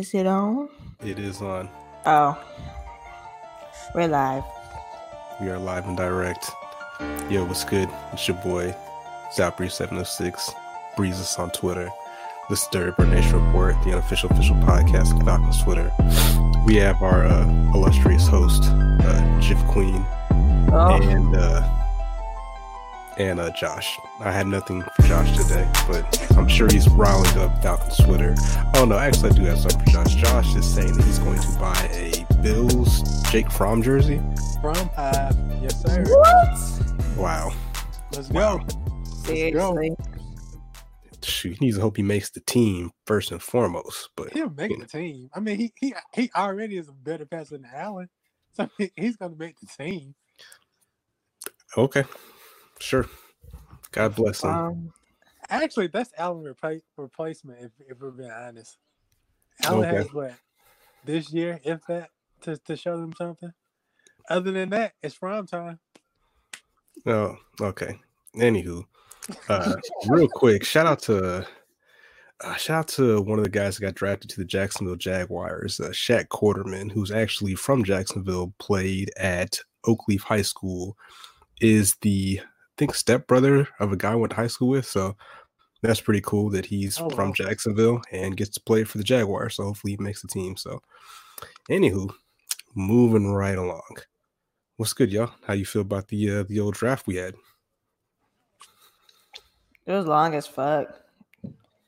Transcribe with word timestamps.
Is 0.00 0.14
it 0.14 0.26
on? 0.26 0.70
It 1.04 1.18
is 1.18 1.42
on. 1.42 1.68
Oh, 2.06 2.42
we're 3.94 4.08
live. 4.08 4.44
We 5.42 5.50
are 5.50 5.58
live 5.58 5.86
and 5.88 5.94
direct. 5.94 6.50
Yo, 7.28 7.44
what's 7.44 7.64
good? 7.64 7.86
It's 8.14 8.26
your 8.26 8.38
boy, 8.38 8.74
Zapri706. 9.36 10.54
Breeze 10.96 11.20
us 11.20 11.38
on 11.38 11.50
Twitter. 11.50 11.90
The 12.48 12.56
Stir 12.56 12.94
Nation 12.98 13.44
Report, 13.44 13.74
the 13.84 13.92
unofficial 13.92 14.30
official 14.32 14.56
podcast 14.56 15.14
of 15.14 15.22
Falcons 15.26 15.62
Twitter. 15.62 15.92
We 16.64 16.76
have 16.76 17.02
our 17.02 17.26
uh, 17.26 17.44
illustrious 17.74 18.26
host, 18.26 18.62
uh, 18.64 19.40
Jiff 19.42 19.62
Queen, 19.66 20.02
Oh, 20.72 20.98
and 21.02 21.36
uh, 21.36 21.60
and 23.18 23.40
uh, 23.40 23.50
Josh. 23.50 23.98
I 24.20 24.30
had 24.30 24.46
nothing 24.46 24.82
for 24.82 25.02
Josh 25.02 25.36
today, 25.36 25.70
but 25.88 26.30
I'm 26.36 26.48
sure 26.48 26.68
he's 26.70 26.88
riling 26.88 27.36
up 27.38 27.62
Falcons 27.62 27.96
Twitter. 27.98 28.34
Oh 28.74 28.84
no, 28.84 28.98
actually 28.98 29.30
I 29.30 29.34
do 29.34 29.42
have 29.44 29.58
something 29.58 29.80
for 29.84 29.90
Josh. 29.90 30.14
Josh 30.14 30.54
is 30.54 30.72
saying 30.72 30.94
that 30.94 31.04
he's 31.04 31.18
going 31.18 31.40
to 31.40 31.58
buy 31.58 31.90
a 31.92 32.42
Bills 32.42 33.22
Jake 33.30 33.50
Fromm 33.50 33.82
jersey. 33.82 34.20
From 34.60 34.74
Hive. 34.96 35.36
Yes, 35.62 35.82
sir. 35.82 36.04
what? 36.06 37.16
Wow. 37.16 37.52
Let's 38.12 38.28
go. 38.28 38.38
Wow. 38.38 38.64
go. 39.26 39.96
Shoot, 41.22 41.58
he 41.58 41.66
needs 41.66 41.76
to 41.76 41.82
hope 41.82 41.96
he 41.96 42.02
makes 42.02 42.30
the 42.30 42.40
team 42.40 42.90
first 43.06 43.30
and 43.30 43.42
foremost. 43.42 44.10
But 44.16 44.32
He'll 44.32 44.50
make 44.50 44.70
you 44.70 44.78
the 44.78 44.86
team. 44.86 45.28
I 45.34 45.40
mean, 45.40 45.58
he 45.58 45.72
he 45.78 45.94
he 46.14 46.30
already 46.34 46.78
is 46.78 46.88
a 46.88 46.92
better 46.92 47.26
passer 47.26 47.56
than 47.58 47.66
Allen, 47.74 48.08
so 48.52 48.68
he's 48.96 49.16
going 49.16 49.32
to 49.32 49.38
make 49.38 49.56
the 49.60 49.66
team. 49.66 50.14
okay, 51.76 52.04
sure. 52.80 53.06
God 53.92 54.14
bless 54.14 54.42
him. 54.42 54.50
Um, 54.50 54.92
Actually, 55.48 55.88
that's 55.88 56.12
Allen 56.16 56.44
repla- 56.44 56.80
replacement. 56.96 57.58
If, 57.60 57.72
if 57.88 58.00
we're 58.00 58.12
being 58.12 58.30
honest, 58.30 58.78
Allen 59.64 59.88
Okay. 59.88 59.96
has 59.96 60.12
what 60.12 60.34
this 61.04 61.32
year, 61.32 61.58
if 61.64 61.84
that, 61.88 62.10
to 62.42 62.56
to 62.56 62.76
show 62.76 62.96
them 62.96 63.12
something. 63.18 63.52
Other 64.28 64.52
than 64.52 64.70
that, 64.70 64.92
it's 65.02 65.16
prime 65.16 65.46
time. 65.46 65.80
Oh, 67.04 67.36
okay. 67.60 67.98
Anywho, 68.36 68.84
uh, 69.48 69.74
real 70.06 70.28
quick, 70.28 70.64
shout 70.64 70.86
out 70.86 71.00
to 71.02 71.44
uh, 72.42 72.54
shout 72.54 72.78
out 72.78 72.88
to 72.88 73.20
one 73.22 73.38
of 73.38 73.44
the 73.44 73.50
guys 73.50 73.76
that 73.76 73.82
got 73.82 73.94
drafted 73.96 74.30
to 74.30 74.36
the 74.36 74.44
Jacksonville 74.44 74.94
Jaguars, 74.94 75.80
uh, 75.80 75.88
Shaq 75.88 76.28
Quarterman, 76.28 76.92
who's 76.92 77.10
actually 77.10 77.56
from 77.56 77.82
Jacksonville, 77.82 78.54
played 78.60 79.10
at 79.16 79.58
Oakleaf 79.84 80.20
High 80.20 80.42
School, 80.42 80.96
is 81.60 81.96
the 82.02 82.40
think 82.80 82.94
stepbrother 82.94 83.68
of 83.78 83.92
a 83.92 83.96
guy 83.96 84.12
I 84.12 84.14
went 84.14 84.30
to 84.30 84.36
high 84.36 84.46
school 84.46 84.68
with. 84.70 84.86
So 84.86 85.14
that's 85.82 86.00
pretty 86.00 86.22
cool 86.22 86.48
that 86.50 86.64
he's 86.64 86.98
Oh, 86.98 87.10
from 87.10 87.28
wow. 87.28 87.34
Jacksonville 87.34 88.00
and 88.10 88.36
gets 88.36 88.50
to 88.50 88.60
play 88.60 88.84
for 88.84 88.96
the 88.98 89.04
Jaguars. 89.04 89.56
So 89.56 89.64
hopefully 89.64 89.92
he 89.92 90.02
makes 90.02 90.22
the 90.22 90.28
team. 90.28 90.56
So, 90.56 90.80
anywho, 91.70 92.10
moving 92.74 93.30
right 93.30 93.58
along. 93.58 93.98
What's 94.78 94.94
good, 94.94 95.12
y'all? 95.12 95.30
How 95.46 95.52
you 95.52 95.66
feel 95.66 95.82
about 95.82 96.08
the 96.08 96.30
uh, 96.30 96.42
the 96.44 96.58
old 96.58 96.74
draft 96.74 97.06
we 97.06 97.16
had? 97.16 97.34
it 99.86 99.92
was 99.92 100.06
long 100.06 100.34
as 100.34 100.46
fuck. 100.46 100.88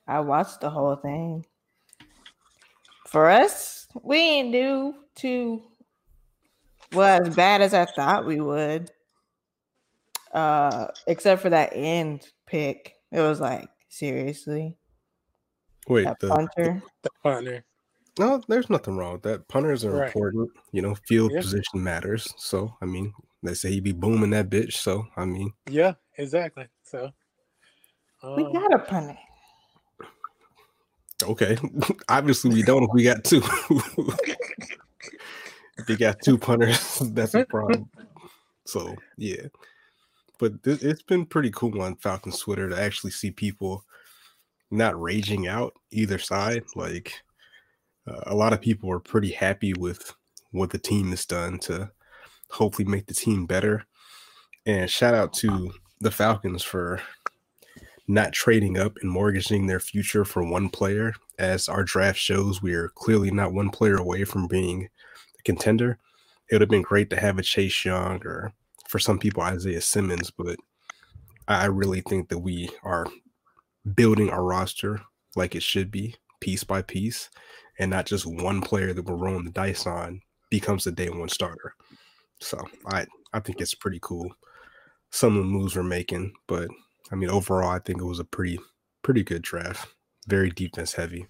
I 0.07 0.21
watched 0.21 0.61
the 0.61 0.69
whole 0.69 0.97
thing. 0.97 1.47
For 3.07 3.31
us, 3.31 3.87
we 4.03 4.17
didn't 4.19 4.53
do 4.53 4.95
too 5.15 5.63
well 6.93 7.23
as 7.27 7.35
bad 7.35 7.63
as 7.63 7.73
I 7.73 7.87
thought 7.87 8.27
we 8.27 8.41
would. 8.41 8.91
Uh, 10.33 10.87
except 11.07 11.43
for 11.43 11.51
that 11.51 11.71
end 11.75 12.27
pick. 12.47 12.95
It 13.11 13.21
was 13.21 13.41
like, 13.41 13.69
seriously. 13.89 14.77
Wait, 15.89 16.05
That 16.05 16.21
the, 16.21 16.29
punter. 16.29 16.83
The 17.03 17.11
punter. 17.23 17.65
no, 18.19 18.43
there's 18.49 18.71
nothing 18.71 18.97
wrong 18.97 19.15
with 19.15 19.23
that. 19.23 19.49
Punters 19.49 19.85
are 19.85 19.93
Right. 19.93 20.07
important. 20.07 20.51
You 20.71 20.81
know, 20.83 20.95
field 21.07 21.33
Yeah. 21.33 21.41
position 21.41 21.83
matters. 21.83 22.33
So, 22.39 22.75
I 22.81 22.87
mean, 22.87 23.13
they 23.43 23.55
say 23.55 23.71
he 23.71 23.81
be 23.81 23.93
booming 23.93 24.31
that 24.31 24.49
bitch. 24.49 24.75
So, 24.75 25.07
I 25.17 25.25
mean, 25.27 25.53
Yeah, 25.69 25.95
exactly. 26.17 26.69
So 26.83 27.11
We 28.23 28.45
um, 28.45 28.53
got 28.53 28.73
a 28.75 28.79
punter. 28.79 29.19
okay. 31.25 31.59
Obviously, 32.09 32.55
we 32.55 32.63
don't 32.63 32.85
if 32.85 32.91
we 32.95 33.03
got 33.03 33.25
two. 33.25 33.43
if 35.79 35.89
you 35.89 35.97
got 35.97 36.21
two 36.23 36.39
punters, 36.39 36.99
that's 37.13 37.35
a 37.35 37.45
problem. 37.45 37.91
So, 38.65 38.95
yeah. 39.19 39.49
But 40.43 40.61
th- 40.65 40.83
it's 40.83 41.03
been 41.05 41.25
pretty 41.25 41.53
cool 41.53 41.81
on 41.81 41.95
Falcons 41.95 42.41
Twitter 42.41 42.69
to 42.69 42.77
actually 42.77 43.13
see 43.13 43.31
people 43.31 43.85
not 44.73 45.01
raging 45.01 45.47
out 45.47 45.73
either 45.93 46.19
side. 46.19 46.65
Like, 46.75 47.15
uh, 48.09 48.23
a 48.27 48.35
lot 48.35 48.53
of 48.53 48.61
people 48.61 48.91
are 48.91 48.99
pretty 48.99 49.31
happy 49.31 49.73
with 49.73 50.13
what 50.51 50.71
the 50.71 50.81
team 50.81 51.11
has 51.11 51.27
done 51.27 51.61
to 51.61 51.93
hopefully 52.51 52.89
make 52.89 53.07
the 53.07 53.15
team 53.15 53.47
better. 53.47 53.85
And 54.67 54.91
shout 54.91 55.15
out 55.15 55.33
to 55.35 55.73
the 56.01 56.11
Falcons 56.11 56.65
for 56.65 57.01
not 58.09 58.33
trading 58.33 58.77
up 58.77 58.97
and 59.01 59.09
mortgaging 59.09 59.69
their 59.69 59.79
future 59.79 60.25
for 60.25 60.43
one 60.43 60.69
player. 60.71 61.15
As 61.39 61.69
our 61.69 61.85
draft 61.85 62.19
shows, 62.19 62.61
we 62.61 62.75
are 62.75 62.89
clearly 62.89 63.31
not 63.31 63.55
one 63.55 63.71
player 63.71 63.95
away 63.95 64.25
from 64.25 64.49
being 64.49 64.89
a 65.39 65.43
contender. 65.45 66.01
It 66.51 66.57
would 66.57 66.63
have 66.63 66.69
been 66.69 66.83
great 66.83 67.11
to 67.11 67.21
have 67.21 67.39
a 67.39 67.43
Chase 67.43 67.85
Young 67.85 68.21
or 68.27 68.53
for 68.93 68.99
some 68.99 69.19
people 69.19 69.43
Isaiah 69.43 69.81
Simmons, 69.81 70.31
but 70.31 70.59
I 71.49 71.65
really 71.65 72.03
think 72.03 72.29
that 72.29 72.41
we 72.41 72.69
are 72.83 73.07
building 73.95 74.29
our 74.29 74.45
roster 74.45 75.01
like 75.35 75.55
it 75.55 75.63
should 75.63 75.91
be, 75.91 76.17
piece 76.41 76.63
by 76.63 76.83
piece, 76.83 77.31
and 77.79 77.91
not 77.91 78.05
just 78.05 78.27
one 78.27 78.61
player 78.61 78.93
that 78.93 79.07
we're 79.07 79.17
rolling 79.17 79.47
the 79.47 79.51
dice 79.51 79.87
on 79.87 80.21
becomes 80.51 80.85
the 80.85 80.93
day 80.93 81.09
one 81.09 81.31
starter. 81.31 81.75
So 82.43 82.63
I 82.85 83.07
I 83.33 83.41
think 83.41 83.63
it's 83.63 83.75
pretty 83.75 83.99
cool. 84.03 84.31
Some 85.09 85.39
of 85.39 85.43
the 85.45 85.49
moves 85.49 85.75
we're 85.75 85.85
making, 85.85 86.35
but 86.47 86.69
I 87.11 87.15
mean 87.15 87.31
overall 87.31 87.71
I 87.71 87.79
think 87.79 87.99
it 87.99 88.05
was 88.05 88.21
a 88.21 88.25
pretty 88.25 88.61
pretty 89.01 89.25
good 89.25 89.41
draft. 89.41 89.89
Very 90.29 90.51
defense 90.51 90.93
heavy. 90.93 91.29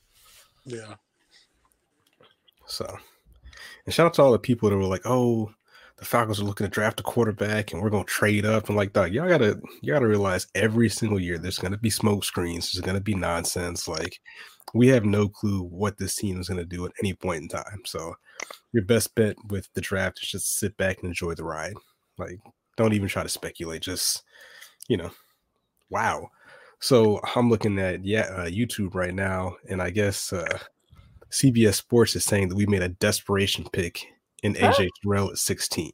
yeah. 0.65 0.95
So 2.67 2.99
and 3.87 3.95
shout 3.95 4.07
out 4.07 4.15
to 4.15 4.23
all 4.23 4.33
the 4.33 4.41
people 4.41 4.69
that 4.69 4.77
were 4.77 4.83
like, 4.83 5.07
oh, 5.07 5.55
the 6.03 6.09
Falcons 6.09 6.41
are 6.41 6.45
looking 6.45 6.67
to 6.67 6.71
draft 6.71 6.99
a 6.99 7.05
quarterback 7.05 7.73
and 7.73 7.81
we're 7.81 7.89
gonna 7.89 8.03
trade 8.03 8.45
up 8.45 8.67
and 8.67 8.77
like 8.77 8.93
that. 8.93 9.13
Y'all 9.13 9.29
gotta 9.29 9.61
you 9.83 9.93
all 9.93 10.01
gotta 10.01 10.09
realize 10.09 10.49
every 10.57 10.89
single 10.89 11.21
year 11.21 11.39
there's 11.39 11.61
gonna 11.61 11.79
be 11.79 11.91
smoke 11.91 12.25
screens, 12.25 12.73
there's 12.73 12.85
gonna 12.85 13.01
be 13.01 13.15
nonsense. 13.15 13.87
Like 13.87 14.19
we 14.75 14.89
have 14.89 15.05
no 15.05 15.29
clue 15.29 15.63
what 15.63 15.99
this 15.99 16.17
team 16.17 16.41
is 16.41 16.49
gonna 16.49 16.65
do 16.65 16.85
at 16.85 16.93
any 16.99 17.15
point 17.15 17.43
in 17.43 17.49
time. 17.49 17.83
So 17.85 18.17
your 18.73 18.83
best 18.83 19.15
bet 19.15 19.37
with 19.49 19.69
the 19.75 19.81
draft 19.81 20.21
is 20.21 20.29
just 20.29 20.59
sit 20.59 20.77
back 20.77 20.99
and 20.99 21.07
enjoy 21.07 21.35
the 21.35 21.45
ride. 21.45 21.75
Like 22.19 22.41
don't 22.77 22.95
even 22.95 23.07
try 23.07 23.23
to 23.23 23.29
speculate. 23.29 23.83
Just 23.83 24.25
you 24.89 24.97
know, 24.97 25.13
wow. 25.89 26.31
So 26.81 27.21
I'm 27.37 27.49
looking 27.49 27.79
at 27.79 28.05
yeah 28.05 28.23
uh, 28.23 28.47
YouTube 28.47 28.97
right 28.97 29.15
now, 29.15 29.55
and 29.71 29.81
I 29.81 29.91
guess 29.91 30.33
uh, 30.33 30.59
CBS 31.31 31.75
Sports 31.75 32.17
is 32.17 32.25
saying 32.25 32.49
that 32.49 32.57
we 32.57 32.67
made 32.67 32.83
a 32.83 32.89
desperation 32.89 33.69
pick 33.73 34.05
in 34.43 34.55
Huh? 34.55 34.73
AJ 34.73 34.89
Terrell 35.03 35.31
at 35.31 35.39
16. 35.39 35.93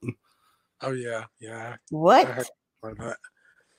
Oh 0.80 0.92
yeah, 0.92 1.24
yeah. 1.40 1.76
What? 1.90 2.26
heard 2.26 2.46
about 2.82 2.98
that. 2.98 3.16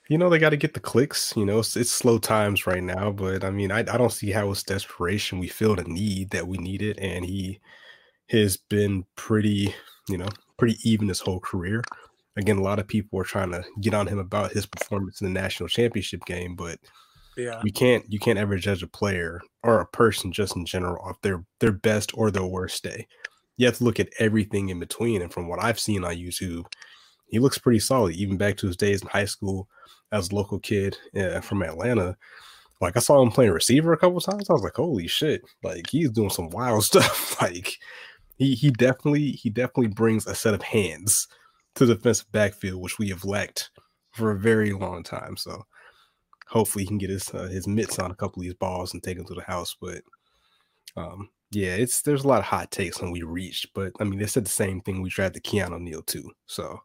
You 0.08 0.18
know, 0.18 0.28
they 0.28 0.38
got 0.38 0.50
to 0.50 0.56
get 0.56 0.74
the 0.74 0.80
clicks. 0.80 1.32
You 1.36 1.46
know, 1.46 1.60
it's, 1.60 1.76
it's 1.76 1.90
slow 1.90 2.18
times 2.18 2.66
right 2.66 2.82
now, 2.82 3.12
but 3.12 3.44
I 3.44 3.50
mean, 3.50 3.70
I, 3.70 3.78
I 3.80 3.96
don't 3.96 4.12
see 4.12 4.32
how 4.32 4.50
it's 4.50 4.64
desperation. 4.64 5.38
We 5.38 5.46
feel 5.48 5.76
the 5.76 5.84
need 5.84 6.30
that 6.30 6.48
we 6.48 6.58
need 6.58 6.82
it, 6.82 6.98
and 6.98 7.24
he 7.24 7.60
has 8.30 8.56
been 8.56 9.04
pretty, 9.16 9.74
you 10.08 10.18
know, 10.18 10.28
pretty 10.58 10.76
even 10.82 11.08
his 11.08 11.20
whole 11.20 11.40
career. 11.40 11.82
Again, 12.36 12.58
a 12.58 12.62
lot 12.62 12.78
of 12.78 12.88
people 12.88 13.20
are 13.20 13.24
trying 13.24 13.52
to 13.52 13.64
get 13.80 13.94
on 13.94 14.06
him 14.06 14.18
about 14.18 14.52
his 14.52 14.66
performance 14.66 15.20
in 15.20 15.32
the 15.32 15.40
national 15.40 15.68
championship 15.68 16.24
game, 16.26 16.56
but 16.56 16.78
Yeah, 17.36 17.60
you 17.64 17.72
can't 17.72 18.04
you 18.08 18.18
can't 18.18 18.38
ever 18.38 18.56
judge 18.56 18.82
a 18.82 18.88
player 18.88 19.40
or 19.62 19.80
a 19.80 19.86
person 19.86 20.32
just 20.32 20.56
in 20.56 20.64
general 20.66 21.04
off 21.04 21.20
their 21.22 21.44
their 21.60 21.72
best 21.72 22.12
or 22.14 22.30
their 22.30 22.44
worst 22.44 22.82
day. 22.82 23.06
You 23.60 23.66
have 23.66 23.76
to 23.76 23.84
look 23.84 24.00
at 24.00 24.08
everything 24.18 24.70
in 24.70 24.78
between. 24.78 25.20
And 25.20 25.30
from 25.30 25.46
what 25.46 25.62
I've 25.62 25.78
seen 25.78 26.02
on 26.02 26.14
YouTube, 26.16 26.64
he 27.26 27.38
looks 27.38 27.58
pretty 27.58 27.78
solid, 27.78 28.14
even 28.14 28.38
back 28.38 28.56
to 28.56 28.66
his 28.66 28.76
days 28.76 29.02
in 29.02 29.08
high 29.08 29.26
school 29.26 29.68
as 30.12 30.30
a 30.30 30.34
local 30.34 30.58
kid 30.58 30.96
from 31.42 31.62
Atlanta. 31.62 32.16
Like 32.80 32.96
I 32.96 33.00
saw 33.00 33.20
him 33.20 33.30
playing 33.30 33.50
receiver 33.50 33.92
a 33.92 33.98
couple 33.98 34.18
times. 34.18 34.48
I 34.48 34.54
was 34.54 34.62
like, 34.62 34.76
holy 34.76 35.06
shit! 35.06 35.42
Like 35.62 35.90
he's 35.90 36.10
doing 36.10 36.30
some 36.30 36.48
wild 36.48 36.84
stuff. 36.86 37.38
like 37.42 37.76
he 38.38 38.54
he 38.54 38.70
definitely 38.70 39.32
he 39.32 39.50
definitely 39.50 39.88
brings 39.88 40.26
a 40.26 40.34
set 40.34 40.54
of 40.54 40.62
hands 40.62 41.28
to 41.74 41.84
the 41.84 41.94
defensive 41.96 42.32
backfield, 42.32 42.80
which 42.80 42.98
we 42.98 43.10
have 43.10 43.26
lacked 43.26 43.68
for 44.12 44.30
a 44.30 44.38
very 44.38 44.72
long 44.72 45.02
time. 45.02 45.36
So 45.36 45.66
hopefully 46.48 46.84
he 46.84 46.88
can 46.88 46.96
get 46.96 47.10
his 47.10 47.28
uh, 47.34 47.48
his 47.48 47.68
mitts 47.68 47.98
on 47.98 48.10
a 48.10 48.16
couple 48.16 48.40
of 48.40 48.44
these 48.44 48.54
balls 48.54 48.94
and 48.94 49.02
take 49.02 49.18
them 49.18 49.26
to 49.26 49.34
the 49.34 49.42
house. 49.42 49.76
But 49.78 50.00
um, 50.96 51.28
yeah, 51.50 51.74
it's 51.74 52.02
there's 52.02 52.24
a 52.24 52.28
lot 52.28 52.38
of 52.38 52.44
hot 52.44 52.70
takes 52.70 53.00
when 53.00 53.10
we 53.10 53.22
reached, 53.22 53.74
but 53.74 53.92
I 54.00 54.04
mean 54.04 54.18
they 54.18 54.26
said 54.26 54.44
the 54.44 54.50
same 54.50 54.80
thing. 54.80 55.02
We 55.02 55.10
drafted 55.10 55.44
Keanu 55.44 55.80
Neal 55.80 56.02
too, 56.02 56.30
so 56.46 56.80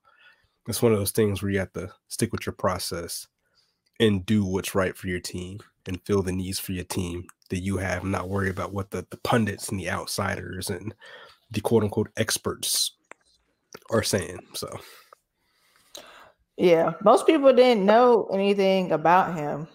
it's 0.67 0.81
one 0.81 0.91
of 0.91 0.97
those 0.97 1.12
things 1.12 1.41
where 1.41 1.51
you 1.51 1.59
have 1.59 1.73
to 1.73 1.91
stick 2.07 2.31
with 2.31 2.45
your 2.45 2.53
process 2.53 3.27
and 4.00 4.25
do 4.25 4.44
what's 4.44 4.75
right 4.75 4.97
for 4.97 5.07
your 5.07 5.19
team 5.19 5.59
and 5.88 6.01
fill 6.03 6.23
the 6.23 6.31
needs 6.31 6.59
for 6.59 6.71
your 6.71 6.83
team 6.83 7.25
that 7.50 7.59
you 7.59 7.77
have 7.77 8.03
and 8.03 8.12
not 8.12 8.29
worry 8.29 8.50
about 8.50 8.73
what 8.73 8.89
the, 8.89 9.06
the 9.12 9.17
pundits 9.17 9.69
and 9.69 9.79
the 9.79 9.89
outsiders 9.89 10.69
and 10.69 10.94
the 11.51 11.62
quote 11.62 11.83
unquote 11.83 12.09
experts 12.17 12.91
are 13.91 14.03
saying. 14.03 14.39
So 14.53 14.79
yeah, 16.57 16.94
most 17.03 17.27
people 17.27 17.53
didn't 17.53 17.85
know 17.85 18.27
anything 18.33 18.91
about 18.91 19.35
him. 19.35 19.67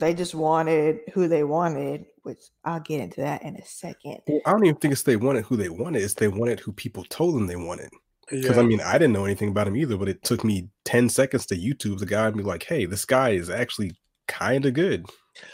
They 0.00 0.14
just 0.14 0.34
wanted 0.34 1.00
who 1.12 1.28
they 1.28 1.44
wanted, 1.44 2.06
which 2.22 2.42
I'll 2.64 2.80
get 2.80 3.00
into 3.00 3.20
that 3.20 3.42
in 3.42 3.56
a 3.56 3.64
second. 3.64 4.18
Well, 4.26 4.40
I 4.44 4.50
don't 4.50 4.64
even 4.64 4.76
think 4.76 4.92
it's 4.92 5.02
they 5.02 5.16
wanted 5.16 5.44
who 5.44 5.56
they 5.56 5.68
wanted, 5.68 6.02
it's 6.02 6.14
they 6.14 6.28
wanted 6.28 6.60
who 6.60 6.72
people 6.72 7.04
told 7.04 7.36
them 7.36 7.46
they 7.46 7.56
wanted. 7.56 7.90
Because 8.30 8.56
Yeah. 8.56 8.62
I 8.62 8.66
mean, 8.66 8.80
I 8.80 8.94
didn't 8.94 9.12
know 9.12 9.24
anything 9.24 9.50
about 9.50 9.68
him 9.68 9.76
either, 9.76 9.96
but 9.96 10.08
it 10.08 10.22
took 10.22 10.44
me 10.44 10.70
10 10.84 11.10
seconds 11.10 11.46
to 11.46 11.56
YouTube 11.56 11.98
the 11.98 12.06
guy 12.06 12.26
and 12.26 12.36
be 12.36 12.42
like, 12.42 12.64
hey, 12.64 12.86
this 12.86 13.04
guy 13.04 13.30
is 13.30 13.50
actually 13.50 13.92
kind 14.26 14.64
of 14.64 14.74
good. 14.74 15.06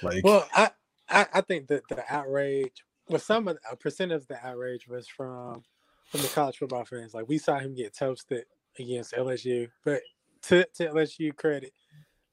Like, 0.02 0.24
Well, 0.24 0.46
I, 0.54 0.70
I 1.08 1.26
I 1.34 1.40
think 1.40 1.66
that 1.68 1.82
the 1.88 2.04
outrage, 2.08 2.84
well, 3.08 3.18
some 3.18 3.48
of 3.48 3.56
the, 3.56 3.72
a 3.72 3.76
percent 3.76 4.12
of 4.12 4.26
the 4.28 4.38
outrage 4.46 4.86
was 4.88 5.08
from 5.08 5.62
from 6.06 6.22
the 6.22 6.28
college 6.28 6.58
football 6.58 6.84
fans. 6.84 7.14
Like 7.14 7.28
we 7.28 7.38
saw 7.38 7.58
him 7.58 7.74
get 7.74 7.94
toasted 7.96 8.44
against 8.78 9.14
LSU, 9.14 9.68
but 9.84 10.02
to 10.42 10.64
to 10.74 10.88
LSU 10.88 11.34
credit, 11.34 11.72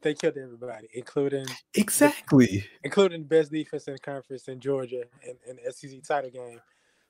they 0.02 0.14
killed 0.14 0.38
everybody, 0.38 0.88
including 0.94 1.46
exactly. 1.74 2.66
including 2.84 3.22
the 3.22 3.28
best 3.28 3.52
defense 3.52 3.88
in 3.88 3.94
the 3.94 4.00
conference 4.00 4.48
in 4.48 4.60
Georgia 4.60 5.04
in, 5.24 5.36
in 5.48 5.58
the 5.58 5.72
SEC 5.72 6.04
title 6.04 6.30
game. 6.30 6.62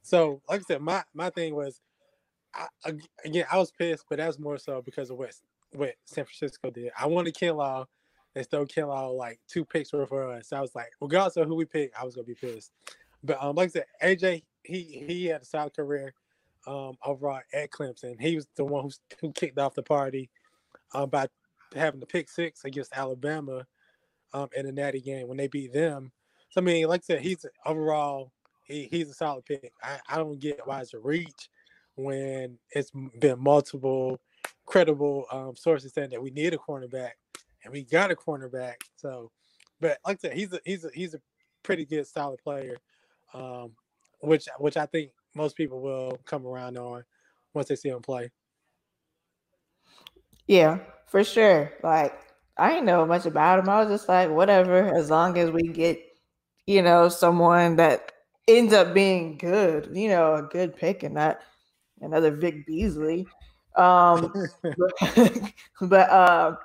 So, 0.02 0.42
like 0.50 0.62
I 0.62 0.64
said, 0.64 0.82
my 0.82 1.04
my 1.14 1.30
thing 1.30 1.54
was, 1.56 1.82
I, 2.54 2.94
again, 3.26 3.46
I 3.52 3.58
was 3.58 3.72
pissed, 3.72 4.06
but 4.10 4.18
that 4.18 4.28
was 4.28 4.40
more 4.40 4.58
so 4.58 4.82
because 4.82 5.10
of 5.10 5.18
what 5.18 5.34
what 5.74 5.96
San 6.06 6.26
Francisco 6.26 6.72
did. 6.72 6.92
I 6.98 7.08
wanted 7.08 7.36
Kinlaw, 7.36 7.86
they 8.34 8.44
stole 8.44 8.66
Kinlaw 8.66 9.16
like 9.16 9.40
two 9.48 9.66
picks 9.66 9.92
were 9.92 10.08
for 10.08 10.32
us. 10.32 10.54
I 10.54 10.62
was 10.62 10.76
like, 10.76 10.92
regardless 11.02 11.38
of 11.38 11.48
who 11.48 11.56
we 11.56 11.66
pick, 11.66 11.92
I 12.00 12.06
was 12.06 12.16
gonna 12.16 12.26
be 12.26 12.36
pissed. 12.36 12.72
But 13.24 13.42
um, 13.44 13.56
like 13.56 13.70
I 13.70 13.72
said, 13.72 13.86
AJ, 14.02 14.44
he 14.64 15.04
he 15.08 15.26
had 15.26 15.42
a 15.42 15.46
solid 15.46 15.76
career 15.76 16.14
um 16.66 16.96
overall 17.04 17.42
at 17.54 17.72
Clemson. 17.72 18.20
He 18.20 18.36
was 18.36 18.48
the 18.56 18.66
one 18.66 18.84
who 18.84 18.92
who 19.22 19.32
kicked 19.34 19.60
off 19.60 19.74
the 19.74 19.84
party 19.84 20.30
um 20.94 21.10
by 21.10 21.28
having 21.76 22.00
the 22.00 22.06
pick 22.06 22.30
six 22.30 22.64
against 22.66 22.94
Alabama 22.96 23.66
um 24.34 24.50
in 24.56 24.66
the 24.66 24.72
Natty 24.72 25.02
game 25.02 25.28
when 25.28 25.38
they 25.38 25.48
beat 25.48 25.74
them. 25.74 26.12
So 26.50 26.62
I 26.62 26.64
mean, 26.64 26.88
like 26.88 27.02
I 27.02 27.06
said, 27.14 27.22
he's 27.22 27.46
overall 27.66 28.32
he, 28.66 28.88
he's 28.92 29.10
a 29.10 29.14
solid 29.14 29.46
pick. 29.46 29.72
I, 29.82 30.00
I 30.10 30.18
don't 30.18 30.40
get 30.40 30.66
why 30.66 30.82
it's 30.82 30.94
a 30.94 31.00
reach 31.00 31.50
when 31.96 32.58
it's 32.72 32.92
been 33.20 33.40
multiple 33.40 34.20
credible 34.66 35.26
um, 35.32 35.56
sources 35.56 35.94
saying 35.94 36.10
that 36.12 36.22
we 36.22 36.30
need 36.32 36.54
a 36.54 36.58
cornerback 36.58 37.12
and 37.64 37.74
we 37.74 37.84
got 37.84 38.12
a 38.12 38.16
cornerback. 38.16 38.76
So, 38.98 39.32
but 39.80 39.98
like 40.06 40.18
I 40.24 40.30
said, 40.30 40.38
he's 40.38 40.54
a 40.54 40.60
he's 40.66 40.86
a 40.86 40.90
he's 40.94 41.14
a 41.14 41.22
pretty 41.64 41.86
good 41.86 42.06
solid 42.08 42.40
player, 42.44 42.78
um, 43.34 43.72
which 44.22 44.48
which 44.60 44.78
I 44.78 44.86
think 44.86 45.12
most 45.34 45.56
people 45.56 45.82
will 45.82 46.20
come 46.26 46.46
around 46.46 46.78
on 46.78 47.04
once 47.54 47.70
they 47.70 47.76
see 47.76 47.90
him 47.90 48.02
play. 48.02 48.32
Yeah, 50.48 50.80
for 51.08 51.24
sure. 51.24 51.74
Like 51.84 52.14
I 52.58 52.70
didn't 52.70 52.86
know 52.86 53.06
much 53.06 53.26
about 53.26 53.60
him. 53.60 53.70
I 53.70 53.80
was 53.82 53.90
just 53.90 54.10
like, 54.10 54.30
whatever, 54.30 54.94
as 54.96 55.10
long 55.10 55.38
as 55.38 55.52
we 55.52 55.64
get, 55.68 56.00
you 56.66 56.82
know, 56.82 57.10
someone 57.10 57.76
that 57.78 58.12
ends 58.48 58.74
up 58.74 58.94
being 58.94 59.38
good, 59.38 59.90
you 59.94 60.10
know, 60.10 60.36
a 60.36 60.44
good 60.44 60.76
pick 60.76 61.04
and 61.04 61.16
not 61.16 61.40
another 62.02 62.32
Vic 62.32 62.66
Beasley. 62.66 63.28
Um 63.76 64.34
but, 64.64 65.52
but 65.82 66.10
uh 66.10 66.56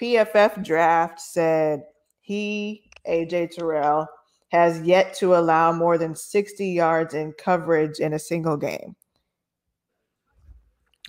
PFF 0.00 0.64
draft 0.64 1.20
said 1.20 1.82
he, 2.20 2.84
AJ 3.08 3.50
Terrell, 3.52 4.06
has 4.50 4.80
yet 4.82 5.14
to 5.14 5.36
allow 5.36 5.72
more 5.72 5.98
than 5.98 6.14
60 6.14 6.66
yards 6.66 7.14
in 7.14 7.32
coverage 7.32 7.98
in 7.98 8.14
a 8.14 8.18
single 8.18 8.56
game. 8.56 8.96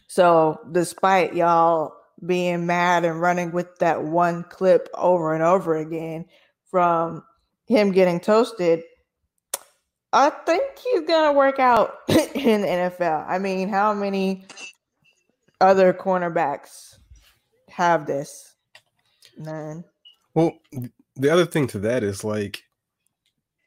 So, 0.07 0.60
despite 0.72 1.33
y'all 1.36 2.00
being 2.25 2.65
mad 2.65 3.06
and 3.06 3.19
running 3.19 3.51
with 3.51 3.79
that 3.79 4.03
one 4.03 4.44
clip 4.44 4.89
over 4.94 5.33
and 5.33 5.44
over 5.44 5.75
again 5.77 6.25
from 6.69 7.23
him 7.68 7.91
getting 7.91 8.19
toasted, 8.19 8.83
I 10.13 10.29
think 10.29 10.63
he's 10.77 11.01
going 11.01 11.31
to 11.31 11.38
work 11.38 11.59
out 11.59 11.95
in 12.09 12.62
the 12.62 12.68
NFL. 12.68 13.25
I 13.27 13.39
mean, 13.39 13.69
how 13.69 13.94
many 13.94 14.45
other 15.59 15.94
cornerbacks 15.94 16.97
have 17.69 18.06
this? 18.06 18.56
None. 19.38 19.83
Well, 20.33 20.59
the 21.15 21.29
other 21.29 21.45
thing 21.45 21.68
to 21.68 21.79
that 21.79 22.03
is 22.03 22.23
like 22.23 22.63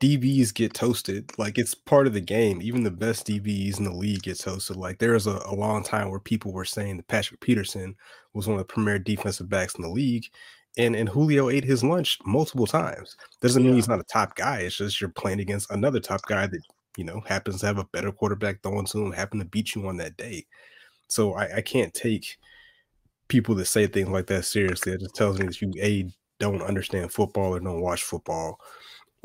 DBs 0.04 0.52
get 0.52 0.74
toasted. 0.74 1.30
Like 1.38 1.56
it's 1.56 1.74
part 1.74 2.06
of 2.06 2.12
the 2.12 2.20
game. 2.20 2.60
Even 2.60 2.82
the 2.82 2.90
best 2.90 3.26
DBs 3.26 3.78
in 3.78 3.84
the 3.84 3.94
league 3.94 4.22
get 4.22 4.38
toasted. 4.38 4.76
Like 4.76 4.98
there 4.98 5.12
was 5.12 5.26
a, 5.26 5.40
a 5.46 5.54
long 5.54 5.82
time 5.82 6.10
where 6.10 6.20
people 6.20 6.52
were 6.52 6.64
saying 6.66 6.98
that 6.98 7.08
Patrick 7.08 7.40
Peterson 7.40 7.96
was 8.34 8.46
one 8.46 8.58
of 8.58 8.66
the 8.66 8.72
premier 8.72 8.98
defensive 8.98 9.48
backs 9.48 9.74
in 9.76 9.82
the 9.82 9.88
league. 9.88 10.26
And 10.76 10.94
and 10.94 11.08
Julio 11.08 11.48
ate 11.48 11.64
his 11.64 11.82
lunch 11.84 12.18
multiple 12.26 12.66
times. 12.66 13.16
Doesn't 13.40 13.62
mean 13.62 13.72
Yeah. 13.72 13.76
he's 13.76 13.88
not 13.88 14.00
a 14.00 14.04
top 14.04 14.34
guy. 14.36 14.58
It's 14.60 14.76
just 14.76 15.00
you're 15.00 15.10
playing 15.10 15.40
against 15.40 15.70
another 15.70 16.00
top 16.00 16.20
guy 16.28 16.46
that 16.48 16.60
you 16.96 17.04
know 17.04 17.22
happens 17.26 17.60
to 17.60 17.66
have 17.66 17.78
a 17.78 17.84
better 17.92 18.12
quarterback 18.12 18.62
throwing 18.62 18.86
to 18.86 18.98
him, 19.06 19.12
happen 19.12 19.38
to 19.38 19.44
beat 19.46 19.74
you 19.74 19.86
on 19.88 19.96
that 19.98 20.16
day. 20.16 20.44
So 21.08 21.34
I, 21.34 21.56
I 21.56 21.60
can't 21.62 21.94
take 21.94 22.36
people 23.28 23.54
that 23.54 23.66
say 23.66 23.86
things 23.86 24.08
like 24.08 24.26
that 24.26 24.44
seriously. 24.44 24.92
It 24.92 25.00
just 25.00 25.14
tells 25.14 25.38
me 25.38 25.46
that 25.46 25.62
you 25.62 25.72
a 25.80 26.10
don't 26.40 26.62
understand 26.62 27.12
football 27.12 27.54
or 27.54 27.60
don't 27.60 27.80
watch 27.80 28.02
football, 28.02 28.58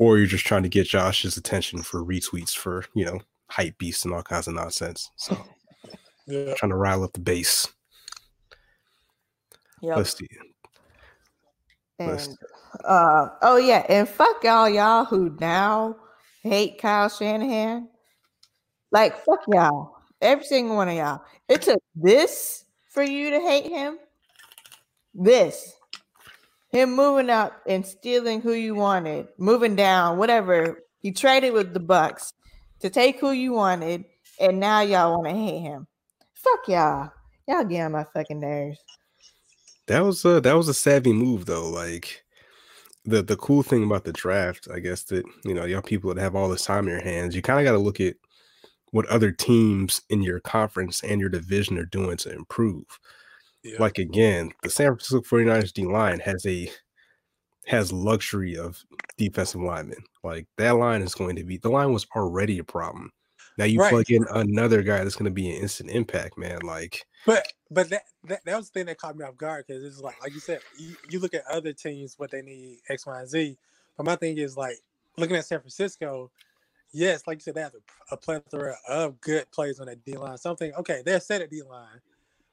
or 0.00 0.16
you're 0.18 0.26
just 0.26 0.46
trying 0.46 0.62
to 0.64 0.68
get 0.68 0.88
Josh's 0.88 1.36
attention 1.36 1.82
for 1.82 2.02
retweets 2.04 2.56
for 2.56 2.84
you 2.94 3.04
know 3.04 3.20
hype 3.48 3.78
beasts 3.78 4.04
and 4.04 4.12
all 4.14 4.22
kinds 4.22 4.48
of 4.48 4.54
nonsense. 4.54 5.10
So 5.16 5.36
Yeah. 6.26 6.54
trying 6.54 6.70
to 6.70 6.76
rile 6.76 7.04
up 7.04 7.12
the 7.12 7.20
base. 7.20 7.68
Yep. 9.82 9.96
Let's 9.96 10.16
see. 10.18 10.26
let's- 12.00 12.26
And 12.28 12.38
uh 12.84 13.28
oh 13.42 13.56
yeah, 13.56 13.84
and 13.88 14.08
fuck 14.08 14.42
y'all, 14.42 14.68
y'all 14.68 15.04
who 15.04 15.36
now 15.40 15.96
hate 16.42 16.80
Kyle 16.80 17.08
Shanahan. 17.08 17.88
Like 18.92 19.16
fuck 19.24 19.40
y'all, 19.52 19.96
every 20.20 20.44
single 20.44 20.76
one 20.76 20.88
of 20.88 20.94
y'all. 20.94 21.20
It 21.48 21.62
took 21.62 21.82
this 21.94 22.64
for 22.90 23.02
you 23.02 23.30
to 23.30 23.40
hate 23.40 23.66
him. 23.66 23.98
This, 25.12 25.74
him 26.70 26.94
moving 26.94 27.30
up 27.30 27.60
and 27.66 27.84
stealing 27.84 28.40
who 28.40 28.52
you 28.52 28.74
wanted, 28.74 29.28
moving 29.38 29.76
down, 29.76 30.18
whatever. 30.18 30.82
He 31.00 31.12
traded 31.12 31.52
with 31.52 31.74
the 31.74 31.80
Bucs 31.80 32.32
to 32.80 32.90
take 32.90 33.20
who 33.20 33.32
you 33.32 33.52
wanted, 33.52 34.04
and 34.38 34.60
now 34.60 34.80
y'all 34.80 35.16
want 35.16 35.28
to 35.28 35.34
hate 35.34 35.60
him. 35.60 35.86
Fuck 36.34 36.68
y'all. 36.68 37.10
Y'all 37.48 37.64
get 37.64 37.82
on 37.82 37.92
my 37.92 38.06
fucking 38.14 38.40
nerves. 38.40 38.78
That 39.86 40.04
was 40.04 40.24
a 40.24 40.40
that 40.40 40.56
was 40.56 40.68
a 40.68 40.74
savvy 40.74 41.12
move 41.12 41.46
though. 41.46 41.68
Like 41.68 42.22
the 43.04 43.22
the 43.22 43.36
cool 43.36 43.62
thing 43.62 43.82
about 43.82 44.04
the 44.04 44.12
draft, 44.12 44.68
I 44.72 44.78
guess 44.78 45.02
that 45.04 45.24
you 45.44 45.54
know, 45.54 45.64
y'all 45.64 45.82
people 45.82 46.14
that 46.14 46.20
have 46.20 46.36
all 46.36 46.48
this 46.48 46.64
time 46.64 46.86
in 46.86 46.92
your 46.92 47.02
hands, 47.02 47.34
you 47.34 47.42
kind 47.42 47.58
of 47.58 47.64
got 47.64 47.72
to 47.72 47.78
look 47.78 48.00
at 48.00 48.14
what 48.92 49.06
other 49.06 49.32
teams 49.32 50.02
in 50.10 50.22
your 50.22 50.40
conference 50.40 51.02
and 51.02 51.20
your 51.20 51.28
division 51.28 51.78
are 51.78 51.84
doing 51.86 52.16
to 52.18 52.32
improve. 52.32 52.84
Yeah. 53.62 53.76
Like 53.78 53.98
again, 53.98 54.52
the 54.62 54.70
San 54.70 54.88
Francisco 54.88 55.20
49ers 55.20 55.72
D 55.72 55.84
line 55.84 56.20
has 56.20 56.46
a 56.46 56.70
has 57.66 57.92
luxury 57.92 58.56
of 58.56 58.82
defensive 59.16 59.60
linemen. 59.60 60.02
Like 60.24 60.46
that 60.56 60.76
line 60.76 61.02
is 61.02 61.14
going 61.14 61.36
to 61.36 61.44
be 61.44 61.58
the 61.58 61.68
line 61.68 61.92
was 61.92 62.06
already 62.16 62.58
a 62.58 62.64
problem. 62.64 63.12
Now 63.58 63.64
you 63.66 63.78
Right. 63.78 63.90
plug 63.90 64.10
in 64.10 64.24
another 64.30 64.82
guy 64.82 65.02
that's 65.04 65.16
going 65.16 65.26
to 65.26 65.30
be 65.30 65.50
an 65.50 65.60
instant 65.60 65.90
impact, 65.90 66.38
man. 66.38 66.60
Like 66.60 67.04
But 67.26 67.52
but 67.70 67.90
that, 67.90 68.02
that 68.24 68.44
that 68.44 68.56
was 68.56 68.70
the 68.70 68.80
thing 68.80 68.86
that 68.86 68.98
caught 68.98 69.16
me 69.16 69.24
off 69.24 69.36
guard 69.36 69.66
because 69.66 69.84
it's 69.84 70.00
like 70.00 70.20
like 70.22 70.32
you 70.32 70.40
said, 70.40 70.60
you, 70.78 70.96
you 71.10 71.20
look 71.20 71.34
at 71.34 71.46
other 71.46 71.72
teams 71.72 72.14
what 72.16 72.30
they 72.30 72.42
need 72.42 72.78
X, 72.88 73.06
Y, 73.06 73.20
and 73.20 73.28
Z. 73.28 73.58
But 73.96 74.06
my 74.06 74.16
thing 74.16 74.38
is 74.38 74.56
like 74.56 74.78
looking 75.18 75.36
at 75.36 75.44
San 75.44 75.60
Francisco. 75.60 76.30
Yes, 76.92 77.26
like 77.26 77.36
you 77.36 77.42
said, 77.42 77.54
they 77.54 77.60
have 77.60 77.74
a, 77.74 78.14
a 78.14 78.16
plethora 78.16 78.74
of 78.88 79.20
good 79.20 79.48
plays 79.52 79.78
on 79.78 79.86
that 79.86 80.04
D 80.04 80.16
line. 80.16 80.38
Something 80.38 80.72
okay, 80.74 81.02
they're 81.04 81.20
set 81.20 81.42
at 81.42 81.50
D 81.50 81.62
line. 81.62 82.00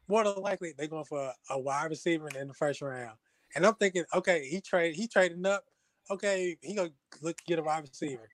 More 0.08 0.24
than 0.24 0.36
likely, 0.42 0.74
they're 0.78 0.88
going 0.88 1.06
for 1.06 1.20
a, 1.20 1.34
a 1.52 1.60
wide 1.60 1.90
receiver 1.90 2.30
in 2.40 2.48
the 2.48 2.54
first 2.54 2.82
round. 2.82 3.18
And 3.56 3.66
I'm 3.66 3.76
thinking, 3.76 4.04
okay, 4.14 4.48
he 4.48 4.62
trade 4.62 4.96
he 4.96 5.08
trading 5.08 5.46
up. 5.46 5.66
Okay, 6.10 6.58
he 6.62 6.76
gonna 6.76 6.92
look 7.22 7.38
get 7.46 7.60
a 7.60 7.64
wide 7.64 7.84
receiver. 7.84 8.30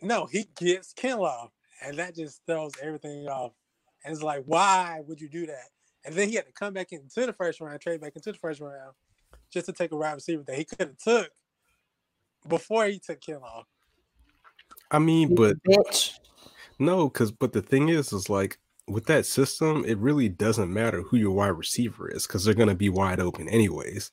No, 0.00 0.26
he 0.26 0.48
gets 0.56 0.92
Kinlaw, 0.92 1.48
and 1.82 1.96
that 1.98 2.16
just 2.16 2.42
throws 2.46 2.72
everything 2.82 3.28
off. 3.28 3.52
And 4.04 4.12
it's 4.12 4.22
like, 4.22 4.42
why 4.46 5.00
would 5.06 5.20
you 5.20 5.28
do 5.28 5.46
that? 5.46 5.68
And 6.04 6.14
then 6.14 6.28
he 6.28 6.34
had 6.34 6.46
to 6.46 6.52
come 6.52 6.74
back 6.74 6.92
into 6.92 7.24
the 7.24 7.32
first 7.32 7.60
round, 7.60 7.80
trade 7.80 8.00
back 8.00 8.16
into 8.16 8.32
the 8.32 8.38
first 8.38 8.60
round, 8.60 8.94
just 9.50 9.66
to 9.66 9.72
take 9.72 9.92
a 9.92 9.96
wide 9.96 10.14
receiver 10.14 10.42
that 10.42 10.56
he 10.56 10.64
could 10.64 10.80
have 10.80 10.98
took 10.98 11.30
before 12.48 12.86
he 12.86 12.98
took 12.98 13.20
Kinlaw. 13.20 13.64
I 14.90 14.98
mean, 14.98 15.34
but 15.34 15.56
No, 16.78 17.08
because 17.08 17.30
but 17.30 17.52
the 17.52 17.62
thing 17.62 17.88
is, 17.88 18.12
is 18.12 18.28
like 18.28 18.58
with 18.88 19.06
that 19.06 19.26
system, 19.26 19.84
it 19.86 19.98
really 19.98 20.28
doesn't 20.28 20.72
matter 20.72 21.02
who 21.02 21.16
your 21.16 21.32
wide 21.32 21.48
receiver 21.48 22.10
is 22.10 22.26
because 22.26 22.44
they're 22.44 22.54
going 22.54 22.68
to 22.68 22.74
be 22.74 22.88
wide 22.88 23.20
open 23.20 23.48
anyways. 23.48 24.10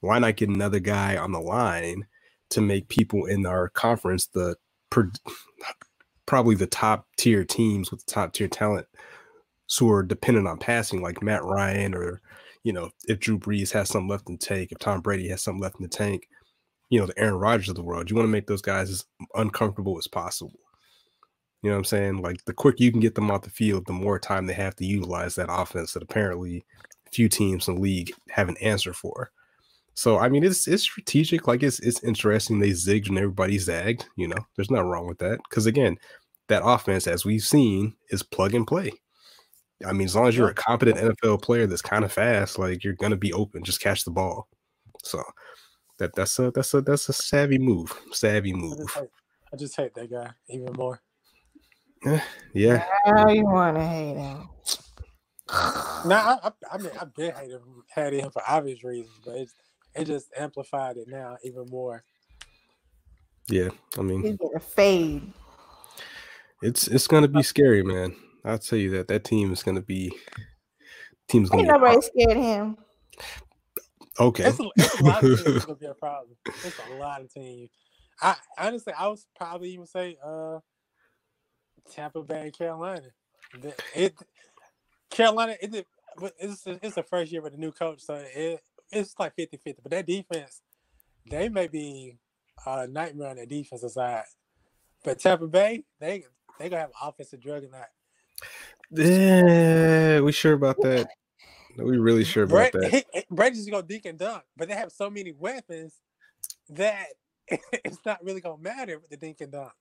Why 0.00 0.18
not 0.18 0.36
get 0.36 0.48
another 0.48 0.80
guy 0.80 1.16
on 1.16 1.32
the 1.32 1.40
line 1.40 2.06
to 2.50 2.60
make 2.60 2.88
people 2.88 3.26
in 3.26 3.46
our 3.46 3.68
conference 3.68 4.26
the 4.26 4.56
probably 6.26 6.54
the 6.54 6.66
top 6.66 7.06
tier 7.16 7.44
teams 7.44 7.90
with 7.90 8.06
top 8.06 8.32
tier 8.32 8.48
talent 8.48 8.86
who 9.78 9.90
are 9.90 10.02
dependent 10.02 10.46
on 10.46 10.58
passing, 10.58 11.02
like 11.02 11.22
Matt 11.22 11.44
Ryan, 11.44 11.94
or 11.94 12.20
you 12.62 12.72
know, 12.72 12.90
if 13.08 13.18
Drew 13.18 13.38
Brees 13.38 13.72
has 13.72 13.88
something 13.88 14.08
left 14.08 14.28
in 14.28 14.34
the 14.34 14.38
tank, 14.38 14.70
if 14.70 14.78
Tom 14.78 15.00
Brady 15.00 15.28
has 15.28 15.42
something 15.42 15.62
left 15.62 15.76
in 15.80 15.82
the 15.82 15.88
tank, 15.88 16.28
you 16.90 17.00
know, 17.00 17.06
the 17.06 17.18
Aaron 17.18 17.34
Rodgers 17.34 17.70
of 17.70 17.74
the 17.74 17.82
world. 17.82 18.10
You 18.10 18.16
want 18.16 18.26
to 18.26 18.32
make 18.32 18.46
those 18.46 18.62
guys 18.62 18.90
as 18.90 19.04
uncomfortable 19.34 19.96
as 19.98 20.06
possible. 20.06 20.52
You 21.62 21.70
know 21.70 21.76
what 21.76 21.80
I'm 21.80 21.84
saying? 21.84 22.22
Like 22.22 22.44
the 22.44 22.52
quicker 22.52 22.82
you 22.82 22.90
can 22.90 23.00
get 23.00 23.14
them 23.14 23.30
off 23.30 23.42
the 23.42 23.50
field, 23.50 23.86
the 23.86 23.92
more 23.92 24.18
time 24.18 24.46
they 24.46 24.52
have 24.54 24.74
to 24.76 24.84
utilize 24.84 25.36
that 25.36 25.48
offense 25.50 25.92
that 25.92 26.02
apparently 26.02 26.64
few 27.12 27.28
teams 27.28 27.68
in 27.68 27.76
the 27.76 27.80
league 27.80 28.12
have 28.30 28.48
an 28.48 28.56
answer 28.58 28.92
for. 28.92 29.30
So 29.94 30.18
I 30.18 30.28
mean, 30.28 30.42
it's 30.42 30.66
it's 30.66 30.82
strategic. 30.82 31.46
Like 31.46 31.62
it's 31.62 31.78
it's 31.80 32.02
interesting. 32.02 32.58
They 32.58 32.70
zigged 32.70 33.08
and 33.08 33.18
everybody 33.18 33.58
zagged. 33.58 34.06
You 34.16 34.28
know, 34.28 34.38
there's 34.56 34.70
nothing 34.70 34.88
wrong 34.88 35.06
with 35.06 35.18
that. 35.18 35.38
Because 35.48 35.66
again, 35.66 35.98
that 36.48 36.64
offense, 36.64 37.06
as 37.06 37.24
we've 37.24 37.42
seen, 37.42 37.94
is 38.10 38.22
plug 38.22 38.54
and 38.54 38.66
play. 38.66 38.92
I 39.86 39.92
mean, 39.92 40.06
as 40.06 40.16
long 40.16 40.28
as 40.28 40.36
you're 40.36 40.48
a 40.48 40.54
competent 40.54 40.96
NFL 40.96 41.42
player 41.42 41.66
that's 41.66 41.82
kind 41.82 42.04
of 42.04 42.12
fast, 42.12 42.58
like 42.58 42.82
you're 42.82 42.94
gonna 42.94 43.16
be 43.16 43.32
open. 43.32 43.64
Just 43.64 43.80
catch 43.80 44.04
the 44.04 44.10
ball. 44.10 44.48
So 45.04 45.22
that 45.98 46.14
that's 46.14 46.38
a 46.38 46.50
that's 46.50 46.72
a 46.74 46.80
that's 46.80 47.08
a 47.08 47.12
savvy 47.12 47.58
move. 47.58 47.92
Savvy 48.12 48.52
I 48.52 48.56
move. 48.56 48.78
just, 48.78 48.94
hate, 48.94 49.08
I 49.52 49.56
just 49.56 49.76
hate 49.76 49.94
that 49.94 50.10
guy 50.10 50.30
even 50.48 50.72
more. 50.72 51.00
Yeah. 52.54 52.84
How 53.06 53.30
you 53.30 53.46
want 53.46 53.78
to 53.78 53.82
hate 53.86 54.16
him? 54.16 54.48
Now, 56.06 56.38
I, 56.42 56.48
I, 56.48 56.52
I 56.72 56.78
mean, 56.78 56.90
I've 57.00 57.14
been 57.14 57.32
hating 57.34 57.52
him, 57.52 57.82
hated 57.94 58.20
him 58.20 58.30
for 58.30 58.42
obvious 58.46 58.84
reasons, 58.84 59.18
but 59.24 59.36
it's, 59.36 59.54
it 59.94 60.04
just 60.04 60.28
amplified 60.38 60.98
it 60.98 61.08
now 61.08 61.38
even 61.44 61.66
more. 61.70 62.04
Yeah. 63.48 63.70
I 63.98 64.02
mean, 64.02 64.22
He's 64.22 64.36
gonna 64.36 64.60
fade. 64.60 65.32
it's 66.62 66.88
it's 66.88 67.06
gonna 67.06 67.28
be 67.28 67.42
scary, 67.42 67.82
man. 67.82 68.14
I'll 68.44 68.58
tell 68.58 68.78
you 68.78 68.90
that 68.90 69.08
that 69.08 69.24
team 69.24 69.50
is 69.52 69.62
gonna 69.62 69.80
be 69.80 70.12
team's 71.28 71.48
gonna 71.48 71.62
Ain't 71.62 71.72
be 71.72 71.78
nobody 71.78 72.00
scared 72.02 72.36
of 72.36 72.42
him. 72.42 72.76
okay. 74.20 74.44
It's 74.44 74.60
a, 74.60 74.68
it's 74.76 75.00
a 75.00 75.04
lot 75.04 75.24
of 75.24 75.30
teams 75.30 75.44
that's 75.44 75.64
gonna 75.64 75.78
be 75.78 75.86
a 75.86 75.94
problem. 75.94 76.36
It's 76.46 76.78
a 76.90 76.94
lot 76.94 77.22
of 77.22 77.32
teams. 77.32 77.70
I 78.20 78.36
honestly, 78.58 78.92
I 78.92 79.08
was 79.08 79.26
probably 79.36 79.70
even 79.70 79.86
say 79.86 80.18
uh, 80.24 80.58
Tampa 81.90 82.22
Bay 82.22 82.42
and 82.42 82.56
Carolina. 82.56 83.08
The- 83.60 83.74
It 83.94 84.14
Carolina, 85.10 85.56
it, 85.60 85.86
it's 86.38 86.66
it's 86.66 86.94
the 86.94 87.02
first 87.02 87.32
year 87.32 87.42
with 87.42 87.54
a 87.54 87.58
new 87.58 87.72
coach, 87.72 88.00
so 88.00 88.14
it 88.14 88.62
it's 88.90 89.14
like 89.18 89.34
50-50. 89.36 89.76
But 89.82 89.90
that 89.92 90.06
defense, 90.06 90.60
they 91.28 91.48
may 91.48 91.66
be 91.68 92.16
a 92.66 92.86
nightmare 92.86 93.30
on 93.30 93.36
the 93.36 93.46
defensive 93.46 93.90
side. 93.90 94.24
But 95.04 95.18
Tampa 95.18 95.46
Bay, 95.46 95.84
they 96.00 96.24
they 96.58 96.68
gonna 96.68 96.82
have 96.82 96.90
an 96.90 97.08
offensive 97.08 97.40
drug 97.40 97.64
in 97.64 97.70
that. 97.72 97.90
Yeah, 98.90 100.20
we 100.20 100.32
sure 100.32 100.52
about 100.54 100.80
that? 100.82 101.08
We 101.76 101.98
really 101.98 102.24
sure 102.24 102.44
about 102.44 102.72
Brett, 102.72 102.92
that? 102.92 103.24
Brady's 103.30 103.68
gonna 103.68 103.82
dink 103.82 104.04
and 104.04 104.18
dunk, 104.18 104.42
but 104.56 104.68
they 104.68 104.74
have 104.74 104.92
so 104.92 105.08
many 105.08 105.32
weapons 105.32 105.94
that 106.70 107.06
it's 107.48 108.04
not 108.04 108.22
really 108.22 108.40
gonna 108.40 108.60
matter 108.60 108.98
with 108.98 109.10
the 109.10 109.16
dink 109.16 109.40
and 109.40 109.52
dunk. 109.52 109.72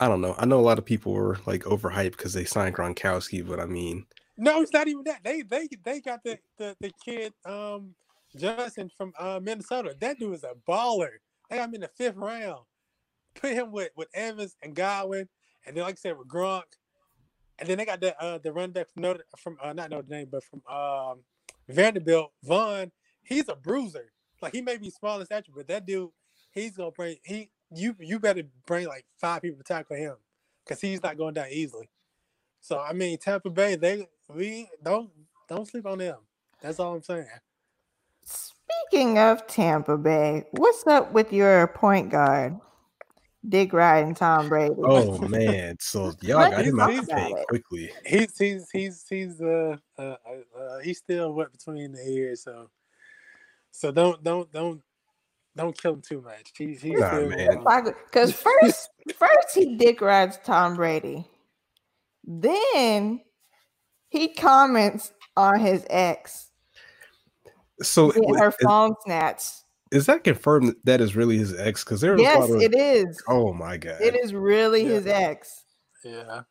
I 0.00 0.08
don't 0.08 0.20
know. 0.20 0.34
I 0.38 0.46
know 0.46 0.60
a 0.60 0.62
lot 0.62 0.78
of 0.78 0.84
people 0.84 1.12
were 1.12 1.38
like 1.46 1.62
overhyped 1.64 2.12
because 2.12 2.34
they 2.34 2.44
signed 2.44 2.74
Gronkowski, 2.76 3.46
but 3.46 3.60
I 3.60 3.66
mean, 3.66 4.06
No, 4.36 4.62
it's 4.62 4.72
not 4.72 4.88
even 4.88 5.04
that. 5.04 5.22
They 5.24 5.42
they 5.42 5.68
they 5.84 6.00
got 6.00 6.24
the 6.24 6.38
the, 6.58 6.76
the 6.80 6.92
kid 7.04 7.32
um 7.44 7.94
Johnson 8.36 8.90
from 8.96 9.12
uh, 9.18 9.40
Minnesota. 9.42 9.94
That 10.00 10.18
dude 10.18 10.34
is 10.34 10.44
a 10.44 10.54
baller. 10.68 11.10
They 11.50 11.56
got 11.56 11.68
him 11.68 11.74
in 11.76 11.80
the 11.82 11.90
fifth 11.96 12.16
round. 12.16 12.60
Put 13.34 13.52
him 13.52 13.72
with 13.72 13.90
with 13.96 14.08
Evans 14.14 14.56
and 14.62 14.74
Godwin, 14.74 15.28
and 15.66 15.76
then 15.76 15.84
like 15.84 15.94
I 15.94 15.96
said 15.96 16.18
with 16.18 16.28
Gronk, 16.28 16.64
and 17.58 17.68
then 17.68 17.78
they 17.78 17.84
got 17.84 18.00
the 18.00 18.20
uh 18.20 18.38
the 18.38 18.52
run 18.52 18.72
back 18.72 18.88
from 18.92 19.02
Notre 19.02 19.24
from 19.38 19.56
uh, 19.62 19.72
not 19.72 19.90
Notre 19.90 20.08
Dame, 20.08 20.28
but 20.30 20.44
from 20.44 20.62
um 20.68 21.20
Vanderbilt. 21.68 22.32
Vaughn, 22.44 22.90
he's 23.22 23.48
a 23.48 23.56
bruiser. 23.56 24.12
Like 24.42 24.52
he 24.52 24.62
may 24.62 24.76
be 24.76 24.90
small 24.90 25.20
in 25.20 25.26
stature, 25.26 25.52
but 25.54 25.68
that 25.68 25.86
dude, 25.86 26.10
he's 26.52 26.76
gonna 26.76 26.90
bring 26.90 27.16
he 27.24 27.50
you 27.74 27.96
you 27.98 28.18
better 28.18 28.42
bring 28.66 28.86
like 28.86 29.04
five 29.20 29.42
people 29.42 29.58
to 29.58 29.64
tackle 29.64 29.96
him 29.96 30.16
because 30.64 30.80
he's 30.80 31.02
not 31.02 31.16
going 31.16 31.34
down 31.34 31.48
easily. 31.50 31.88
So 32.60 32.80
I 32.80 32.92
mean, 32.92 33.18
Tampa 33.18 33.50
Bay, 33.50 33.76
they 33.76 34.08
we 34.28 34.68
don't 34.82 35.10
don't 35.48 35.68
sleep 35.68 35.86
on 35.86 35.98
them. 35.98 36.18
That's 36.62 36.80
all 36.80 36.94
I'm 36.94 37.02
saying. 37.02 37.26
Speaking 38.24 39.18
of 39.18 39.46
Tampa 39.46 39.98
Bay, 39.98 40.44
what's 40.52 40.86
up 40.86 41.12
with 41.12 41.32
your 41.32 41.66
point 41.68 42.10
guard, 42.10 42.58
Dick 43.46 43.72
Ride 43.72 44.04
and 44.04 44.16
Tom 44.16 44.48
Brady? 44.48 44.74
oh 44.78 45.18
man, 45.28 45.76
so 45.80 46.12
y'all 46.22 46.50
got 46.50 46.64
him 46.64 46.78
talk 46.78 46.90
out 46.90 47.06
the 47.06 47.12
about 47.12 47.16
paint 47.16 47.46
quickly. 47.48 47.90
He's 48.06 48.38
he's 48.38 48.70
he's 48.70 49.04
he's 49.08 49.40
uh, 49.40 49.76
uh, 49.98 50.02
uh, 50.02 50.58
uh 50.58 50.78
he's 50.78 50.98
still 50.98 51.34
wet 51.34 51.52
between 51.52 51.92
the 51.92 52.08
ears, 52.08 52.44
so 52.44 52.70
so 53.70 53.90
don't 53.92 54.22
don't 54.24 54.50
don't 54.52 54.80
don't 55.56 55.76
kill 55.80 55.94
him 55.94 56.02
too 56.02 56.20
much. 56.20 56.52
He's 56.56 56.82
he's 56.82 56.98
Nah, 56.98 57.20
man. 57.20 57.64
Because 58.06 58.32
first, 58.40 58.90
first 59.16 59.54
he 59.54 59.76
Dick 59.76 60.00
rides 60.00 60.38
Tom 60.44 60.76
Brady, 60.76 61.26
then 62.24 63.20
he 64.08 64.28
comments 64.28 65.12
on 65.36 65.58
his 65.60 65.84
ex 65.90 66.50
So 67.82 68.10
getting 68.12 68.34
her 68.36 68.48
is, 68.48 68.56
phone 68.62 68.94
snatched. 69.04 69.52
is 69.90 70.06
that 70.06 70.24
confirmed 70.24 70.68
that 70.68 70.84
that 70.84 71.00
is 71.00 71.16
really 71.16 71.38
his 71.38 71.54
ex? 71.58 71.84
Because 71.84 72.00
there 72.00 72.18
Yes, 72.18 72.50
of, 72.50 72.62
it 72.62 72.74
is. 72.74 73.22
oh 73.28 73.52
my 73.52 73.76
god, 73.76 74.00
It 74.00 74.14
is 74.14 74.32
really 74.34 74.82
Yeah. 74.84 74.90
his 74.90 75.06
ex. 75.06 75.64
yeah 76.04 76.42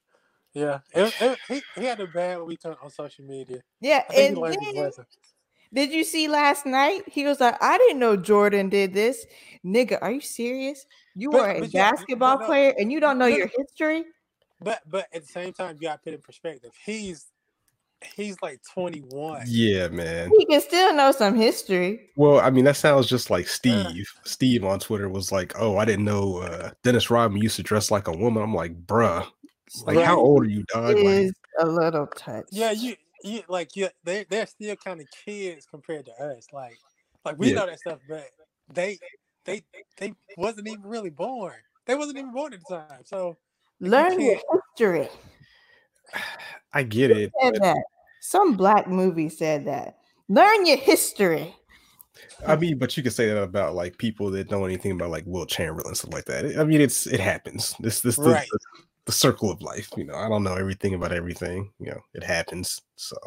yeah. 0.54 0.80
It, 0.94 1.14
it, 1.20 1.40
he 1.48 1.62
he 1.76 1.86
had 1.86 2.00
a 2.00 2.08
bad 2.08 2.42
week 2.42 2.60
on, 2.66 2.76
on 2.82 2.90
social 2.90 3.26
media. 3.26 3.62
Yeah, 3.82 4.04
and 4.16 4.36
he 4.36 4.42
learned 4.42 4.58
his 4.62 4.74
then 4.76 4.84
lesson. 4.86 5.06
Did 5.74 5.92
you 5.92 6.04
see 6.04 6.28
last 6.28 6.66
night? 6.66 7.04
He 7.08 7.26
was 7.26 7.40
like, 7.40 7.62
"I 7.62 7.78
didn't 7.78 8.00
know 8.00 8.16
Jordan 8.16 8.70
did 8.70 8.94
this, 8.94 9.26
nigga. 9.66 9.98
Are 10.02 10.12
you 10.12 10.22
serious? 10.22 10.86
You 11.16 11.32
But- 11.32 11.40
are 11.42 11.52
a 11.52 11.60
but 11.62 11.74
yeah, 11.74 11.92
basketball 11.92 12.40
no, 12.40 12.46
player 12.46 12.74
and 12.78 12.92
you 12.92 13.00
don't 13.00 13.18
know 13.18 13.30
but- 13.30 13.38
your 13.38 13.50
history." 13.58 14.06
But 14.62 14.82
but 14.90 15.08
at 15.14 15.22
the 15.24 15.28
same 15.28 15.52
time, 15.54 15.76
you 15.80 15.88
got 15.90 15.96
to 15.96 16.00
put 16.04 16.14
in 16.14 16.22
perspective. 16.22 16.72
He's 16.86 17.26
he's 18.16 18.36
like 18.42 18.62
21. 18.74 19.44
yeah, 19.48 19.88
man. 19.90 20.30
He 20.38 20.46
can 20.46 20.62
still 20.62 20.94
know 20.94 21.12
some 21.12 21.36
history. 21.36 22.10
Well, 22.16 22.40
I 22.40 22.50
mean, 22.50 22.66
that 22.66 22.76
sounds 22.78 23.08
just 23.08 23.30
like 23.30 23.48
Steve. 23.48 24.08
Steve 24.26 24.64
on 24.64 24.80
Twitter 24.80 25.10
was 25.10 25.32
like, 25.32 25.54
"Oh, 25.60 25.78
I 25.78 25.86
didn't 25.86 26.06
know 26.06 26.38
uh, 26.38 26.72
Dennis 26.84 27.10
Rodman 27.10 27.42
used 27.42 27.56
to 27.58 27.64
dress 27.64 27.92
like 27.92 28.08
a 28.08 28.12
woman." 28.16 28.42
I'm 28.44 28.54
like, 28.54 28.86
"Bruh, 28.86 29.26
like, 29.86 30.00
how 30.00 30.18
old 30.20 30.44
are 30.44 30.50
you, 30.50 30.64
dog?" 30.74 30.96
Like, 30.96 31.06
Is 31.06 31.34
a 31.60 31.66
little 31.66 32.08
touch. 32.08 32.46
Yeah, 32.52 32.72
you 32.72 32.96
you 33.24 33.42
like 33.48 33.76
you 33.76 33.90
they 34.04 34.26
they're 34.30 34.46
still 34.46 34.76
kind 34.76 35.00
of 35.02 35.08
kids 35.26 35.66
compared 35.66 36.06
to 36.06 36.12
us. 36.24 36.48
Like 36.52 36.78
like 37.26 37.38
we 37.38 37.50
Yeah. 37.50 37.56
know 37.56 37.66
that 37.68 37.80
stuff, 37.80 38.00
but 38.08 38.28
they 38.74 39.00
they 39.46 39.64
they 39.98 40.14
wasn't 40.38 40.68
even 40.68 40.84
really 40.84 41.10
born. 41.10 41.54
They 41.86 41.96
wasn't 41.96 42.18
even 42.18 42.32
born 42.32 42.54
at 42.54 42.60
the 42.68 42.76
time. 42.78 43.02
So 43.06 43.38
learn 43.80 44.20
your 44.20 44.40
history. 44.78 45.10
I 46.74 46.84
get 46.84 47.12
it. 47.12 47.32
Said 47.42 47.54
but- 47.54 47.62
that. 47.62 47.84
Some 48.22 48.56
black 48.56 48.88
movie 48.88 49.28
said 49.30 49.66
that. 49.66 49.98
Learn 50.30 50.66
your 50.66 50.78
history. 50.78 51.54
I 52.48 52.56
mean, 52.56 52.78
but 52.78 52.96
you 52.96 53.04
could 53.04 53.12
say 53.12 53.28
that 53.28 53.38
about 53.42 53.76
like 53.76 53.98
people 53.98 54.32
that 54.32 54.50
know 54.50 54.64
anything 54.64 54.92
about 54.92 55.10
like 55.10 55.26
Wilt 55.28 55.50
Chamberlain 55.50 55.88
and 55.88 55.98
stuff 55.98 56.14
like 56.14 56.26
that. 56.26 56.58
I 56.58 56.64
mean, 56.64 56.80
it's 56.80 57.06
it 57.06 57.20
happens. 57.20 57.76
This 57.82 58.00
this 58.00 58.16
the, 58.16 58.30
Right. 58.30 58.48
the, 58.50 58.60
the 59.06 59.12
circle 59.12 59.52
of 59.52 59.62
life. 59.62 59.90
You 59.98 60.06
know, 60.06 60.16
I 60.16 60.30
don't 60.30 60.44
know 60.44 60.56
everything 60.56 60.94
about 60.94 61.12
everything. 61.12 61.72
You 61.80 61.92
know, 61.92 62.02
it 62.14 62.24
happens. 62.24 62.82
So, 62.96 63.18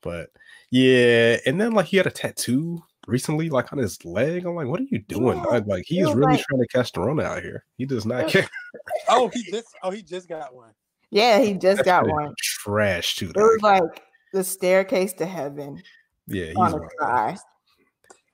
but 0.00 0.30
yeah, 0.70 1.38
and 1.46 1.60
then 1.60 1.72
like 1.72 1.86
he 1.86 1.96
had 1.96 2.06
a 2.06 2.10
tattoo 2.10 2.82
recently, 3.06 3.50
like 3.50 3.72
on 3.72 3.78
his 3.78 4.04
leg. 4.04 4.44
I'm 4.44 4.54
like, 4.54 4.66
what 4.68 4.80
are 4.80 4.86
you 4.90 5.00
doing? 5.00 5.38
Yeah, 5.38 5.44
dog? 5.44 5.68
Like 5.68 5.84
he's 5.86 6.06
was 6.06 6.14
really 6.14 6.32
like- 6.32 6.44
trying 6.48 6.60
to 6.62 6.68
catch 6.68 6.92
the 6.92 7.00
run 7.00 7.20
out 7.20 7.42
here. 7.42 7.64
He 7.78 7.86
does 7.86 8.06
not 8.06 8.28
care. 8.28 8.48
oh 9.08 9.30
he 9.32 9.42
just 9.50 9.68
oh 9.82 9.90
he 9.90 10.02
just 10.02 10.28
got 10.28 10.54
one. 10.54 10.72
Yeah, 11.10 11.40
he 11.40 11.54
just 11.58 11.78
That 11.78 11.84
got 11.84 12.08
one. 12.08 12.34
Trash 12.40 13.16
too. 13.16 13.30
It 13.30 13.36
was 13.36 13.60
like 13.62 14.02
the 14.32 14.42
staircase 14.44 15.12
to 15.14 15.26
heaven 15.26 15.82
yeah, 16.26 16.46
he's 16.46 16.56
on 16.56 16.72
his 16.82 16.90
wilding. 17.00 17.38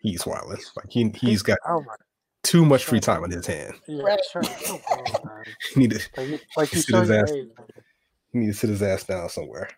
He's 0.01 0.27
wilding. 0.27 0.61
Like 0.77 0.91
he 0.91 1.11
he's 1.17 1.43
got 1.43 1.59
Oh 1.67 1.81
my 1.81 1.95
too 2.43 2.65
much 2.65 2.85
free 2.85 3.01
time 3.01 3.23
on 3.25 3.31
his 3.31 3.47
hand. 3.47 3.75
yeah, 3.87 4.03
Right. 4.03 4.21
sure. 4.33 4.43
Come 4.67 4.81
on. 4.91 5.45
He 5.75 5.81
need 5.81 5.91
to 5.93 6.01
Like 6.17 6.41
like 6.57 6.69
Sit 6.71 6.95
his 6.95 7.11
ass- 7.11 7.31
age, 7.33 7.49
he 8.33 8.39
need 8.39 8.47
to 8.49 8.53
sit 8.55 8.71
his 8.71 8.83
ass 8.83 9.05
down 9.05 9.29
somewhere. 9.29 9.69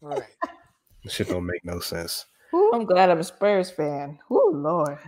Right. 0.00 0.22
This 1.04 1.14
shit 1.14 1.28
don't 1.28 1.46
make 1.46 1.64
no 1.64 1.80
sense. 1.80 2.26
Ooh, 2.54 2.72
I'm 2.74 2.84
glad 2.84 3.08
I'm 3.10 3.20
a 3.20 3.24
Spurs 3.24 3.70
fan. 3.70 4.18
Oh 4.30 4.50
Lord. 4.54 4.98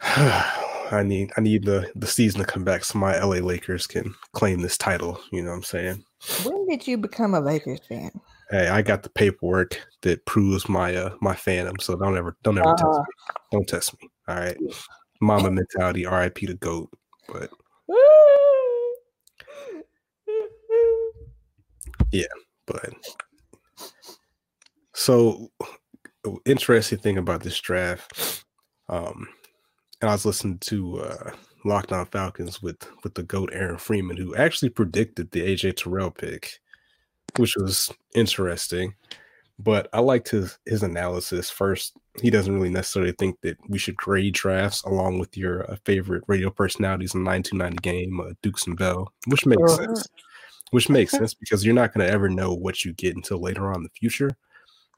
I 0.02 1.02
need 1.04 1.30
I 1.36 1.40
need 1.40 1.64
the 1.64 1.90
the 1.94 2.06
season 2.06 2.40
to 2.40 2.46
come 2.46 2.64
back 2.64 2.84
so 2.84 2.98
my 2.98 3.18
LA 3.18 3.36
Lakers 3.36 3.86
can 3.86 4.14
claim 4.32 4.60
this 4.60 4.78
title. 4.78 5.20
You 5.30 5.42
know 5.42 5.50
what 5.50 5.56
I'm 5.56 5.62
saying? 5.62 6.04
When 6.44 6.66
did 6.68 6.86
you 6.86 6.96
become 6.96 7.34
a 7.34 7.40
Lakers 7.40 7.80
fan? 7.88 8.10
Hey, 8.50 8.68
I 8.68 8.82
got 8.82 9.02
the 9.02 9.10
paperwork 9.10 9.78
that 10.02 10.24
proves 10.26 10.68
my 10.68 10.94
uh 10.96 11.14
my 11.20 11.34
fandom. 11.34 11.80
So 11.80 11.96
don't 11.96 12.16
ever 12.16 12.36
don't 12.42 12.58
ever 12.58 12.74
test 12.74 12.82
Uh-huh. 12.82 12.98
me. 13.02 13.34
Don't 13.52 13.68
test 13.68 14.00
me. 14.00 14.08
All 14.28 14.36
right. 14.36 14.56
Mamba 15.22 15.50
mentality, 15.50 16.04
RIP 16.04 16.34
to 16.34 16.54
GOAT. 16.54 16.90
But 17.28 17.50
yeah, 22.10 22.24
but 22.66 22.92
so 24.92 25.50
interesting 26.44 26.98
thing 26.98 27.18
about 27.18 27.42
this 27.42 27.58
draft. 27.60 28.44
Um, 28.88 29.28
and 30.00 30.10
I 30.10 30.14
was 30.14 30.26
listening 30.26 30.58
to 30.58 31.00
uh 31.00 31.30
Locked 31.64 31.92
On 31.92 32.04
Falcons 32.06 32.60
with 32.60 32.88
with 33.04 33.14
the 33.14 33.22
GOAT 33.22 33.50
Aaron 33.52 33.78
Freeman, 33.78 34.16
who 34.16 34.34
actually 34.34 34.70
predicted 34.70 35.30
the 35.30 35.40
AJ 35.42 35.76
Terrell 35.76 36.10
pick, 36.10 36.58
which 37.36 37.54
was 37.56 37.92
interesting. 38.14 38.94
But 39.58 39.88
I 39.92 40.00
liked 40.00 40.30
his 40.30 40.58
his 40.66 40.82
analysis. 40.82 41.50
First, 41.50 41.96
he 42.20 42.30
doesn't 42.30 42.54
really 42.54 42.70
necessarily 42.70 43.12
think 43.12 43.40
that 43.42 43.56
we 43.68 43.78
should 43.78 43.96
grade 43.96 44.34
drafts 44.34 44.82
along 44.82 45.18
with 45.18 45.36
your 45.36 45.70
uh, 45.70 45.76
favorite 45.84 46.24
radio 46.26 46.50
personalities 46.50 47.14
in 47.14 47.22
929 47.22 47.76
game, 47.76 48.20
uh, 48.20 48.32
Dukes 48.42 48.66
and 48.66 48.76
Bell, 48.76 49.12
which 49.26 49.46
makes 49.46 49.62
uh-huh. 49.62 49.84
sense. 49.86 50.08
Which 50.70 50.88
makes 50.88 51.12
sense 51.18 51.34
because 51.34 51.64
you're 51.64 51.74
not 51.74 51.92
going 51.92 52.06
to 52.06 52.12
ever 52.12 52.28
know 52.28 52.54
what 52.54 52.84
you 52.84 52.92
get 52.92 53.14
until 53.14 53.40
later 53.40 53.68
on 53.68 53.76
in 53.76 53.82
the 53.84 53.90
future. 53.90 54.30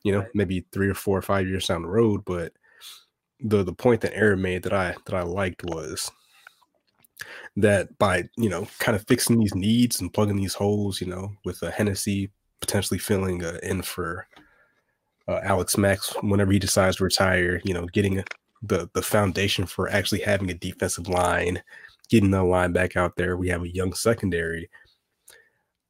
You 0.02 0.12
know, 0.12 0.26
maybe 0.34 0.66
three 0.72 0.88
or 0.88 0.94
four 0.94 1.18
or 1.18 1.22
five 1.22 1.48
years 1.48 1.66
down 1.66 1.82
the 1.82 1.88
road. 1.88 2.24
But 2.24 2.52
the 3.40 3.62
the 3.62 3.72
point 3.72 4.00
that 4.02 4.16
Aaron 4.16 4.40
made 4.40 4.62
that 4.62 4.72
I 4.72 4.94
that 5.04 5.14
I 5.14 5.22
liked 5.22 5.64
was 5.64 6.10
that 7.56 7.96
by 7.98 8.24
you 8.36 8.48
know 8.48 8.66
kind 8.78 8.96
of 8.96 9.06
fixing 9.06 9.38
these 9.38 9.54
needs 9.54 10.00
and 10.00 10.12
plugging 10.12 10.36
these 10.36 10.54
holes, 10.54 11.00
you 11.00 11.06
know, 11.06 11.32
with 11.44 11.62
a 11.62 11.70
Hennessy 11.70 12.30
potentially 12.60 12.98
filling 12.98 13.44
uh, 13.44 13.58
in 13.62 13.82
for 13.82 14.26
uh, 15.28 15.40
Alex 15.42 15.76
Mack 15.78 15.98
whenever 16.22 16.52
he 16.52 16.58
decides 16.58 16.96
to 16.96 17.04
retire, 17.04 17.60
you 17.64 17.74
know, 17.74 17.86
getting 17.86 18.22
the 18.62 18.88
the 18.94 19.02
foundation 19.02 19.66
for 19.66 19.90
actually 19.90 20.20
having 20.20 20.50
a 20.50 20.54
defensive 20.54 21.08
line, 21.08 21.62
getting 22.08 22.30
the 22.30 22.42
line 22.42 22.72
back 22.72 22.96
out 22.96 23.16
there. 23.16 23.36
We 23.36 23.48
have 23.48 23.62
a 23.62 23.74
young 23.74 23.92
secondary. 23.94 24.70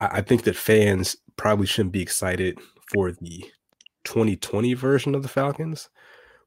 I, 0.01 0.07
I 0.07 0.21
think 0.21 0.45
that 0.45 0.57
fans 0.57 1.17
probably 1.37 1.67
shouldn't 1.67 1.93
be 1.93 2.03
excited 2.03 2.59
for 2.93 3.13
the 3.13 3.45
2020 4.05 4.75
version 4.75 5.15
of 5.15 5.23
the 5.23 5.29
Falcons 5.29 5.89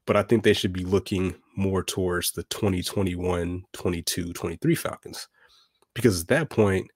but 0.08 0.16
I 0.16 0.22
think 0.22 0.42
they 0.42 0.54
should 0.54 0.72
be 0.72 0.86
looking 0.86 1.34
more 1.54 1.82
towards 1.82 2.32
the 2.32 2.42
2021, 2.44 3.62
22, 3.74 4.32
23 4.32 4.74
Falcons. 4.74 5.28
Because 5.94 6.22
at 6.22 6.28
that 6.28 6.48
point, 6.48 6.90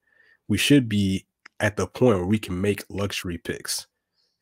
we 0.48 0.56
should 0.56 0.88
be 0.88 1.26
at 1.60 1.76
the 1.76 1.86
point 1.86 2.16
where 2.16 2.26
we 2.26 2.38
can 2.38 2.58
make 2.58 2.82
luxury 2.88 3.36
picks, 3.36 3.86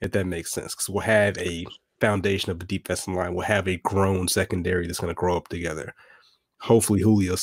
if 0.00 0.12
that 0.12 0.26
makes 0.26 0.52
sense. 0.52 0.74
Because 0.74 0.88
we'll 0.88 1.00
have 1.00 1.36
a 1.38 1.66
foundation 2.00 2.50
of 2.50 2.60
a 2.60 2.64
defensive 2.64 3.14
line, 3.14 3.34
we'll 3.34 3.44
have 3.44 3.68
a 3.68 3.76
grown 3.78 4.28
secondary 4.28 4.86
that's 4.86 5.00
going 5.00 5.10
to 5.10 5.18
grow 5.18 5.36
up 5.36 5.48
together. 5.48 5.94
Hopefully, 6.60 7.00
Julio, 7.00 7.36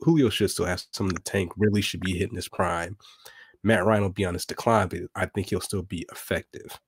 Julio 0.00 0.28
should 0.28 0.50
still 0.50 0.66
have 0.66 0.82
some 0.92 1.08
in 1.08 1.14
the 1.14 1.20
tank, 1.20 1.52
really 1.56 1.80
should 1.80 2.00
be 2.00 2.18
hitting 2.18 2.36
his 2.36 2.48
prime. 2.48 2.96
Matt 3.62 3.84
Ryan 3.84 4.02
will 4.02 4.10
be 4.10 4.24
on 4.24 4.34
his 4.34 4.44
decline, 4.44 4.88
but 4.88 5.00
I 5.14 5.26
think 5.26 5.48
he'll 5.48 5.60
still 5.60 5.82
be 5.82 6.06
effective. 6.12 6.78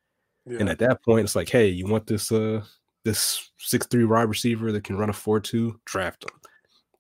Yeah. 0.46 0.58
And 0.60 0.68
at 0.68 0.78
that 0.78 1.02
point, 1.02 1.24
it's 1.24 1.36
like, 1.36 1.48
hey, 1.48 1.68
you 1.68 1.86
want 1.86 2.06
this 2.06 2.30
uh 2.32 2.64
this 3.04 3.50
six 3.58 3.86
three 3.86 4.04
wide 4.04 4.28
receiver 4.28 4.72
that 4.72 4.84
can 4.84 4.96
run 4.96 5.10
a 5.10 5.12
four 5.12 5.40
two, 5.40 5.80
draft 5.84 6.24
him. 6.24 6.38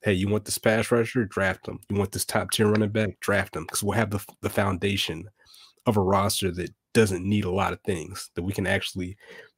Hey, 0.02 0.14
you 0.14 0.28
want 0.28 0.46
this 0.46 0.58
pass 0.58 0.90
rusher? 0.90 1.24
Draft 1.26 1.68
him. 1.68 1.78
You 1.90 1.96
want 1.96 2.12
this 2.12 2.24
top 2.24 2.50
tier 2.50 2.68
running 2.68 2.88
back? 2.88 3.20
Draft 3.20 3.54
him 3.54 3.64
because 3.64 3.82
we'll 3.82 3.98
have 3.98 4.10
the 4.10 4.24
the 4.40 4.50
foundation 4.50 5.28
of 5.86 5.96
a 5.96 6.02
roster 6.02 6.50
that 6.52 6.70
doesn't 6.92 7.24
need 7.24 7.44
a 7.44 7.50
lot 7.50 7.72
of 7.72 7.80
things 7.82 8.30
that 8.34 8.42
we 8.42 8.52
can 8.52 8.66
actually 8.66 9.16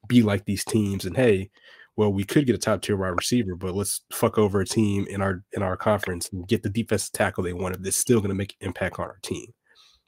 be 0.09 0.23
like 0.23 0.45
these 0.45 0.65
teams. 0.65 1.05
And 1.05 1.17
hey, 1.17 1.51
well, 1.97 2.13
we 2.13 2.25
could 2.25 2.47
get 2.47 2.55
a 2.55 2.59
top 2.59 2.83
tier 2.83 2.97
wide 2.97 3.09
receiver, 3.09 3.55
but 3.55 3.75
let's 3.75 4.03
fuck 4.13 4.39
over 4.39 4.61
a 4.61 4.67
team 4.67 5.07
in 5.09 5.21
our 5.21 5.43
in 5.53 5.63
our 5.63 5.77
conference 5.77 6.29
and 6.33 6.49
get 6.49 6.63
the 6.63 6.71
defensive 6.71 7.13
tackle 7.13 7.45
they 7.45 7.53
wanted 7.53 7.85
that's 7.85 7.97
still 7.97 8.21
going 8.21 8.31
to 8.31 8.35
make 8.35 8.57
an 8.61 8.69
impact 8.69 8.99
on 8.99 9.07
our 9.07 9.19
team. 9.23 9.53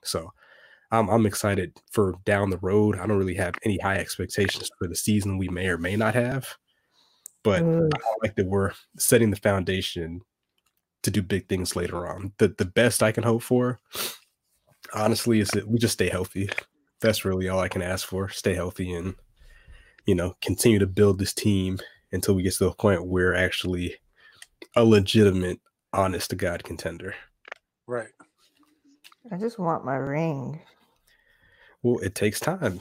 So 0.02 0.32
I'm, 0.90 1.08
I'm 1.08 1.26
excited 1.26 1.76
for 1.90 2.14
down 2.24 2.50
the 2.50 2.58
road. 2.58 2.98
I 2.98 3.06
don't 3.06 3.18
really 3.18 3.34
have 3.34 3.54
any 3.64 3.78
high 3.78 3.96
expectations 3.96 4.70
for 4.78 4.88
the 4.88 4.96
season 4.96 5.38
we 5.38 5.48
may 5.48 5.68
or 5.68 5.78
may 5.78 5.96
not 5.96 6.14
have, 6.14 6.54
but 7.42 7.62
mm. 7.62 7.90
I 7.94 8.14
like 8.22 8.36
that 8.36 8.46
we're 8.46 8.72
setting 8.98 9.30
the 9.30 9.36
foundation 9.36 10.20
to 11.02 11.10
do 11.10 11.22
big 11.22 11.48
things 11.48 11.76
later 11.76 12.06
on. 12.06 12.32
The 12.38 12.48
the 12.48 12.64
best 12.64 13.02
I 13.02 13.12
can 13.12 13.24
hope 13.24 13.42
for, 13.42 13.78
honestly, 14.94 15.40
is 15.40 15.48
that 15.50 15.68
we 15.68 15.78
just 15.78 15.94
stay 15.94 16.08
healthy. 16.08 16.48
That's 17.00 17.24
really 17.24 17.48
all 17.48 17.60
I 17.60 17.68
can 17.68 17.82
ask 17.82 18.06
for. 18.06 18.28
Stay 18.28 18.54
healthy 18.54 18.92
and 18.92 19.14
you 20.06 20.14
know 20.14 20.34
continue 20.40 20.78
to 20.78 20.86
build 20.86 21.18
this 21.18 21.34
team 21.34 21.78
until 22.12 22.34
we 22.34 22.42
get 22.42 22.52
to 22.54 22.64
the 22.64 22.72
point 22.72 23.06
where 23.06 23.32
we're 23.32 23.34
actually 23.34 23.96
a 24.76 24.84
legitimate, 24.84 25.60
honest 25.92 26.30
to 26.30 26.36
God 26.36 26.64
contender. 26.64 27.14
Right. 27.86 28.08
I 29.32 29.36
just 29.36 29.58
want 29.58 29.84
my 29.84 29.96
ring. 29.96 30.60
Well, 31.82 31.98
it 31.98 32.14
takes 32.14 32.40
time. 32.40 32.80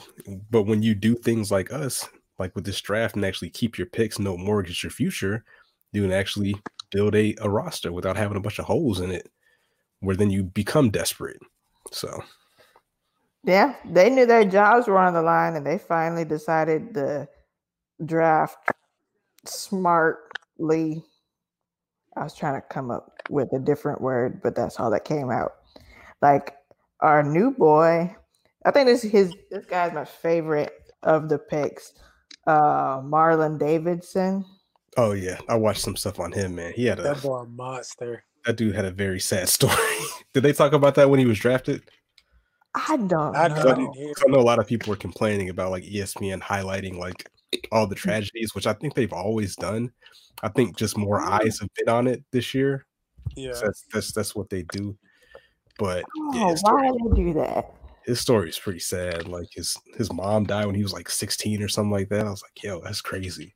But 0.50 0.62
when 0.62 0.82
you 0.82 0.94
do 0.94 1.14
things 1.14 1.50
like 1.50 1.72
us, 1.72 2.08
like 2.38 2.54
with 2.54 2.64
this 2.64 2.80
draft 2.80 3.16
and 3.16 3.24
actually 3.24 3.50
keep 3.50 3.76
your 3.76 3.86
picks, 3.86 4.18
no 4.18 4.36
mortgage 4.36 4.82
your 4.82 4.90
future, 4.90 5.44
you 5.92 6.02
can 6.02 6.12
actually 6.12 6.54
build 6.90 7.14
a, 7.14 7.34
a 7.40 7.48
roster 7.48 7.92
without 7.92 8.16
having 8.16 8.36
a 8.36 8.40
bunch 8.40 8.58
of 8.58 8.64
holes 8.64 9.00
in 9.00 9.10
it, 9.10 9.28
where 10.00 10.16
then 10.16 10.30
you 10.30 10.42
become 10.42 10.90
desperate. 10.90 11.40
So 11.92 12.22
yeah, 13.44 13.74
they 13.84 14.10
knew 14.10 14.26
their 14.26 14.44
jobs 14.44 14.86
were 14.86 14.98
on 14.98 15.14
the 15.14 15.22
line 15.22 15.56
and 15.56 15.66
they 15.66 15.78
finally 15.78 16.24
decided 16.24 16.94
to 16.94 17.28
draft 18.04 18.70
smartly. 19.44 21.02
I 22.16 22.22
was 22.22 22.34
trying 22.34 22.60
to 22.60 22.66
come 22.68 22.90
up 22.90 23.10
with 23.28 23.52
a 23.52 23.58
different 23.58 24.00
word, 24.00 24.40
but 24.42 24.54
that's 24.54 24.78
all 24.78 24.90
that 24.90 25.04
came 25.04 25.30
out. 25.30 25.52
Like 26.22 26.54
our 27.00 27.22
new 27.22 27.50
boy 27.50 28.14
I 28.64 28.70
think 28.70 28.86
this 28.86 29.02
his 29.02 29.34
this 29.50 29.66
guy's 29.66 29.92
my 29.92 30.04
favorite 30.04 30.72
of 31.02 31.28
the 31.28 31.38
picks. 31.38 31.92
Uh 32.46 33.00
Marlon 33.00 33.58
Davidson. 33.58 34.44
Oh 34.96 35.12
yeah, 35.12 35.38
I 35.48 35.56
watched 35.56 35.80
some 35.80 35.96
stuff 35.96 36.20
on 36.20 36.32
him, 36.32 36.54
man. 36.54 36.72
He 36.74 36.86
had 36.86 36.98
a 36.98 37.02
that 37.02 37.22
boy 37.22 37.38
a 37.38 37.46
monster. 37.46 38.24
That 38.46 38.56
dude 38.56 38.74
had 38.74 38.84
a 38.84 38.90
very 38.90 39.20
sad 39.20 39.48
story. 39.50 39.74
Did 40.32 40.42
they 40.42 40.52
talk 40.52 40.72
about 40.72 40.94
that 40.96 41.10
when 41.10 41.20
he 41.20 41.26
was 41.26 41.38
drafted? 41.38 41.82
I 42.74 42.96
don't 42.96 43.36
I, 43.36 43.48
know. 43.48 43.92
I 43.96 44.28
know 44.28 44.38
a 44.38 44.42
lot 44.42 44.58
of 44.58 44.66
people 44.66 44.90
were 44.90 44.96
complaining 44.96 45.48
about 45.48 45.70
like 45.70 45.84
ESPN 45.84 46.40
highlighting 46.40 46.98
like 46.98 47.30
all 47.70 47.86
the 47.86 47.94
mm. 47.94 47.98
tragedies, 47.98 48.54
which 48.54 48.66
I 48.66 48.72
think 48.72 48.94
they've 48.94 49.12
always 49.12 49.54
done. 49.56 49.92
I 50.42 50.48
think 50.48 50.76
just 50.76 50.98
more 50.98 51.20
mm. 51.20 51.28
eyes 51.28 51.60
have 51.60 51.70
been 51.74 51.88
on 51.88 52.06
it 52.06 52.24
this 52.32 52.52
year. 52.52 52.86
Yeah, 53.36 53.52
so 53.52 53.66
that's 53.66 53.84
that's 53.92 54.12
that's 54.12 54.34
what 54.34 54.50
they 54.50 54.62
do. 54.64 54.96
But 55.78 56.04
oh, 56.18 56.34
yeah, 56.34 56.54
why 56.62 56.88
do 56.88 57.10
they 57.10 57.22
do 57.22 57.32
that? 57.34 57.74
his 58.04 58.20
story 58.20 58.48
is 58.48 58.58
pretty 58.58 58.80
sad. 58.80 59.28
Like 59.28 59.48
his 59.52 59.76
his 59.96 60.12
mom 60.12 60.44
died 60.44 60.66
when 60.66 60.74
he 60.74 60.82
was 60.82 60.92
like 60.92 61.08
16 61.08 61.62
or 61.62 61.68
something 61.68 61.90
like 61.90 62.08
that. 62.10 62.26
I 62.26 62.30
was 62.30 62.42
like, 62.42 62.62
yo, 62.62 62.80
that's 62.80 63.00
crazy. 63.00 63.54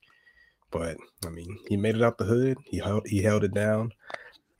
But 0.70 0.96
I 1.26 1.30
mean, 1.30 1.58
he 1.68 1.76
made 1.76 1.96
it 1.96 2.02
out 2.02 2.18
the 2.18 2.24
hood. 2.24 2.58
He 2.64 2.78
held 2.78 3.06
he 3.06 3.22
held 3.22 3.44
it 3.44 3.54
down. 3.54 3.92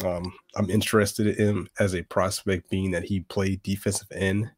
Um, 0.05 0.33
I'm 0.57 0.71
interested 0.71 1.27
in 1.27 1.47
him 1.47 1.69
as 1.79 1.95
a 1.95 2.03
prospect, 2.03 2.71
being 2.71 2.91
that 2.93 3.05
he 3.05 3.21
played 3.21 3.63
defensive 3.63 4.09
end 4.13 4.51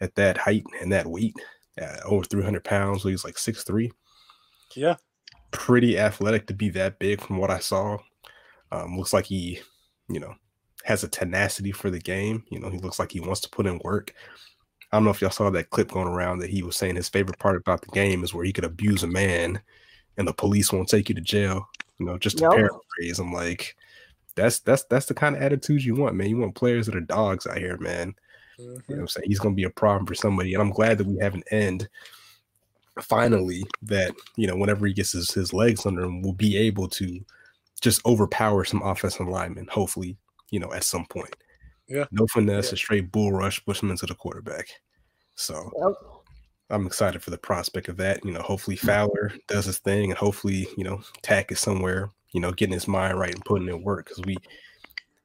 at 0.00 0.14
that 0.14 0.38
height 0.38 0.64
and 0.80 0.90
that 0.92 1.06
weight, 1.06 1.36
uh, 1.80 1.98
over 2.04 2.24
300 2.24 2.64
pounds. 2.64 3.02
So 3.02 3.08
he's 3.08 3.24
like 3.24 3.38
six 3.38 3.64
three. 3.64 3.92
Yeah, 4.74 4.96
pretty 5.50 5.98
athletic 5.98 6.46
to 6.46 6.54
be 6.54 6.70
that 6.70 6.98
big 6.98 7.20
from 7.20 7.36
what 7.36 7.50
I 7.50 7.58
saw. 7.58 7.98
Um, 8.70 8.96
looks 8.96 9.12
like 9.12 9.26
he, 9.26 9.60
you 10.08 10.18
know, 10.18 10.34
has 10.84 11.04
a 11.04 11.08
tenacity 11.08 11.72
for 11.72 11.90
the 11.90 11.98
game. 11.98 12.44
You 12.50 12.58
know, 12.58 12.70
he 12.70 12.78
looks 12.78 12.98
like 12.98 13.12
he 13.12 13.20
wants 13.20 13.40
to 13.42 13.50
put 13.50 13.66
in 13.66 13.78
work. 13.84 14.14
I 14.90 14.96
don't 14.96 15.04
know 15.04 15.10
if 15.10 15.20
y'all 15.20 15.30
saw 15.30 15.48
that 15.50 15.70
clip 15.70 15.90
going 15.90 16.08
around 16.08 16.38
that 16.38 16.50
he 16.50 16.62
was 16.62 16.76
saying 16.76 16.96
his 16.96 17.08
favorite 17.08 17.38
part 17.38 17.56
about 17.56 17.80
the 17.80 17.88
game 17.88 18.24
is 18.24 18.34
where 18.34 18.44
he 18.44 18.52
could 18.52 18.64
abuse 18.64 19.02
a 19.02 19.06
man 19.06 19.60
and 20.18 20.28
the 20.28 20.34
police 20.34 20.72
won't 20.72 20.88
take 20.88 21.08
you 21.08 21.14
to 21.14 21.20
jail. 21.20 21.66
You 21.98 22.06
know, 22.06 22.18
just 22.18 22.38
to 22.38 22.44
yep. 22.44 22.52
paraphrase, 22.52 23.18
I'm 23.18 23.32
like, 23.32 23.76
that's 24.34 24.60
that's 24.60 24.84
that's 24.84 25.06
the 25.06 25.14
kind 25.14 25.36
of 25.36 25.42
attitude 25.42 25.84
you 25.84 25.94
want, 25.94 26.14
man. 26.14 26.28
You 26.28 26.38
want 26.38 26.54
players 26.54 26.86
that 26.86 26.96
are 26.96 27.00
dogs 27.00 27.46
out 27.46 27.58
here, 27.58 27.78
man. 27.78 28.14
Mm-hmm. 28.58 28.62
You 28.62 28.68
know 28.68 28.80
mm-hmm. 28.80 29.00
I'm 29.00 29.08
saying? 29.08 29.26
He's 29.28 29.38
gonna 29.38 29.54
be 29.54 29.64
a 29.64 29.70
problem 29.70 30.06
for 30.06 30.14
somebody. 30.14 30.54
And 30.54 30.62
I'm 30.62 30.70
glad 30.70 30.98
that 30.98 31.06
we 31.06 31.18
have 31.20 31.34
an 31.34 31.44
end 31.50 31.88
finally 33.00 33.64
that, 33.82 34.12
you 34.36 34.46
know, 34.46 34.56
whenever 34.56 34.86
he 34.86 34.92
gets 34.92 35.12
his, 35.12 35.30
his 35.30 35.52
legs 35.52 35.86
under 35.86 36.02
him, 36.02 36.22
we'll 36.22 36.32
be 36.32 36.56
able 36.56 36.88
to 36.88 37.20
just 37.80 38.04
overpower 38.04 38.64
some 38.64 38.82
offensive 38.82 39.28
linemen, 39.28 39.66
hopefully, 39.70 40.16
you 40.50 40.60
know, 40.60 40.72
at 40.72 40.84
some 40.84 41.06
point. 41.06 41.34
Yeah. 41.88 42.04
No 42.10 42.26
finesse, 42.26 42.68
yeah. 42.68 42.74
a 42.74 42.76
straight 42.76 43.10
bull 43.10 43.32
rush, 43.32 43.64
push 43.64 43.82
him 43.82 43.90
into 43.90 44.06
the 44.06 44.14
quarterback. 44.14 44.68
So 45.34 45.70
yep. 45.78 45.94
I'm 46.70 46.86
excited 46.86 47.22
for 47.22 47.30
the 47.30 47.38
prospect 47.38 47.88
of 47.88 47.96
that. 47.96 48.24
You 48.24 48.32
know, 48.32 48.42
hopefully 48.42 48.76
Fowler 48.76 49.32
does 49.48 49.66
his 49.66 49.78
thing 49.78 50.10
and 50.10 50.18
hopefully, 50.18 50.68
you 50.76 50.84
know, 50.84 51.02
Takk 51.22 51.50
is 51.52 51.60
somewhere, 51.60 52.10
you 52.32 52.40
know, 52.40 52.52
getting 52.52 52.74
his 52.74 52.88
mind 52.88 53.18
right 53.18 53.34
and 53.34 53.44
putting 53.44 53.68
in 53.68 53.82
work 53.82 54.06
because 54.08 54.22
we 54.24 54.36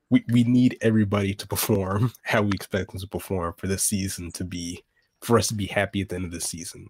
we 0.09 0.23
we 0.31 0.43
need 0.43 0.77
everybody 0.81 1.33
to 1.33 1.47
perform 1.47 2.13
how 2.23 2.41
we 2.41 2.51
expect 2.53 2.91
them 2.91 2.99
to 2.99 3.07
perform 3.07 3.53
for 3.57 3.67
this 3.67 3.83
season 3.83 4.31
to 4.31 4.43
be 4.43 4.83
for 5.21 5.37
us 5.37 5.47
to 5.47 5.55
be 5.55 5.65
happy 5.65 6.01
at 6.01 6.09
the 6.09 6.15
end 6.15 6.25
of 6.25 6.31
the 6.31 6.41
season. 6.41 6.87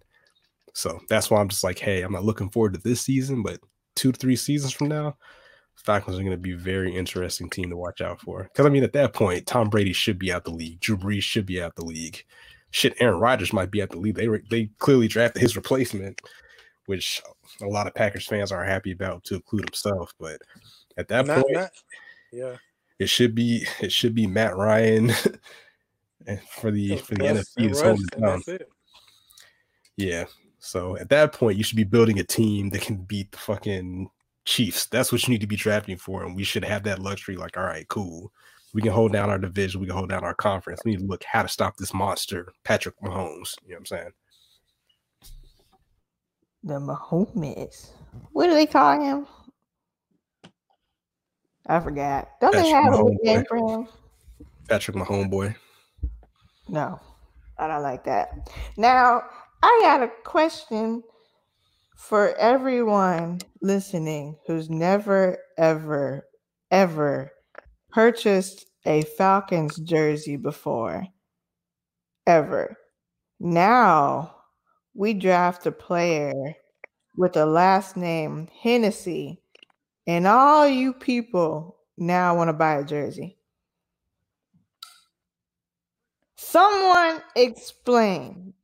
So 0.74 1.00
that's 1.08 1.30
why 1.30 1.40
I'm 1.40 1.48
just 1.48 1.64
like, 1.64 1.78
hey, 1.78 2.02
I'm 2.02 2.12
not 2.12 2.24
looking 2.24 2.50
forward 2.50 2.74
to 2.74 2.80
this 2.80 3.00
season, 3.00 3.42
but 3.42 3.58
two 3.96 4.12
to 4.12 4.18
three 4.18 4.36
seasons 4.36 4.72
from 4.72 4.88
now, 4.88 5.16
Falcons 5.74 6.16
are 6.18 6.22
going 6.22 6.30
to 6.30 6.36
be 6.36 6.52
a 6.52 6.56
very 6.56 6.94
interesting 6.94 7.48
team 7.50 7.70
to 7.70 7.76
watch 7.76 8.00
out 8.00 8.20
for. 8.20 8.44
Because 8.44 8.66
I 8.66 8.68
mean, 8.68 8.84
at 8.84 8.92
that 8.92 9.12
point, 9.12 9.46
Tom 9.46 9.70
Brady 9.70 9.92
should 9.92 10.18
be 10.18 10.32
out 10.32 10.44
the 10.44 10.50
league. 10.50 10.80
Drew 10.80 10.96
Brees 10.96 11.22
should 11.22 11.46
be 11.46 11.62
out 11.62 11.74
the 11.74 11.84
league. 11.84 12.24
Shit, 12.70 12.94
Aaron 13.00 13.18
Rodgers 13.18 13.52
might 13.52 13.70
be 13.70 13.82
out 13.82 13.90
the 13.90 13.98
league. 13.98 14.16
They 14.16 14.28
they 14.50 14.70
clearly 14.78 15.08
drafted 15.08 15.40
his 15.40 15.56
replacement, 15.56 16.20
which 16.88 17.22
a 17.60 17.66
lot 17.66 17.86
of 17.86 17.94
Packers 17.94 18.26
fans 18.26 18.50
are 18.50 18.64
happy 18.64 18.92
about, 18.92 19.22
to 19.24 19.34
include 19.34 19.68
himself. 19.68 20.12
But 20.18 20.40
at 20.96 21.08
that 21.08 21.26
not, 21.26 21.42
point, 21.42 21.54
not, 21.54 21.70
yeah, 22.32 22.56
it 22.98 23.08
should 23.08 23.34
be 23.34 23.66
it 23.80 23.92
should 23.92 24.14
be 24.14 24.26
Matt 24.26 24.56
Ryan 24.56 25.10
for 26.50 26.70
the 26.70 26.96
for 26.96 27.14
the 27.14 27.24
NFC 27.24 27.72
to 27.72 27.84
hold 27.84 28.00
it 28.00 28.20
down. 28.20 28.42
Yeah. 29.96 30.24
So 30.60 30.96
at 30.96 31.10
that 31.10 31.32
point, 31.32 31.58
you 31.58 31.64
should 31.64 31.76
be 31.76 31.84
building 31.84 32.18
a 32.18 32.24
team 32.24 32.70
that 32.70 32.82
can 32.82 32.96
beat 32.96 33.30
the 33.32 33.38
fucking 33.38 34.10
Chiefs. 34.44 34.86
That's 34.86 35.12
what 35.12 35.22
you 35.22 35.32
need 35.32 35.42
to 35.42 35.46
be 35.46 35.56
drafting 35.56 35.98
for, 35.98 36.24
and 36.24 36.34
we 36.34 36.42
should 36.42 36.64
have 36.64 36.82
that 36.84 37.00
luxury. 37.00 37.36
Like, 37.36 37.58
all 37.58 37.64
right, 37.64 37.86
cool. 37.88 38.32
We 38.72 38.82
can 38.82 38.92
hold 38.92 39.12
down 39.12 39.30
our 39.30 39.38
division. 39.38 39.80
We 39.80 39.86
can 39.86 39.96
hold 39.96 40.08
down 40.08 40.24
our 40.24 40.34
conference. 40.34 40.80
We 40.84 40.92
need 40.92 41.00
to 41.00 41.06
look 41.06 41.22
how 41.24 41.42
to 41.42 41.48
stop 41.48 41.76
this 41.76 41.92
monster, 41.92 42.52
Patrick 42.64 42.94
Mahomes. 43.00 43.54
You 43.62 43.70
know 43.70 43.74
what 43.74 43.78
I'm 43.78 43.86
saying? 43.86 44.10
The 46.64 46.74
Mahomes. 46.74 47.90
What 48.32 48.46
do 48.46 48.54
they 48.54 48.66
call 48.66 49.00
him? 49.00 49.26
I 51.66 51.80
forgot. 51.80 52.28
Don't 52.40 52.52
Patrick 52.52 52.64
they 52.64 52.70
have 52.70 52.94
a 52.94 53.02
nickname 53.04 53.44
for 53.48 53.56
him? 53.56 53.88
Patrick 54.68 54.96
Mahomes 54.96 55.30
boy. 55.30 55.54
No, 56.68 57.00
I 57.58 57.68
don't 57.68 57.82
like 57.82 58.04
that. 58.04 58.50
Now, 58.76 59.22
I 59.62 59.78
got 59.82 60.02
a 60.02 60.10
question 60.24 61.02
for 61.96 62.34
everyone 62.36 63.40
listening 63.60 64.36
who's 64.46 64.70
never, 64.70 65.38
ever, 65.56 66.26
ever 66.70 67.32
purchased 67.90 68.66
a 68.86 69.02
Falcons 69.02 69.76
jersey 69.78 70.36
before. 70.36 71.06
Ever. 72.26 72.76
Now 73.40 74.37
we 74.98 75.14
draft 75.14 75.64
a 75.64 75.70
player 75.70 76.32
with 77.16 77.36
a 77.36 77.46
last 77.46 77.96
name 77.96 78.48
Hennessy, 78.60 79.40
and 80.08 80.26
all 80.26 80.66
you 80.66 80.92
people 80.92 81.76
now 81.96 82.36
want 82.36 82.48
to 82.48 82.52
buy 82.52 82.78
a 82.78 82.84
jersey. 82.84 83.38
Someone 86.34 87.22
explain. 87.36 88.54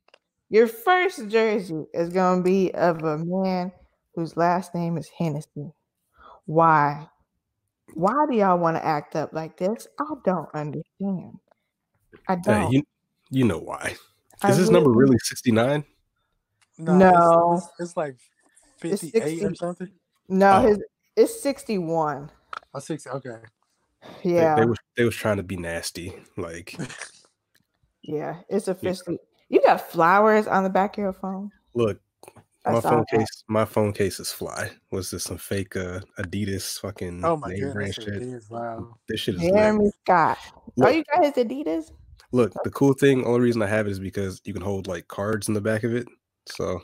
Your 0.49 0.67
first 0.67 1.29
jersey 1.29 1.85
is 1.93 2.09
going 2.09 2.39
to 2.39 2.43
be 2.43 2.73
of 2.73 3.01
a 3.03 3.17
man 3.17 3.71
whose 4.13 4.35
last 4.35 4.75
name 4.75 4.97
is 4.97 5.09
Hennessy. 5.17 5.71
Why? 6.47 7.07
Why 7.93 8.25
do 8.29 8.35
y'all 8.35 8.59
want 8.59 8.75
to 8.75 8.85
act 8.85 9.15
up 9.15 9.31
like 9.31 9.55
this? 9.55 9.87
I 9.97 10.13
don't 10.25 10.49
understand. 10.53 11.39
I 12.27 12.35
don't. 12.35 12.73
you, 12.73 12.83
you 13.29 13.45
know 13.45 13.59
why. 13.59 13.95
Is 14.49 14.57
this 14.57 14.69
number 14.69 14.91
really 14.91 15.17
69? 15.17 15.85
No. 16.77 16.97
no. 16.97 17.53
It's, 17.55 17.65
it's, 17.65 17.73
it's, 17.79 17.97
like 17.97 18.17
58 18.79 19.23
it's 19.23 19.43
or 19.43 19.55
something? 19.55 19.89
No, 20.27 20.57
oh. 20.57 20.67
his 20.67 20.79
it's 21.15 21.41
61. 21.41 22.29
Oh, 22.73 22.79
60. 22.79 23.09
Okay. 23.09 23.29
Yeah. 24.23 24.55
They, 24.55 24.61
they, 24.61 24.67
was 24.67 24.77
they 24.97 25.03
was 25.05 25.15
trying 25.15 25.37
to 25.37 25.43
be 25.43 25.57
nasty. 25.57 26.13
Like 26.37 26.75
Yeah, 28.07 28.37
it's 28.49 28.67
officially. 28.67 29.19
You 29.49 29.61
got 29.61 29.89
flowers 29.89 30.47
on 30.47 30.63
the 30.63 30.69
back 30.69 30.97
of 30.97 31.01
your 31.01 31.13
phone. 31.13 31.51
Look, 31.73 31.99
my 32.65 32.79
phone 32.81 33.05
that. 33.11 33.19
case, 33.19 33.43
my 33.47 33.65
phone 33.65 33.93
case 33.93 34.19
is 34.19 34.31
fly. 34.31 34.71
Was 34.91 35.11
this 35.11 35.23
some 35.23 35.37
fake 35.37 35.75
uh, 35.75 36.01
Adidas 36.19 36.79
fucking 36.79 37.23
oh 37.23 37.37
my 37.37 37.49
name 37.49 37.71
brand 37.71 37.93
shit? 37.93 38.43
wow, 38.49 38.95
this 39.07 39.21
shit 39.21 39.35
is. 39.35 39.41
Jeremy 39.41 39.91
Scott. 40.03 40.37
Look, 40.75 40.87
oh, 40.87 40.91
you 40.91 41.03
got 41.13 41.23
his 41.23 41.33
Adidas. 41.45 41.91
Look, 42.31 42.53
the 42.63 42.71
cool 42.71 42.93
thing, 42.93 43.23
only 43.25 43.41
reason 43.41 43.61
I 43.61 43.67
have 43.67 43.87
it 43.87 43.91
is 43.91 43.99
because 43.99 44.41
you 44.45 44.53
can 44.53 44.63
hold 44.63 44.87
like 44.87 45.07
cards 45.07 45.47
in 45.47 45.53
the 45.53 45.61
back 45.61 45.83
of 45.83 45.95
it. 45.95 46.07
So 46.47 46.81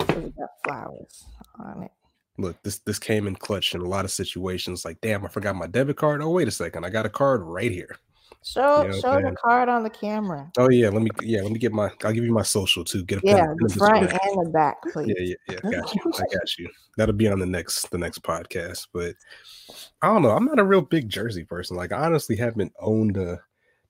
we 0.00 0.30
got 0.30 0.50
flowers 0.64 1.24
on 1.58 1.84
it. 1.84 1.90
Look, 2.38 2.62
this 2.62 2.78
this 2.80 2.98
came 2.98 3.26
in 3.26 3.36
clutch 3.36 3.74
in 3.74 3.80
a 3.80 3.88
lot 3.88 4.04
of 4.04 4.10
situations. 4.10 4.84
Like, 4.84 5.00
damn, 5.00 5.24
I 5.24 5.28
forgot 5.28 5.56
my 5.56 5.66
debit 5.66 5.96
card. 5.96 6.22
Oh, 6.22 6.30
wait 6.30 6.48
a 6.48 6.52
second, 6.52 6.84
I 6.84 6.90
got 6.90 7.06
a 7.06 7.10
card 7.10 7.42
right 7.42 7.70
here. 7.70 7.96
Show 8.42 8.82
you 8.82 8.88
know 8.88 9.00
show 9.00 9.20
the 9.20 9.36
card 9.44 9.68
on 9.68 9.82
the 9.82 9.90
camera. 9.90 10.50
Oh 10.56 10.70
yeah, 10.70 10.88
let 10.88 11.02
me 11.02 11.10
yeah, 11.20 11.42
let 11.42 11.52
me 11.52 11.58
get 11.58 11.72
my 11.72 11.90
I'll 12.04 12.12
give 12.12 12.24
you 12.24 12.32
my 12.32 12.42
social 12.42 12.84
too. 12.84 13.04
Get 13.04 13.18
a 13.18 13.20
yeah, 13.22 13.46
the 13.58 13.74
front 13.74 14.10
and 14.10 14.46
the 14.46 14.50
back, 14.50 14.76
please. 14.92 15.12
Yeah, 15.14 15.34
yeah, 15.50 15.58
yeah. 15.62 15.80
Got 15.80 15.94
you. 15.94 16.00
I 16.06 16.20
got 16.32 16.58
you. 16.58 16.70
That'll 16.96 17.14
be 17.14 17.28
on 17.28 17.38
the 17.38 17.44
next 17.44 17.90
the 17.90 17.98
next 17.98 18.22
podcast. 18.22 18.86
But 18.94 19.14
I 20.00 20.06
don't 20.06 20.22
know. 20.22 20.30
I'm 20.30 20.46
not 20.46 20.58
a 20.58 20.64
real 20.64 20.80
big 20.80 21.10
jersey 21.10 21.44
person. 21.44 21.76
Like 21.76 21.92
I 21.92 22.06
honestly 22.06 22.34
haven't 22.34 22.72
owned 22.80 23.18
a 23.18 23.40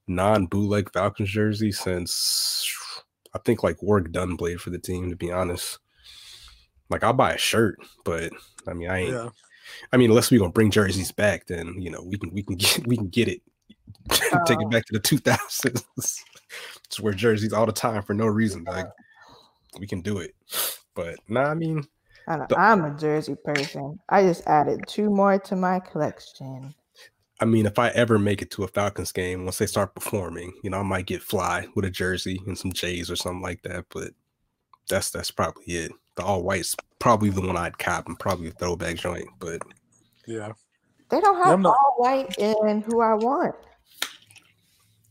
non 0.09 0.47
bootleg 0.47 0.93
Falcons 0.93 1.31
jersey 1.31 1.71
since 1.71 2.77
I 3.35 3.39
think 3.39 3.63
like 3.63 3.83
Warrick 3.83 4.13
Dunn 4.13 4.37
played 4.37 4.61
for 4.61 4.71
the 4.71 4.79
team, 4.79 5.11
to 5.11 5.17
be 5.17 5.31
honest. 5.31 5.79
Like 6.89 7.05
I'll 7.05 7.13
buy 7.13 7.35
a 7.35 7.39
shirt, 7.39 7.79
but 8.05 8.33
I 8.67 8.73
mean 8.73 8.91
I 8.91 8.99
ain't 8.99 9.13
yeah. 9.13 9.29
I 9.93 9.97
mean, 9.97 10.11
unless 10.11 10.31
we're 10.31 10.41
gonna 10.41 10.51
bring 10.51 10.71
jerseys 10.71 11.13
back, 11.13 11.47
then 11.47 11.75
you 11.79 11.91
know 11.91 12.03
we 12.03 12.19
can 12.19 12.33
we 12.33 12.43
can 12.43 12.57
get 12.57 12.87
we 12.87 12.97
can 12.97 13.09
get 13.09 13.29
it 13.29 13.43
take 14.11 14.61
it 14.61 14.67
oh. 14.67 14.69
back 14.69 14.85
to 14.87 14.93
the 14.93 15.01
2000s. 15.01 15.85
it's 16.85 17.01
wear 17.01 17.13
jerseys 17.13 17.53
all 17.53 17.67
the 17.67 17.73
time 17.73 18.03
for 18.03 18.15
no 18.15 18.27
reason. 18.27 18.65
Like 18.65 18.87
we 19.79 19.87
can 19.87 20.01
do 20.01 20.19
it, 20.19 20.35
but 20.95 21.17
nah, 21.29 21.51
I 21.51 21.55
mean, 21.55 21.85
I 22.27 22.47
I'm 22.57 22.85
a 22.85 22.97
jersey 22.97 23.37
person. 23.45 23.99
I 24.09 24.23
just 24.23 24.47
added 24.47 24.81
two 24.87 25.11
more 25.11 25.39
to 25.39 25.57
my 25.57 25.81
collection. 25.81 26.75
I 27.41 27.47
mean, 27.47 27.65
if 27.65 27.79
I 27.79 27.89
ever 27.91 28.19
make 28.19 28.43
it 28.43 28.51
to 28.53 28.65
a 28.65 28.69
Falcons 28.69 29.13
game, 29.13 29.45
once 29.45 29.59
they 29.59 29.67
start 29.67 29.95
performing, 29.95 30.53
you 30.63 30.69
know, 30.69 30.81
I 30.81 30.83
might 30.83 31.07
get 31.07 31.23
fly 31.23 31.67
with 31.75 31.87
a 31.87 31.91
jersey 31.91 32.41
and 32.47 32.57
some 32.57 32.73
J's 32.73 33.11
or 33.11 33.17
something 33.17 33.41
like 33.41 33.63
that. 33.63 33.87
But 33.89 34.11
that's 34.89 35.11
that's 35.11 35.31
probably 35.31 35.65
it. 35.65 35.93
The 36.17 36.23
all 36.23 36.43
white's 36.43 36.77
probably 36.99 37.31
the 37.31 37.41
one 37.41 37.57
I'd 37.57 37.79
cop 37.79 38.09
and 38.09 38.19
probably 38.19 38.49
a 38.49 38.53
throwback 38.53 38.97
joint. 38.97 39.29
But 39.39 39.63
yeah, 40.27 40.53
they 41.09 41.21
don't 41.21 41.43
have 41.43 41.61
yeah, 41.61 41.69
all 41.69 41.95
white 41.97 42.37
in 42.39 42.83
who 42.83 43.01
I 43.01 43.15
want. 43.15 43.55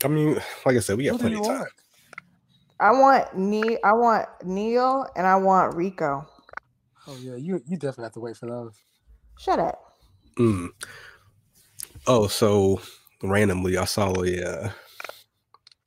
I 0.04 0.08
mean, 0.08 0.36
like 0.66 0.78
I 0.78 0.80
said, 0.80 0.98
we 0.98 1.06
got 1.06 1.20
plenty 1.20 1.38
of 1.38 1.46
time. 1.46 1.66
I 2.80 2.92
want 2.92 3.36
Neal. 3.36 3.78
I 3.84 3.94
want 3.94 4.28
Neal, 4.46 5.06
and 5.16 5.26
I 5.26 5.36
want 5.36 5.76
Rico. 5.76 6.28
Oh 7.08 7.18
yeah, 7.20 7.36
you 7.36 7.62
you 7.68 7.76
definitely 7.76 8.04
have 8.04 8.14
to 8.14 8.20
wait 8.20 8.38
for 8.38 8.46
those. 8.46 8.78
Shut 9.40 9.58
up. 9.58 9.80
Mm. 10.38 10.70
Oh, 12.12 12.26
so 12.26 12.82
randomly, 13.22 13.78
I 13.78 13.86
saw 13.86 14.12
a 14.24 14.44
uh, 14.44 14.72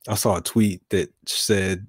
I 0.07 0.15
saw 0.15 0.37
a 0.37 0.41
tweet 0.41 0.81
that 0.89 1.13
said 1.25 1.85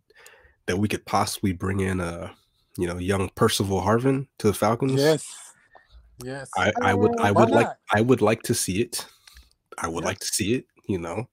that 0.67 0.77
we 0.77 0.89
could 0.89 1.07
possibly 1.07 1.53
bring 1.53 1.79
in 1.79 2.01
a 2.01 2.35
you 2.77 2.89
know 2.89 2.99
young 2.99 3.29
Percival 3.37 3.81
Harvin 3.81 4.27
to 4.39 4.49
the 4.49 4.53
Falcons. 4.53 5.01
Yes, 5.01 5.25
yes. 6.25 6.51
I, 6.57 6.73
I 6.83 6.95
would 6.95 7.13
I 7.21 7.31
would 7.31 7.51
like 7.51 7.69
I 7.93 8.01
would 8.01 8.21
like 8.21 8.43
to 8.43 8.55
see 8.55 8.81
it. 8.81 9.07
I 9.79 9.87
would 9.87 10.03
like 10.03 10.19
to 10.19 10.27
see 10.27 10.55
it. 10.55 10.65
You 10.89 10.99
know, 10.99 11.29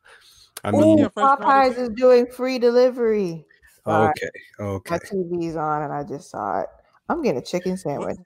I 0.64 0.70
mean, 0.70 1.00
Ooh, 1.00 1.10
Popeyes 1.10 1.80
is 1.80 1.90
doing 1.96 2.28
free 2.28 2.60
delivery. 2.60 3.44
Okay, 3.88 4.30
okay. 4.60 4.92
My 4.92 5.00
TV's 5.00 5.56
on, 5.56 5.82
and 5.82 5.92
I 5.92 6.04
just 6.04 6.30
saw 6.30 6.62
it. 6.62 6.68
I'm 7.10 7.24
getting 7.24 7.42
a 7.42 7.44
chicken 7.44 7.78
sandwich. 7.78 8.18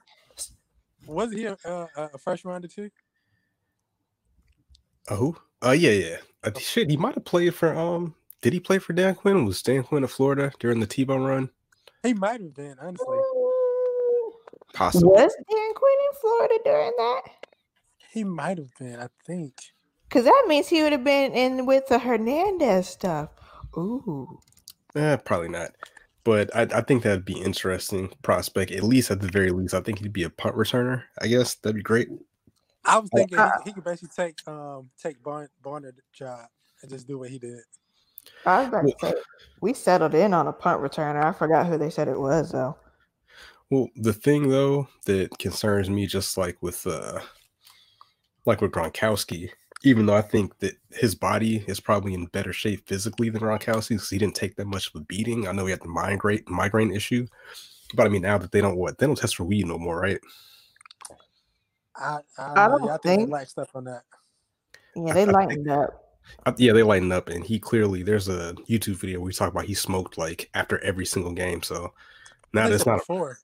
Was 1.08 1.32
he 1.32 1.46
a, 1.46 1.56
a, 1.64 1.88
a 1.96 2.18
first 2.18 2.44
rounder 2.44 2.68
too? 2.68 2.90
Oh, 5.10 5.36
uh, 5.64 5.72
yeah, 5.72 5.92
yeah. 5.92 6.18
Uh, 6.44 6.52
shit, 6.60 6.90
he 6.90 6.98
might 6.98 7.16
have 7.16 7.26
played 7.26 7.54
for. 7.54 7.76
Um, 7.76 8.16
did 8.42 8.54
he 8.54 8.60
play 8.60 8.80
for 8.80 8.94
Dan 8.94 9.16
Quinn? 9.16 9.46
Was 9.46 9.62
Dan 9.62 9.84
Quinn 9.84 10.04
of 10.04 10.12
Florida 10.12 10.52
during 10.60 10.80
the 10.80 10.88
Tebow 10.88 11.28
run? 11.28 11.50
He 12.04 12.14
might 12.14 12.42
have 12.42 12.54
been, 12.54 12.76
honestly. 12.80 13.18
Possibly. 14.74 15.10
Was 15.10 15.36
Dan 15.50 15.74
Quinn 15.74 15.98
in 16.12 16.20
Florida 16.22 16.60
during 16.64 16.92
that? 16.98 17.22
He 18.12 18.24
might 18.24 18.58
have 18.58 18.76
been, 18.78 19.00
I 19.00 19.08
think. 19.26 19.56
Because 20.08 20.26
that 20.26 20.46
means 20.48 20.68
he 20.68 20.84
would 20.84 20.92
have 20.92 21.04
been 21.04 21.34
in 21.34 21.66
with 21.66 21.88
the 21.88 22.00
Hernandez 22.00 22.88
stuff. 22.88 23.30
Ooh. 23.76 24.40
Eh, 24.96 25.16
probably 25.18 25.50
not. 25.50 25.72
But 26.24 26.56
I, 26.56 26.62
I 26.62 26.82
think 26.82 27.04
that'd 27.04 27.26
be 27.26 27.40
interesting 27.40 28.10
prospect. 28.22 28.72
At 28.72 28.84
least 28.84 29.12
at 29.12 29.22
the 29.22 29.28
very 29.28 29.52
least, 29.52 29.74
I 29.74 29.82
think 29.82 30.00
he'd 30.00 30.14
be 30.14 30.24
a 30.24 30.30
punt 30.30 30.56
returner. 30.56 31.04
I 31.22 31.28
guess 31.28 31.56
that'd 31.56 31.76
be 31.76 31.82
great. 31.82 32.10
I 32.86 33.00
was 33.00 33.10
thinking 33.14 33.38
uh, 33.38 33.52
he, 33.64 33.70
he, 33.70 33.74
could 33.74 33.84
basically 33.84 34.10
take 34.16 34.48
um 34.48 34.90
take 35.02 35.22
Barn 35.24 35.50
Barner's 35.64 35.94
job 36.14 36.48
and 36.82 36.92
just 36.92 37.08
do 37.08 37.20
what 37.20 37.30
he 37.30 37.40
did. 37.40 37.62
I 38.46 38.60
was 38.60 38.68
about 38.68 38.84
well, 38.84 38.94
to 38.94 39.08
say 39.08 39.14
we 39.62 39.74
settled 39.74 40.14
in 40.14 40.34
on 40.34 40.48
a 40.48 40.54
punt 40.54 40.82
returner. 40.82 41.24
I 41.24 41.34
forgot 41.34 41.68
who 41.68 41.78
they 41.78 41.90
said 41.90 42.08
it 42.08 42.20
was 42.20 42.52
though. 42.52 42.78
Well, 43.70 43.90
the 43.96 44.14
thing 44.14 44.50
though 44.50 44.88
that 45.06 45.38
concerns 45.40 45.90
me, 45.90 46.06
just 46.06 46.38
like 46.38 46.62
with 46.62 46.86
uh 46.86 47.20
like 48.46 48.62
with 48.62 48.72
Gronkowski, 48.72 49.50
even 49.84 50.06
though 50.06 50.16
I 50.16 50.22
think 50.22 50.58
that 50.60 50.78
his 50.92 51.16
body 51.16 51.64
is 51.68 51.80
probably 51.80 52.14
in 52.14 52.26
better 52.28 52.54
shape 52.54 52.88
physically 52.88 53.30
than 53.30 53.42
Gronkowski 53.42 53.90
because 53.90 54.10
he 54.10 54.18
didn't 54.18 54.36
take 54.36 54.56
that 54.56 54.68
much 54.68 54.88
of 54.88 55.02
a 55.02 55.04
beating. 55.06 55.48
I 55.48 55.52
know 55.52 55.66
he 55.66 55.72
had 55.72 55.82
the 55.82 55.88
migraine 55.88 56.44
migraine 56.48 56.94
issue, 56.94 57.28
but 57.96 58.06
I 58.06 58.10
mean 58.10 58.22
now 58.22 58.38
that 58.38 58.52
they 58.52 58.62
don't 58.62 58.78
what 58.78 58.98
they 58.98 59.08
don't 59.08 59.18
test 59.18 59.36
for 59.36 59.44
weed 59.46 59.66
no 59.66 59.78
more, 59.78 60.00
right? 60.00 60.20
I, 61.98 62.18
I, 62.38 62.66
I 62.66 62.68
don't 62.68 62.72
don't 62.72 62.82
know. 62.82 62.88
Yeah, 62.88 62.94
I 62.94 62.98
think 62.98 63.20
think- 63.20 63.30
they 63.30 63.34
lack 63.34 63.48
stuff 63.48 63.70
on 63.76 63.86
that. 63.86 64.04
Yeah, 64.96 65.14
they 65.14 65.22
I- 65.26 65.30
I 65.30 65.32
lightened 65.32 65.70
up. 65.70 66.02
Uh, 66.48 66.54
yeah, 66.58 66.74
they 66.74 66.82
lighten 66.82 67.12
up, 67.12 67.30
and 67.30 67.44
he 67.46 67.60
clearly 67.60 68.02
there's 68.02 68.28
a 68.28 68.56
YouTube 68.68 68.96
video 68.96 69.20
where 69.20 69.28
we 69.28 69.34
talk 69.34 69.52
about 69.52 69.66
he 69.66 69.76
smoked 69.76 70.18
like 70.18 70.50
after 70.56 70.80
every 70.84 71.06
single 71.06 71.32
game. 71.34 71.62
So 71.62 71.94
now 72.52 72.68
that's 72.68 72.84
so 72.84 72.92
not 72.92 73.02
before. 73.02 73.38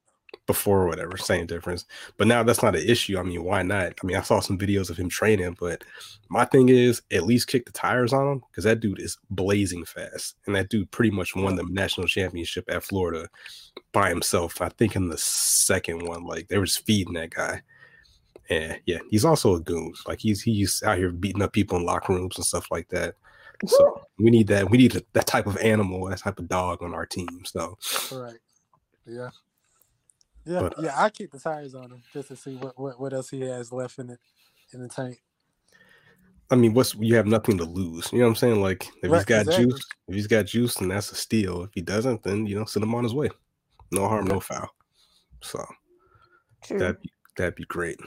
before 0.48 0.82
or 0.82 0.88
whatever, 0.88 1.16
same 1.16 1.46
difference. 1.46 1.86
But 2.18 2.26
now 2.26 2.42
that's 2.42 2.64
not 2.64 2.76
an 2.76 2.82
issue. 2.84 3.20
I 3.20 3.24
mean, 3.24 3.44
why 3.44 3.62
not? 3.62 3.94
I 4.02 4.06
mean, 4.08 4.18
I 4.18 4.22
saw 4.24 4.40
some 4.40 4.58
videos 4.58 4.90
of 4.90 4.98
him 4.98 5.10
training, 5.10 5.58
but 5.60 5.84
my 6.30 6.44
thing 6.44 6.70
is 6.70 7.04
at 7.12 7.22
least 7.28 7.48
kick 7.50 7.68
the 7.68 7.72
tires 7.72 8.14
on 8.14 8.28
him 8.28 8.42
because 8.50 8.64
that 8.64 8.80
dude 8.80 9.00
is 9.00 9.16
blazing 9.30 9.86
fast, 9.86 10.38
and 10.48 10.56
that 10.56 10.70
dude 10.70 10.90
pretty 10.90 11.12
much 11.12 11.36
won 11.36 11.56
the 11.58 11.64
national 11.70 12.08
championship 12.08 12.66
at 12.68 12.82
Florida 12.84 13.30
by 13.92 14.10
himself. 14.10 14.60
I 14.60 14.70
think 14.70 14.96
in 14.96 15.08
the 15.08 15.20
second 15.20 16.08
one, 16.08 16.24
like 16.26 16.48
they 16.48 16.58
were 16.58 16.66
just 16.66 16.84
feeding 16.88 17.14
that 17.14 17.30
guy. 17.30 17.62
And 18.50 18.80
yeah, 18.86 19.00
he's 19.10 19.26
also 19.26 19.56
a 19.56 19.60
goon. 19.60 19.94
Like 20.08 20.20
he's 20.20 20.42
he's 20.42 20.84
out 20.84 20.98
here 20.98 21.12
beating 21.12 21.42
up 21.42 21.54
people 21.54 21.78
in 21.78 21.86
locker 21.86 22.14
rooms 22.14 22.38
and 22.38 22.46
stuff 22.46 22.68
like 22.72 22.90
that. 22.90 23.16
So 23.68 24.02
we 24.18 24.32
need 24.32 24.48
that. 24.48 24.70
We 24.70 24.78
need 24.78 25.04
that 25.14 25.28
type 25.28 25.46
of 25.46 25.58
animal, 25.58 26.10
that 26.10 26.20
type 26.20 26.40
of 26.40 26.48
dog 26.48 26.82
on 26.82 26.94
our 26.94 27.06
team. 27.06 27.44
So 27.46 27.78
Right. 28.12 28.40
Yeah. 29.06 29.30
Yeah, 30.46 30.62
But, 30.62 30.80
uh, 30.80 30.82
yeah. 30.84 30.94
I 30.98 31.10
keep 31.10 31.32
the 31.32 31.40
tires 31.40 31.76
on 31.76 31.92
him 31.92 32.02
just 32.12 32.30
to 32.30 32.36
see 32.36 32.56
what, 32.56 32.80
what, 32.80 33.00
what 33.00 33.14
else 33.14 33.30
he 33.30 33.42
has 33.42 33.72
left 33.72 34.00
in 34.00 34.10
it 34.10 34.20
in 34.74 34.82
the 34.82 34.88
tank. 34.88 35.22
I 36.50 36.56
mean, 36.56 36.74
what's 36.74 36.96
you 36.96 37.16
have 37.16 37.28
nothing 37.28 37.58
to 37.60 37.64
lose. 37.64 38.12
You 38.12 38.20
know 38.20 38.26
what 38.26 38.32
I'm 38.32 38.36
saying? 38.36 38.62
Like 38.62 38.88
if 39.04 39.12
he's 39.12 39.26
got 39.26 39.42
exactly. 39.42 39.66
juice, 39.66 39.88
if 40.08 40.16
he's 40.16 40.28
got 40.28 40.46
juice, 40.46 40.76
then 40.76 40.90
that's 40.90 41.12
a 41.12 41.16
steal. 41.16 41.64
If 41.64 41.70
he 41.74 41.82
doesn't, 41.82 42.24
then 42.24 42.46
you 42.46 42.56
know, 42.56 42.66
send 42.66 42.84
him 42.84 42.94
on 42.94 43.04
his 43.04 43.14
way. 43.14 43.30
No 43.92 44.08
harm, 44.08 44.26
no 44.26 44.40
foul. 44.40 44.70
So 45.42 45.64
True. 46.66 46.80
that 46.80 46.98
that'd 47.38 47.56
be 47.56 47.65
great. 47.65 48.00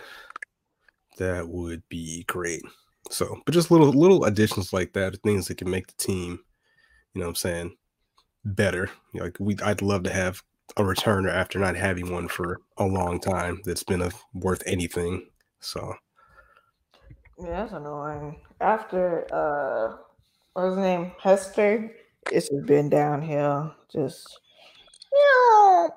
That 1.18 1.48
would 1.48 1.82
be 1.88 2.24
great. 2.24 2.62
So, 3.10 3.40
but 3.44 3.52
just 3.52 3.70
little 3.70 3.92
little 3.92 4.24
additions 4.24 4.72
like 4.72 4.92
that, 4.94 5.16
things 5.22 5.48
that 5.48 5.58
can 5.58 5.70
make 5.70 5.86
the 5.86 5.94
team, 5.94 6.40
you 7.12 7.20
know 7.20 7.26
what 7.26 7.30
I'm 7.30 7.34
saying, 7.36 7.76
better. 8.44 8.90
You 9.12 9.20
know, 9.20 9.24
like 9.26 9.36
we 9.38 9.56
I'd 9.62 9.82
love 9.82 10.02
to 10.04 10.12
have 10.12 10.42
a 10.76 10.82
returner 10.82 11.30
after 11.30 11.58
not 11.58 11.76
having 11.76 12.12
one 12.12 12.28
for 12.28 12.60
a 12.78 12.84
long 12.84 13.20
time 13.20 13.60
that's 13.64 13.84
been 13.84 14.02
a, 14.02 14.10
worth 14.32 14.62
anything. 14.66 15.26
So 15.60 15.94
Yeah, 17.38 17.62
that's 17.62 17.72
annoying. 17.72 18.40
After 18.60 19.26
uh 19.32 19.96
what's 20.54 20.70
his 20.70 20.78
name? 20.78 21.12
Hester, 21.20 21.94
it's 22.32 22.48
been 22.64 22.88
downhill. 22.88 23.74
Just 23.92 24.40
yeah. 25.12 25.88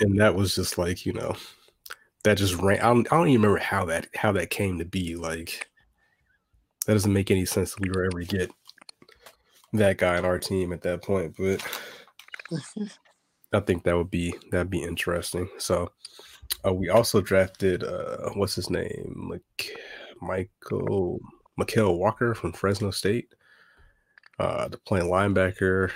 and 0.00 0.18
that 0.18 0.34
was 0.34 0.54
just 0.54 0.78
like 0.78 1.04
you 1.06 1.12
know 1.12 1.36
that 2.24 2.38
just 2.38 2.54
ran 2.56 2.78
I 2.80 2.88
don't, 2.88 3.12
I 3.12 3.16
don't 3.16 3.28
even 3.28 3.42
remember 3.42 3.62
how 3.62 3.84
that 3.86 4.08
how 4.14 4.32
that 4.32 4.50
came 4.50 4.78
to 4.78 4.84
be 4.84 5.16
like 5.16 5.68
that 6.86 6.94
doesn't 6.94 7.12
make 7.12 7.30
any 7.30 7.44
sense 7.44 7.74
that 7.74 7.80
we 7.80 7.90
were 7.90 8.04
ever 8.04 8.20
to 8.20 8.26
get 8.26 8.50
that 9.72 9.98
guy 9.98 10.18
on 10.18 10.24
our 10.24 10.38
team 10.38 10.72
at 10.72 10.82
that 10.82 11.02
point 11.02 11.34
but 11.36 11.62
i 13.52 13.60
think 13.60 13.84
that 13.84 13.96
would 13.96 14.10
be 14.10 14.34
that'd 14.50 14.70
be 14.70 14.82
interesting. 14.82 15.48
So 15.58 15.90
uh, 16.66 16.72
we 16.72 16.88
also 16.88 17.20
drafted 17.20 17.84
uh 17.84 18.30
what's 18.34 18.54
his 18.54 18.70
name? 18.70 19.28
Like 19.30 19.76
michael 20.20 21.20
Mykal 21.58 21.98
walker 21.98 22.34
from 22.34 22.52
fresno 22.52 22.90
state 22.90 23.34
uh 24.38 24.68
to 24.68 24.78
play 24.78 25.00
linebacker. 25.00 25.90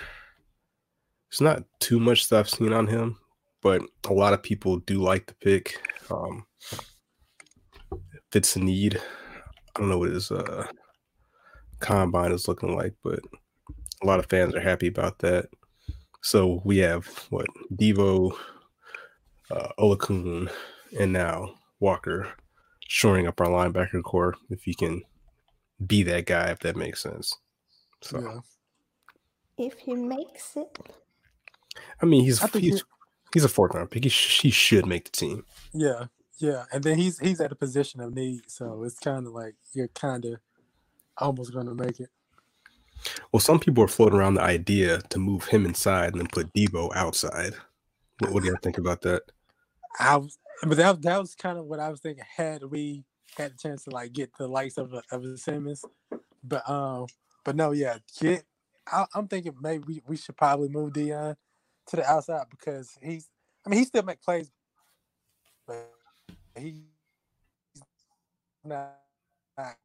There's 1.30 1.40
not 1.40 1.64
too 1.80 1.98
much 1.98 2.24
stuff 2.24 2.48
seen 2.48 2.72
on 2.72 2.86
him 2.86 3.18
but 3.66 3.82
a 4.08 4.14
lot 4.14 4.32
of 4.32 4.44
people 4.44 4.76
do 4.78 5.02
like 5.02 5.26
the 5.26 5.34
pick. 5.34 5.82
Um, 6.08 6.46
fits 8.30 8.54
a 8.54 8.60
need. 8.60 9.00
I 9.74 9.80
don't 9.80 9.88
know 9.88 9.98
what 9.98 10.10
his 10.12 10.30
uh, 10.30 10.68
combine 11.80 12.30
is 12.30 12.46
looking 12.46 12.76
like, 12.76 12.94
but 13.02 13.18
a 14.04 14.06
lot 14.06 14.20
of 14.20 14.26
fans 14.26 14.54
are 14.54 14.60
happy 14.60 14.86
about 14.86 15.18
that. 15.18 15.48
So 16.22 16.62
we 16.64 16.78
have 16.78 17.06
what 17.30 17.46
Debo, 17.74 18.36
uh, 19.50 19.68
Oluokun, 19.80 20.48
and 21.00 21.12
now 21.12 21.54
Walker 21.80 22.32
shoring 22.86 23.26
up 23.26 23.40
our 23.40 23.48
linebacker 23.48 24.00
corps. 24.04 24.36
If 24.48 24.62
he 24.62 24.74
can 24.74 25.02
be 25.84 26.04
that 26.04 26.26
guy, 26.26 26.50
if 26.50 26.60
that 26.60 26.76
makes 26.76 27.02
sense. 27.02 27.34
So 28.00 28.20
Yeah. 28.20 29.66
if 29.66 29.74
he 29.80 29.94
makes 29.94 30.56
it. 30.56 30.78
I 32.00 32.06
mean, 32.06 32.22
he's 32.22 32.40
I 32.40 32.46
he's, 32.46 32.76
he- 32.76 32.82
he's 33.36 33.44
a 33.44 33.48
fourth 33.50 33.74
round 33.74 33.90
pick. 33.90 34.04
He, 34.04 34.08
sh- 34.08 34.40
he 34.40 34.50
should 34.50 34.86
make 34.86 35.04
the 35.04 35.10
team. 35.10 35.44
Yeah, 35.74 36.06
yeah, 36.38 36.64
and 36.72 36.82
then 36.82 36.96
he's 36.96 37.18
he's 37.18 37.38
at 37.38 37.52
a 37.52 37.54
position 37.54 38.00
of 38.00 38.14
need, 38.14 38.50
so 38.50 38.82
it's 38.82 38.98
kind 38.98 39.26
of 39.26 39.34
like 39.34 39.56
you're 39.74 39.88
kind 39.88 40.24
of 40.24 40.40
almost 41.18 41.52
gonna 41.52 41.74
make 41.74 42.00
it. 42.00 42.08
Well, 43.30 43.40
some 43.40 43.60
people 43.60 43.84
are 43.84 43.88
floating 43.88 44.18
around 44.18 44.34
the 44.34 44.42
idea 44.42 45.02
to 45.10 45.18
move 45.18 45.44
him 45.44 45.66
inside 45.66 46.12
and 46.12 46.20
then 46.20 46.28
put 46.28 46.50
Debo 46.54 46.96
outside. 46.96 47.52
What, 48.20 48.32
what 48.32 48.42
do 48.42 48.48
you 48.48 48.56
think 48.62 48.78
about 48.78 49.02
that? 49.02 49.24
I 50.00 50.16
was, 50.16 50.38
but 50.62 50.78
that 50.78 51.02
that 51.02 51.20
was 51.20 51.34
kind 51.34 51.58
of 51.58 51.66
what 51.66 51.78
I 51.78 51.90
was 51.90 52.00
thinking. 52.00 52.24
Had 52.36 52.64
we 52.64 53.04
had 53.36 53.52
a 53.52 53.56
chance 53.56 53.84
to 53.84 53.90
like 53.90 54.14
get 54.14 54.30
the 54.38 54.48
likes 54.48 54.78
of 54.78 54.94
a, 54.94 55.02
of 55.12 55.24
a 55.24 55.36
Simmons, 55.36 55.84
but 56.42 56.66
um, 56.70 57.06
but 57.44 57.54
no, 57.54 57.72
yeah, 57.72 57.98
get. 58.18 58.44
I, 58.90 59.04
I'm 59.14 59.28
thinking 59.28 59.54
maybe 59.60 59.84
we, 59.86 60.02
we 60.06 60.16
should 60.16 60.38
probably 60.38 60.70
move 60.70 60.94
Deion 60.94 61.36
to 61.88 61.96
the 61.96 62.08
outside 62.08 62.46
because 62.50 62.96
he's. 63.02 63.28
I 63.64 63.68
mean, 63.68 63.80
he 63.80 63.84
still 63.84 64.02
make 64.02 64.22
plays, 64.22 64.50
but 65.66 65.90
he's 66.56 66.82
not. 68.64 68.94
not 69.58 69.76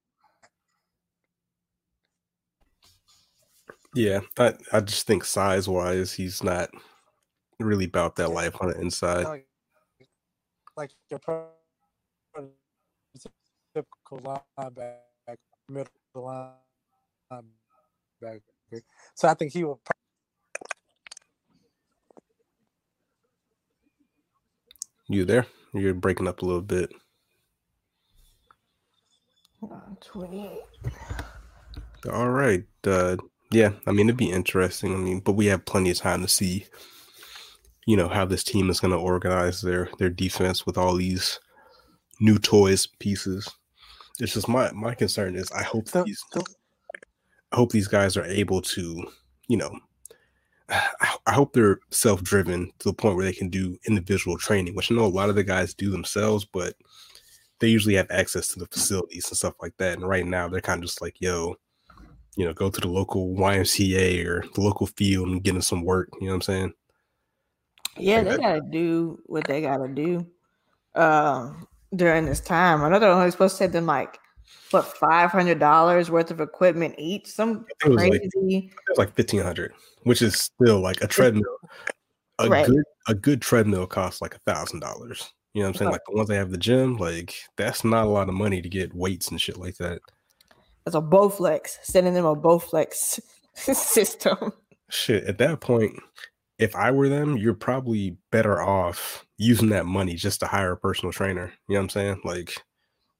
Yeah, 3.94 4.22
I, 4.38 4.54
I 4.72 4.80
just 4.80 5.06
think 5.06 5.26
size 5.26 5.68
wise, 5.68 6.14
he's 6.14 6.42
not 6.44 6.70
really 7.60 7.86
about 7.86 8.16
that 8.16 8.32
life 8.32 8.56
on 8.62 8.70
the 8.70 8.80
inside. 8.80 9.26
like, 9.26 9.48
like 10.78 10.92
your 11.10 11.20
typical 13.76 14.42
linebacker, 14.58 15.00
middle 15.68 15.92
linebacker. 16.16 17.52
So 19.16 19.28
I 19.28 19.34
think 19.34 19.52
he 19.52 19.64
will. 19.64 19.82
You 25.12 25.26
there? 25.26 25.46
You're 25.74 25.94
breaking 25.94 26.28
up 26.28 26.42
a 26.42 26.46
little 26.46 26.62
bit. 26.62 26.90
Hold 29.60 29.74
28. 30.02 30.50
All 32.12 32.30
right. 32.30 32.64
Uh, 32.86 33.18
yeah, 33.52 33.72
I 33.86 33.92
mean, 33.92 34.08
it'd 34.08 34.18
be 34.18 34.32
interesting. 34.32 34.94
I 34.94 34.98
mean, 34.98 35.20
but 35.20 35.34
we 35.34 35.48
have 35.48 35.66
plenty 35.66 35.92
of 35.92 35.98
time 35.98 36.22
to 36.22 36.28
see, 36.28 36.66
you 37.86 37.98
know, 37.98 38.08
how 38.08 38.26
this 38.26 38.44
team 38.44 38.70
is 38.70 38.80
going 38.80 38.92
to 38.92 38.98
organize 38.98 39.62
their 39.62 39.90
their 40.00 40.10
defense 40.10 40.66
with 40.66 40.78
all 40.78 40.96
these 40.96 41.40
new 42.20 42.40
toys 42.40 42.88
pieces. 43.00 43.50
It's 44.20 44.34
just 44.34 44.48
my 44.48 44.72
my 44.72 44.96
concern 44.96 45.36
is 45.36 45.52
I 45.52 45.64
hope 45.64 45.86
The- 45.88 46.04
these 46.04 46.24
the- 46.34 46.46
I 47.52 47.58
hope 47.58 47.72
these 47.74 47.90
guys 47.90 48.16
are 48.16 48.24
able 48.24 48.62
to, 48.62 49.04
you 49.50 49.58
know, 49.58 49.78
I, 50.70 51.11
I 51.28 51.34
hope 51.34 51.54
they're 51.54 51.80
self 51.92 52.24
driven 52.24 52.72
to 52.80 52.90
the 52.90 52.94
point 52.94 53.16
where 53.16 53.26
they 53.26 53.34
can 53.34 53.50
do 53.50 53.78
individual 53.88 54.38
training, 54.38 54.76
which 54.76 54.92
I 54.92 54.96
know 54.96 55.06
a 55.06 55.08
lot 55.08 55.30
of 55.30 55.36
the 55.36 55.44
guys 55.44 55.74
do 55.74 55.90
themselves, 55.92 56.46
but 56.46 56.74
they 57.60 57.68
usually 57.68 57.96
have 57.96 58.10
access 58.10 58.48
to 58.50 58.60
the 58.60 58.66
facilities 58.68 59.28
and 59.30 59.38
stuff 59.38 59.54
like 59.62 59.76
that. 59.78 59.98
And 59.98 60.08
right 60.08 60.26
now 60.26 60.48
they're 60.48 60.62
kind 60.62 60.80
of 60.80 60.86
just 60.88 61.02
like, 61.02 61.16
yo, 61.22 61.56
you 62.36 62.46
know, 62.46 62.54
go 62.54 62.70
to 62.72 62.82
the 62.82 62.88
local 62.88 63.36
YMCA 63.36 64.26
or 64.26 64.44
the 64.56 64.62
local 64.62 64.88
field 64.88 65.28
and 65.28 65.44
get 65.44 65.54
in 65.56 65.62
some 65.62 65.84
work. 65.84 66.10
You 66.20 66.28
know 66.28 66.32
what 66.34 66.36
I'm 66.38 66.42
saying? 66.42 66.74
Yeah, 67.98 68.16
Like 68.18 68.24
they 68.24 68.30
that- 68.32 68.40
gotta 68.42 68.62
do 68.72 69.20
what 69.26 69.46
they 69.46 69.62
gotta 69.62 69.88
do 69.90 70.26
um 70.96 71.68
during 71.96 72.26
this 72.26 72.40
time. 72.40 72.82
I 72.84 72.90
know 72.90 73.00
they're 73.00 73.12
only 73.12 73.32
supposed 73.32 73.54
to 73.56 73.58
send 73.60 73.74
them 73.74 73.86
like 73.86 74.18
what 74.72 74.86
five 74.98 75.32
hundred 75.32 75.60
dollars 75.60 76.10
worth 76.10 76.32
of 76.32 76.40
equipment 76.42 76.96
each. 76.98 77.28
Some 77.28 77.66
it 77.84 77.90
was 77.90 77.98
like 77.98 78.12
crazy 78.12 78.72
it 78.74 78.90
was 78.90 78.98
like 78.98 79.14
fifteen 79.16 79.42
hundred, 79.42 79.74
which 80.04 80.22
is 80.22 80.36
still 80.36 80.80
like 80.80 81.02
a 81.02 81.08
treadmill. 81.08 81.58
A 82.40 82.50
Right. 82.50 82.66
good 82.66 82.84
a 83.08 83.14
good 83.14 83.42
treadmill 83.42 83.88
costs 83.88 84.22
like 84.22 84.36
a 84.36 84.40
thousand 84.40 84.80
dollars. 84.80 85.34
You 85.54 85.62
know 85.62 85.68
what 85.68 85.76
I'm 85.76 85.78
saying? 85.80 85.88
Right. 85.88 85.94
Like 85.94 86.02
the 86.08 86.16
ones 86.16 86.30
they 86.30 86.36
have 86.38 86.48
at 86.48 86.52
the 86.52 86.58
gym, 86.58 86.98
like 86.98 87.36
that's 87.58 87.84
not 87.84 88.06
a 88.06 88.10
lot 88.10 88.30
of 88.30 88.36
money 88.36 88.62
to 88.62 88.70
get 88.70 88.96
weights 88.96 89.30
and 89.30 89.40
shit 89.42 89.58
like 89.58 89.78
that. 89.78 90.00
That's 90.86 90.96
a 90.96 91.02
Bowflex, 91.02 91.78
sending 91.84 92.14
them 92.14 92.26
a 92.26 92.36
Bowflex 92.36 93.20
system. 93.56 94.54
Shit, 94.90 95.26
at 95.26 95.38
that 95.38 95.60
point, 95.62 96.00
if 96.58 96.76
I 96.76 96.92
were 96.92 97.10
them, 97.10 97.38
you're 97.38 97.54
probably 97.54 98.18
better 98.32 98.62
off 98.62 99.26
using 99.38 99.70
that 99.70 99.86
money 99.86 100.16
just 100.16 100.40
to 100.40 100.48
hire 100.48 100.72
a 100.74 100.78
personal 100.78 101.12
trainer. 101.12 101.52
You 101.68 101.76
know 101.76 101.82
what 101.82 101.84
I'm 101.84 101.90
saying? 101.90 102.22
Like 102.24 102.56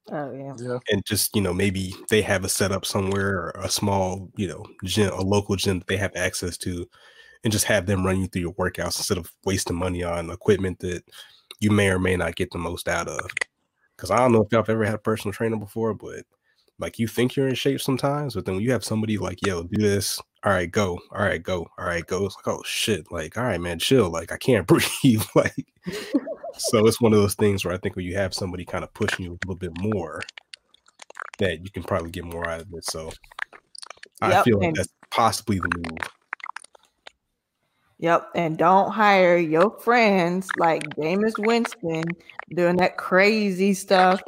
Oh 0.10 0.32
yeah. 0.34 0.54
Yeah, 0.58 0.80
and 0.90 1.06
just 1.06 1.36
you 1.36 1.42
know 1.42 1.54
maybe 1.54 1.96
they 2.10 2.22
have 2.22 2.44
a 2.44 2.50
setup 2.50 2.86
somewhere 2.86 3.36
or 3.38 3.62
a 3.62 3.70
small 3.70 4.30
you 4.36 4.48
know 4.48 4.66
gym 4.84 5.12
a 5.14 5.22
local 5.22 5.56
gym 5.56 5.80
that 5.80 5.88
they 5.88 5.98
have 5.98 6.12
access 6.16 6.58
to 6.60 6.88
and 7.44 7.54
just 7.54 7.66
have 7.66 7.86
them 7.88 8.06
run 8.06 8.22
you 8.22 8.28
through 8.28 8.44
your 8.44 8.54
workouts 8.56 8.98
instead 9.00 9.18
of 9.20 9.32
wasting 9.46 9.76
money 9.78 10.04
on 10.04 10.30
equipment 10.32 10.80
that 10.80 11.04
you 11.62 11.72
may 11.72 11.90
or 11.90 12.00
may 12.00 12.16
not 12.18 12.36
get 12.36 12.52
the 12.52 12.60
most 12.60 12.88
out 12.88 13.08
of 13.10 13.20
Because 13.98 14.12
I 14.12 14.18
don't 14.20 14.34
know 14.34 14.44
if 14.44 14.52
y'all 14.52 14.62
have 14.64 14.70
ever 14.70 14.86
had 14.86 14.96
a 14.96 15.00
personal 15.00 15.34
trainer 15.34 15.58
before, 15.58 15.94
but 15.96 16.26
like 16.80 17.00
you 17.00 17.08
think 17.08 17.36
you're 17.36 17.50
in 17.50 17.56
shape 17.56 17.82
sometimes, 17.82 18.36
but 18.36 18.46
then 18.46 18.56
when 18.56 18.64
you 18.66 18.72
have 18.74 18.86
somebody 18.86 19.18
like, 19.20 19.46
yo, 19.46 19.64
do 19.64 19.82
this, 19.82 20.20
all 20.44 20.52
right, 20.52 20.72
go, 20.72 21.00
all 21.12 21.22
right, 21.22 21.42
go, 21.42 21.68
all 21.78 21.86
right, 21.86 22.06
go. 22.06 22.26
It's 22.26 22.36
like, 22.36 22.48
oh 22.48 22.64
shit, 22.66 23.12
like, 23.12 23.38
all 23.38 23.44
right, 23.44 23.62
man, 23.62 23.80
chill. 23.80 24.10
Like, 24.10 24.32
I 24.32 24.38
can't 24.38 24.66
breathe. 24.68 25.24
like, 25.36 25.66
so 26.58 26.86
it's 26.88 27.00
one 27.00 27.14
of 27.14 27.20
those 27.20 27.36
things 27.36 27.64
where 27.64 27.74
I 27.74 27.78
think 27.78 27.96
when 27.96 28.06
you 28.06 28.16
have 28.16 28.34
somebody 28.34 28.66
kind 28.66 28.84
of 28.84 28.94
pushing 28.94 29.26
you 29.26 29.32
a 29.34 29.46
little 29.46 29.56
bit 29.56 29.72
more, 29.82 30.22
that 31.40 31.64
you 31.64 31.70
can 31.72 31.84
probably 31.84 32.12
get 32.12 32.26
more 32.26 32.46
out 32.46 32.62
of 32.62 32.68
it. 32.74 32.86
So 32.86 33.12
I 34.22 34.32
Yep, 34.32 34.46
feel 34.46 34.60
like 34.60 34.76
that's 34.76 34.94
possibly 35.12 35.60
the 35.60 35.70
move. 35.78 36.00
Yep, 38.00 38.30
and 38.34 38.58
don't 38.58 38.92
hire 38.92 39.38
your 39.38 39.80
friends 39.80 40.50
like 40.58 40.84
Jameis 40.96 41.38
Winston 41.38 42.16
doing 42.52 42.78
that 42.78 42.98
crazy 42.98 43.76
stuff 43.76 44.22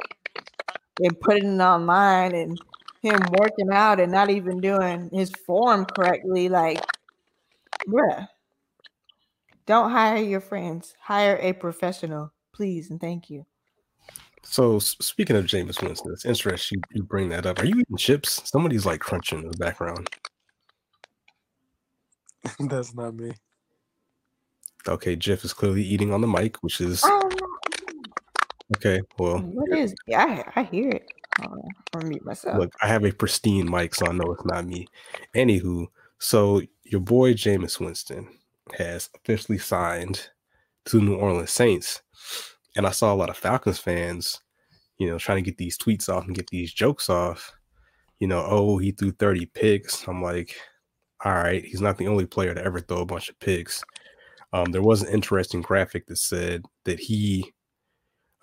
and 1.00 1.18
putting 1.20 1.56
it 1.56 1.62
online 1.62 2.36
and 2.36 2.60
him 3.04 3.20
working 3.38 3.70
out 3.70 4.00
and 4.00 4.10
not 4.10 4.30
even 4.30 4.60
doing 4.60 5.10
his 5.12 5.30
form 5.46 5.84
correctly. 5.84 6.48
Like, 6.48 6.82
bruh, 7.86 8.26
don't 9.66 9.90
hire 9.90 10.22
your 10.22 10.40
friends. 10.40 10.94
Hire 11.00 11.38
a 11.40 11.52
professional, 11.52 12.32
please 12.54 12.90
and 12.90 13.00
thank 13.00 13.28
you. 13.28 13.44
So 14.42 14.78
speaking 14.78 15.36
of 15.36 15.44
Jameis 15.44 15.82
Winston, 15.82 16.12
it's 16.12 16.24
interesting 16.24 16.78
you, 16.90 17.00
you 17.00 17.02
bring 17.02 17.28
that 17.30 17.46
up. 17.46 17.58
Are 17.58 17.66
you 17.66 17.80
eating 17.80 17.96
chips? 17.96 18.42
Somebody's 18.44 18.86
like 18.86 19.00
crunching 19.00 19.42
in 19.42 19.50
the 19.50 19.56
background. 19.56 20.08
That's 22.58 22.94
not 22.94 23.14
me. 23.14 23.32
Okay, 24.86 25.16
Jeff 25.16 25.44
is 25.44 25.54
clearly 25.54 25.82
eating 25.82 26.12
on 26.12 26.20
the 26.20 26.26
mic, 26.26 26.62
which 26.62 26.80
is 26.80 27.02
Oh, 27.04 27.30
okay. 28.76 29.00
Well, 29.18 29.38
what 29.38 29.78
is? 29.78 29.94
Yeah, 30.06 30.44
I, 30.54 30.60
I 30.60 30.62
hear 30.64 30.90
it. 30.90 31.06
I'll 31.40 32.02
mute 32.02 32.24
myself. 32.24 32.58
look, 32.58 32.72
I 32.82 32.88
have 32.88 33.04
a 33.04 33.12
pristine 33.12 33.70
mic, 33.70 33.94
so 33.94 34.06
I 34.06 34.12
know 34.12 34.32
it's 34.32 34.44
not 34.44 34.66
me. 34.66 34.86
Anywho, 35.34 35.86
so 36.18 36.62
your 36.84 37.00
boy 37.00 37.34
Jameis 37.34 37.80
Winston 37.80 38.28
has 38.78 39.10
officially 39.14 39.58
signed 39.58 40.30
to 40.86 41.00
New 41.00 41.16
Orleans 41.16 41.50
Saints, 41.50 42.02
and 42.76 42.86
I 42.86 42.90
saw 42.90 43.12
a 43.12 43.16
lot 43.16 43.30
of 43.30 43.36
Falcons 43.36 43.78
fans, 43.78 44.40
you 44.98 45.08
know, 45.08 45.18
trying 45.18 45.42
to 45.42 45.50
get 45.50 45.58
these 45.58 45.78
tweets 45.78 46.08
off 46.08 46.26
and 46.26 46.36
get 46.36 46.48
these 46.48 46.72
jokes 46.72 47.08
off. 47.08 47.52
You 48.20 48.28
know, 48.28 48.44
oh, 48.46 48.78
he 48.78 48.92
threw 48.92 49.10
30 49.10 49.46
picks. 49.46 50.06
I'm 50.06 50.22
like, 50.22 50.56
all 51.24 51.32
right, 51.32 51.64
he's 51.64 51.80
not 51.80 51.98
the 51.98 52.06
only 52.06 52.26
player 52.26 52.54
to 52.54 52.64
ever 52.64 52.80
throw 52.80 53.00
a 53.00 53.06
bunch 53.06 53.28
of 53.28 53.38
picks. 53.40 53.82
Um, 54.52 54.70
there 54.70 54.82
was 54.82 55.02
an 55.02 55.12
interesting 55.12 55.62
graphic 55.62 56.06
that 56.06 56.18
said 56.18 56.64
that 56.84 57.00
he 57.00 57.52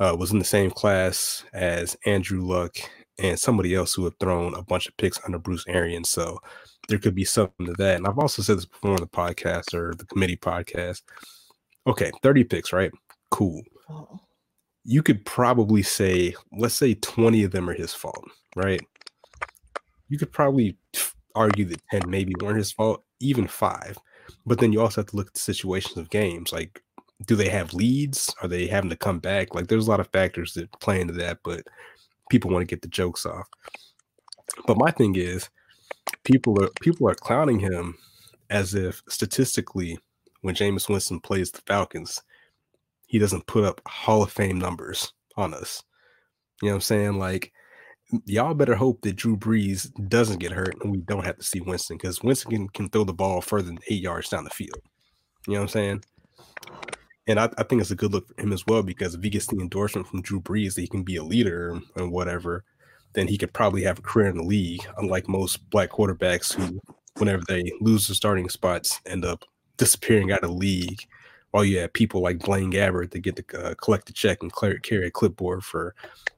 uh, 0.02 0.16
was 0.18 0.32
in 0.32 0.40
the 0.40 0.46
same 0.46 0.72
class 0.72 1.46
as 1.54 1.96
Andrew 2.08 2.42
Luck 2.42 2.78
and 3.20 3.40
somebody 3.40 3.76
else 3.76 3.94
who 3.94 4.04
had 4.04 4.18
thrown 4.20 4.56
a 4.56 4.64
bunch 4.64 4.88
of 4.88 4.98
picks 4.98 5.20
under 5.26 5.38
Bruce 5.38 5.64
Arians. 5.68 6.10
So 6.10 6.40
there 6.88 6.98
could 6.98 7.14
be 7.14 7.24
something 7.24 7.68
to 7.68 7.74
that. 7.74 7.98
And 7.98 8.08
I've 8.08 8.18
also 8.18 8.42
said 8.42 8.58
this 8.58 8.66
before 8.66 8.96
on 8.96 9.02
the 9.02 9.08
podcast 9.08 9.76
or 9.76 9.94
the 9.94 10.06
committee 10.06 10.38
podcast. 10.38 11.04
Okay, 11.86 12.12
30 12.24 12.44
picks, 12.46 12.74
right? 12.74 12.92
Cool. 13.30 13.62
Oh, 13.92 14.20
You 14.84 15.04
could 15.04 15.24
probably 15.24 15.84
say, 15.84 16.34
let's 16.58 16.74
say 16.74 16.96
20 16.96 17.44
of 17.44 17.52
them 17.52 17.70
are 17.70 17.74
his 17.74 17.94
fault, 17.94 18.26
right? 18.56 18.82
You 20.10 20.18
could 20.18 20.32
probably 20.32 20.78
argue 21.36 21.66
that 21.66 21.82
10 21.92 22.10
maybe 22.10 22.34
weren't 22.42 22.58
his 22.58 22.72
fault, 22.72 23.04
even 23.20 23.48
five. 23.48 24.00
But 24.48 24.60
then 24.60 24.74
you 24.74 24.82
also 24.82 25.02
have 25.02 25.10
to 25.12 25.16
look 25.16 25.28
at 25.28 25.34
the 25.36 25.40
situations 25.40 25.98
of 25.98 26.10
games. 26.10 26.52
Like, 26.52 26.82
do 27.28 27.36
they 27.36 27.50
have 27.50 27.74
leads? 27.74 28.34
Are 28.42 28.48
they 28.48 28.68
having 28.68 28.90
to 28.90 28.96
come 28.96 29.20
back? 29.20 29.54
Like, 29.54 29.68
there's 29.68 29.88
a 29.88 29.90
lot 29.90 30.00
of 30.00 30.12
factors 30.12 30.54
that 30.54 30.72
play 30.80 31.02
into 31.02 31.14
that, 31.14 31.40
but 31.44 31.64
people 32.30 32.52
want 32.52 32.62
to 32.62 32.74
get 32.76 32.82
the 32.82 32.88
jokes 32.88 33.26
off. 33.26 33.48
But 34.66 34.78
my 34.78 34.92
thing 34.92 35.16
is, 35.16 35.50
people 36.24 36.62
are 36.62 36.70
people 36.82 37.08
are 37.08 37.16
clowning 37.16 37.60
him 37.60 37.98
as 38.50 38.74
if 38.74 39.02
statistically, 39.08 39.98
when 40.42 40.56
Jameis 40.56 40.90
Winston 40.90 41.20
plays 41.20 41.52
the 41.52 41.62
Falcons, 41.68 42.22
he 43.08 43.20
doesn't 43.20 43.48
put 43.48 43.64
up 43.64 43.82
Hall 43.88 44.24
of 44.24 44.32
Fame 44.32 44.60
numbers 44.60 45.14
on 45.38 45.54
us. 45.54 45.84
You 46.62 46.68
know 46.68 46.74
what 46.74 46.78
I'm 46.78 46.82
saying? 46.82 47.20
Like, 47.20 47.54
y'all 48.26 48.54
better 48.54 48.76
hope 48.76 49.02
that 49.02 49.16
Drew 49.16 49.38
Brees 49.38 49.90
doesn't 50.10 50.40
get 50.40 50.52
hurt 50.52 50.76
and 50.82 50.92
we 50.92 51.00
don't 51.00 51.26
have 51.26 51.38
to 51.38 51.44
see 51.44 51.62
Winston 51.62 51.98
because 51.98 52.22
Winston 52.22 52.52
can, 52.52 52.70
can 52.70 52.90
throw 52.90 53.04
the 53.04 53.14
ball 53.14 53.42
further 53.42 53.68
than 53.68 53.80
eight 53.90 54.02
yards 54.02 54.30
down 54.30 54.44
the 54.44 54.50
field. 54.50 54.82
You 55.48 55.54
know 55.54 55.62
what 55.62 55.64
I'm 55.64 55.70
saying? 55.70 56.04
And 57.28 57.40
I, 57.40 57.50
I 57.58 57.64
think 57.64 57.82
it's 57.82 57.92
a 57.92 57.96
good 57.96 58.12
look 58.12 58.28
for 58.28 58.42
him 58.42 58.52
as 58.52 58.66
well 58.66 58.84
because 58.84 59.14
if 59.14 59.22
he 59.22 59.30
gets 59.30 59.48
the 59.48 59.60
endorsement 59.60 60.08
from 60.08 60.22
Drew 60.22 60.42
Brees 60.42 60.76
that 60.76 60.82
he 60.82 60.88
can 60.88 61.04
be 61.04 61.18
a 61.18 61.24
leader 61.24 61.80
and 61.96 62.12
whatever, 62.12 62.64
then 63.14 63.28
he 63.28 63.38
could 63.38 63.54
probably 63.54 63.84
have 63.84 64.00
a 64.00 64.02
career 64.02 64.28
in 64.28 64.38
the 64.38 64.44
league, 64.44 64.86
unlike 64.98 65.28
most 65.28 65.70
black 65.70 65.90
quarterbacks 65.90 66.54
who, 66.54 66.82
whenever 67.18 67.44
they 67.48 67.72
lose 67.80 68.08
their 68.08 68.16
starting 68.16 68.50
spots, 68.50 69.00
end 69.06 69.26
up 69.26 69.44
disappearing 69.78 70.32
out 70.32 70.44
of 70.44 70.50
the 70.50 70.56
league. 70.56 71.06
While 71.52 71.66
you 71.66 71.80
have 71.80 71.92
people 71.92 72.22
like 72.22 72.40
Blaine 72.40 72.72
Gabbert 72.72 73.12
that 73.12 73.20
get 73.20 73.36
to 73.36 73.62
uh, 73.62 73.74
collect 73.76 74.10
a 74.10 74.14
check 74.14 74.38
and 74.42 74.54
carry 74.82 75.06
a 75.06 75.12
clipboard 75.12 75.66
for 75.66 75.94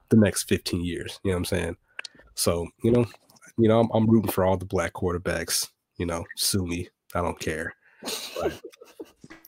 the 0.08 0.16
next 0.16 0.44
15 0.44 0.84
years. 0.84 1.20
You 1.22 1.30
know 1.30 1.36
what 1.36 1.38
I'm 1.38 1.44
saying? 1.44 1.76
So, 2.34 2.66
you 2.82 2.90
know, 2.90 3.06
you 3.56 3.68
know, 3.68 3.78
I'm, 3.78 3.90
I'm 3.94 4.10
rooting 4.10 4.32
for 4.32 4.44
all 4.44 4.56
the 4.56 4.64
black 4.64 4.92
quarterbacks. 4.92 5.70
You 5.98 6.06
know, 6.06 6.24
sue 6.36 6.66
me. 6.66 6.88
I 7.14 7.20
don't 7.20 7.38
care. 7.38 7.74
But 8.02 8.60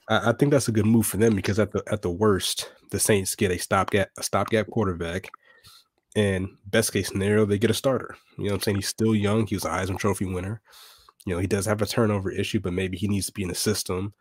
I, 0.09 0.33
think 0.33 0.53
that's 0.53 0.69
a 0.69 0.73
good 0.73 0.87
move 0.87 1.07
for 1.07 1.17
them 1.17 1.35
because 1.35 1.59
at 1.59 1.73
the 1.73 1.83
at 1.91 2.03
the 2.03 2.11
worst, 2.11 2.71
the 2.91 3.01
Saints 3.01 3.35
get 3.35 3.51
a 3.51 3.59
stopgap 3.59 4.09
a 4.19 4.23
stopgap 4.23 4.69
quarterback, 4.69 5.29
and 6.15 6.49
best 6.67 6.93
case 6.93 7.09
scenario, 7.09 7.45
they 7.45 7.59
get 7.59 7.71
a 7.71 7.75
starter. 7.75 8.17
You 8.39 8.45
know 8.45 8.51
what 8.51 8.55
I'm 8.57 8.63
saying? 8.63 8.77
He's 8.77 8.89
still 8.89 9.15
young. 9.15 9.47
He 9.47 9.57
was 9.57 9.65
a 9.65 9.69
Heisman 9.69 9.99
Trophy 9.99 10.27
winner. 10.27 10.63
You 11.25 11.35
know, 11.35 11.41
he 11.41 11.49
does 11.49 11.67
have 11.67 11.83
a 11.83 11.87
turnover 11.87 12.31
issue, 12.31 12.61
but 12.61 12.73
maybe 12.73 12.97
he 12.97 13.09
needs 13.09 13.27
to 13.27 13.33
be 13.33 13.43
in 13.43 13.51
a 13.51 13.55
system 13.55 14.15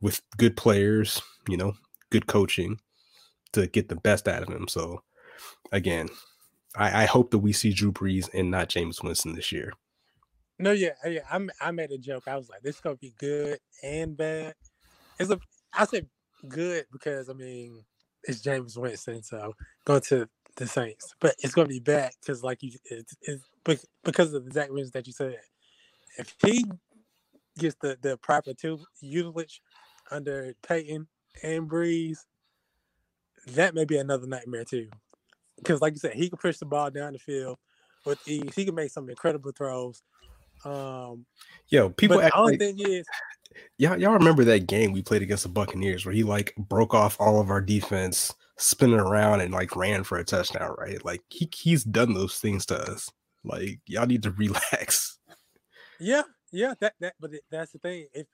with 0.00 0.22
good 0.36 0.56
players. 0.56 1.20
You 1.48 1.56
know, 1.56 1.72
good 2.10 2.26
coaching 2.26 2.78
to 3.52 3.66
get 3.66 3.88
the 3.88 3.96
best 3.96 4.28
out 4.28 4.42
of 4.42 4.48
him. 4.48 4.68
So, 4.68 5.02
again, 5.72 6.08
I, 6.76 7.02
I 7.02 7.04
hope 7.06 7.30
that 7.32 7.38
we 7.38 7.52
see 7.52 7.72
Drew 7.72 7.90
Brees 7.90 8.28
and 8.32 8.50
not 8.50 8.68
Jameis 8.68 9.02
Winston 9.02 9.34
this 9.34 9.50
year. 9.50 9.72
No, 10.58 10.70
yeah, 10.70 10.90
yeah. 11.04 11.20
I 11.30 11.46
I 11.60 11.70
made 11.72 11.90
a 11.90 11.98
joke. 11.98 12.28
I 12.28 12.36
was 12.36 12.48
like, 12.48 12.62
this 12.62 12.76
is 12.76 12.80
gonna 12.80 12.96
be 12.96 13.14
good 13.18 13.58
and 13.82 14.16
bad. 14.16 14.54
It's 15.18 15.30
a 15.30 15.38
I 15.72 15.84
said 15.84 16.06
good 16.48 16.86
because 16.92 17.28
I 17.28 17.32
mean 17.32 17.84
it's 18.24 18.42
Jameis 18.42 18.76
Winston, 18.76 19.22
so 19.22 19.54
going 19.84 20.00
to 20.02 20.28
the 20.56 20.66
Saints, 20.66 21.14
but 21.20 21.34
it's 21.38 21.54
gonna 21.54 21.68
be 21.68 21.80
bad 21.80 22.12
because 22.20 22.42
like 22.42 22.62
you, 22.62 22.72
it's, 22.84 23.14
it's 23.22 23.44
because 24.04 24.32
of 24.32 24.44
the 24.44 24.48
exact 24.48 24.72
reasons 24.72 24.92
that 24.92 25.06
you 25.06 25.12
said. 25.12 25.38
If 26.18 26.34
he 26.44 26.64
gets 27.58 27.76
the 27.80 27.98
the 28.00 28.16
proper 28.16 28.52
usage 29.00 29.62
under 30.10 30.54
Payton 30.66 31.06
and 31.42 31.68
Brees, 31.68 32.24
that 33.48 33.74
may 33.74 33.84
be 33.84 33.98
another 33.98 34.26
nightmare 34.26 34.64
too. 34.64 34.88
Because 35.56 35.80
like 35.80 35.94
you 35.94 35.98
said, 35.98 36.14
he 36.14 36.28
can 36.28 36.38
push 36.38 36.58
the 36.58 36.66
ball 36.66 36.90
down 36.90 37.12
the 37.12 37.18
field 37.18 37.58
with 38.04 38.18
ease. 38.26 38.54
He 38.54 38.64
can 38.64 38.74
make 38.74 38.90
some 38.90 39.08
incredible 39.08 39.52
throws. 39.52 40.02
Um, 40.64 41.26
Yo, 41.68 41.90
people 41.90 42.16
but 42.16 42.24
the 42.24 42.36
only 42.36 42.52
like, 42.52 42.60
thing 42.60 42.78
is, 42.78 43.06
y'all, 43.78 43.98
y'all 44.00 44.12
remember 44.12 44.44
that 44.44 44.66
game 44.66 44.92
we 44.92 45.02
played 45.02 45.22
against 45.22 45.42
the 45.42 45.48
Buccaneers 45.48 46.04
where 46.04 46.14
he 46.14 46.22
like 46.22 46.54
broke 46.56 46.94
off 46.94 47.16
all 47.20 47.40
of 47.40 47.50
our 47.50 47.60
defense, 47.60 48.34
spinning 48.58 49.00
around 49.00 49.40
and 49.40 49.52
like 49.52 49.76
ran 49.76 50.04
for 50.04 50.18
a 50.18 50.24
touchdown, 50.24 50.74
right? 50.78 51.04
Like 51.04 51.22
he 51.28 51.48
he's 51.54 51.84
done 51.84 52.14
those 52.14 52.38
things 52.38 52.66
to 52.66 52.76
us. 52.76 53.10
Like 53.44 53.80
y'all 53.86 54.06
need 54.06 54.22
to 54.24 54.30
relax. 54.38 55.18
yeah, 56.00 56.22
yeah, 56.52 56.74
that 56.80 56.94
that. 57.00 57.14
But 57.20 57.32
that's 57.50 57.72
the 57.72 57.78
thing. 57.78 58.06
If 58.12 58.26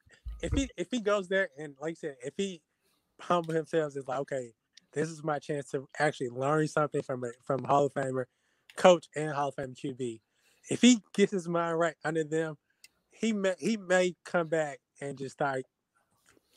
if 0.43 0.53
he 0.53 0.69
if 0.77 0.89
he 0.91 1.01
goes 1.01 1.29
there 1.29 1.49
and 1.59 1.75
like 1.81 1.93
you 1.93 2.09
said, 2.09 2.17
if 2.25 2.35
he 2.37 2.63
humble 3.21 3.55
himself, 3.55 3.97
is 3.97 4.09
like, 4.09 4.21
okay, 4.21 4.53
this 4.93 5.09
is 5.09 5.25
my 5.25 5.39
chance 5.39 5.71
to 5.71 5.89
actually 5.99 6.31
learn 6.31 6.69
something 6.69 7.03
from 7.03 7.25
a 7.25 7.29
from 7.45 7.65
Hall 7.65 7.87
of 7.87 7.95
Famer 7.95 8.25
coach 8.77 9.07
and 9.17 9.33
Hall 9.33 9.49
of 9.49 9.55
Fame 9.55 9.75
QB. 9.75 10.21
If 10.71 10.81
he 10.81 11.01
gets 11.15 11.33
his 11.33 11.49
mind 11.49 11.79
right 11.79 11.95
under 12.05 12.25
them, 12.25 12.57
he 13.11 13.33
may 13.33 13.55
he 13.59 13.77
may 13.77 14.15
come 14.25 14.49
back 14.49 14.79
and 15.01 15.19
just 15.19 15.35
start 15.35 15.65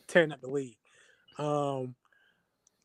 tearing 0.07 0.31
up 0.31 0.41
the 0.41 0.49
league. 0.49 0.77
Um, 1.37 1.95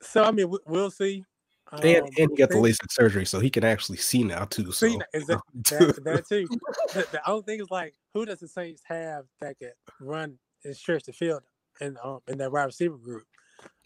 so 0.02 0.24
I 0.24 0.30
mean, 0.30 0.50
we, 0.50 0.58
we'll 0.66 0.90
see. 0.90 1.24
Um, 1.72 1.80
and 1.84 2.08
and 2.18 2.30
he 2.30 2.36
got 2.36 2.48
the 2.48 2.56
LASIK 2.56 2.90
surgery, 2.90 3.24
so 3.24 3.38
he 3.38 3.50
can 3.50 3.64
actually 3.64 3.98
see 3.98 4.24
now 4.24 4.44
too. 4.44 4.72
So 4.72 4.88
See, 4.88 4.98
is 5.14 5.26
that, 5.28 5.40
that, 5.54 6.04
that 6.04 6.28
too. 6.28 6.48
The, 6.92 7.06
the 7.12 7.30
only 7.30 7.42
thing 7.42 7.60
is 7.60 7.70
like, 7.70 7.94
who 8.12 8.24
does 8.24 8.40
the 8.40 8.48
Saints 8.48 8.82
have 8.86 9.26
that 9.40 9.58
could 9.58 9.72
run 10.00 10.38
and 10.64 10.76
stretch 10.76 11.04
the 11.04 11.12
field 11.12 11.42
in 11.80 11.96
um 12.02 12.20
in 12.26 12.38
that 12.38 12.50
wide 12.50 12.64
receiver 12.64 12.96
group? 12.96 13.24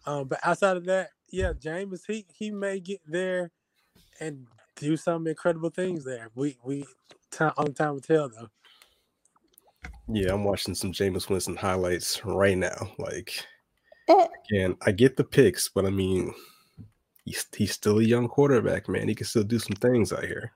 Um, 0.06 0.28
but 0.28 0.40
outside 0.42 0.76
of 0.76 0.84
that, 0.86 1.10
yeah, 1.30 1.52
Jameis 1.52 2.02
he 2.06 2.24
he 2.34 2.50
may 2.50 2.80
get 2.80 3.00
there 3.06 3.50
and 4.20 4.46
do 4.76 4.96
some 4.96 5.26
incredible 5.26 5.70
things 5.70 6.04
there. 6.04 6.30
We 6.34 6.56
we 6.64 6.86
time 7.30 7.52
only 7.56 7.74
time 7.74 7.94
will 7.94 8.00
tell 8.00 8.28
though. 8.28 8.48
Yeah, 10.08 10.32
I'm 10.32 10.44
watching 10.44 10.74
some 10.74 10.92
Jameis 10.92 11.28
Winston 11.28 11.56
highlights 11.56 12.24
right 12.24 12.56
now. 12.58 12.92
Like 12.98 13.32
Eh. 14.08 14.26
again, 14.50 14.76
I 14.82 14.92
get 14.92 15.16
the 15.16 15.24
picks, 15.24 15.68
but 15.68 15.86
I 15.86 15.90
mean, 15.90 16.34
he's 17.24 17.46
he's 17.56 17.72
still 17.72 17.98
a 17.98 18.02
young 18.02 18.28
quarterback, 18.28 18.88
man. 18.88 19.08
He 19.08 19.14
can 19.14 19.26
still 19.26 19.44
do 19.44 19.58
some 19.58 19.76
things 19.76 20.12
out 20.12 20.24
here. 20.24 20.52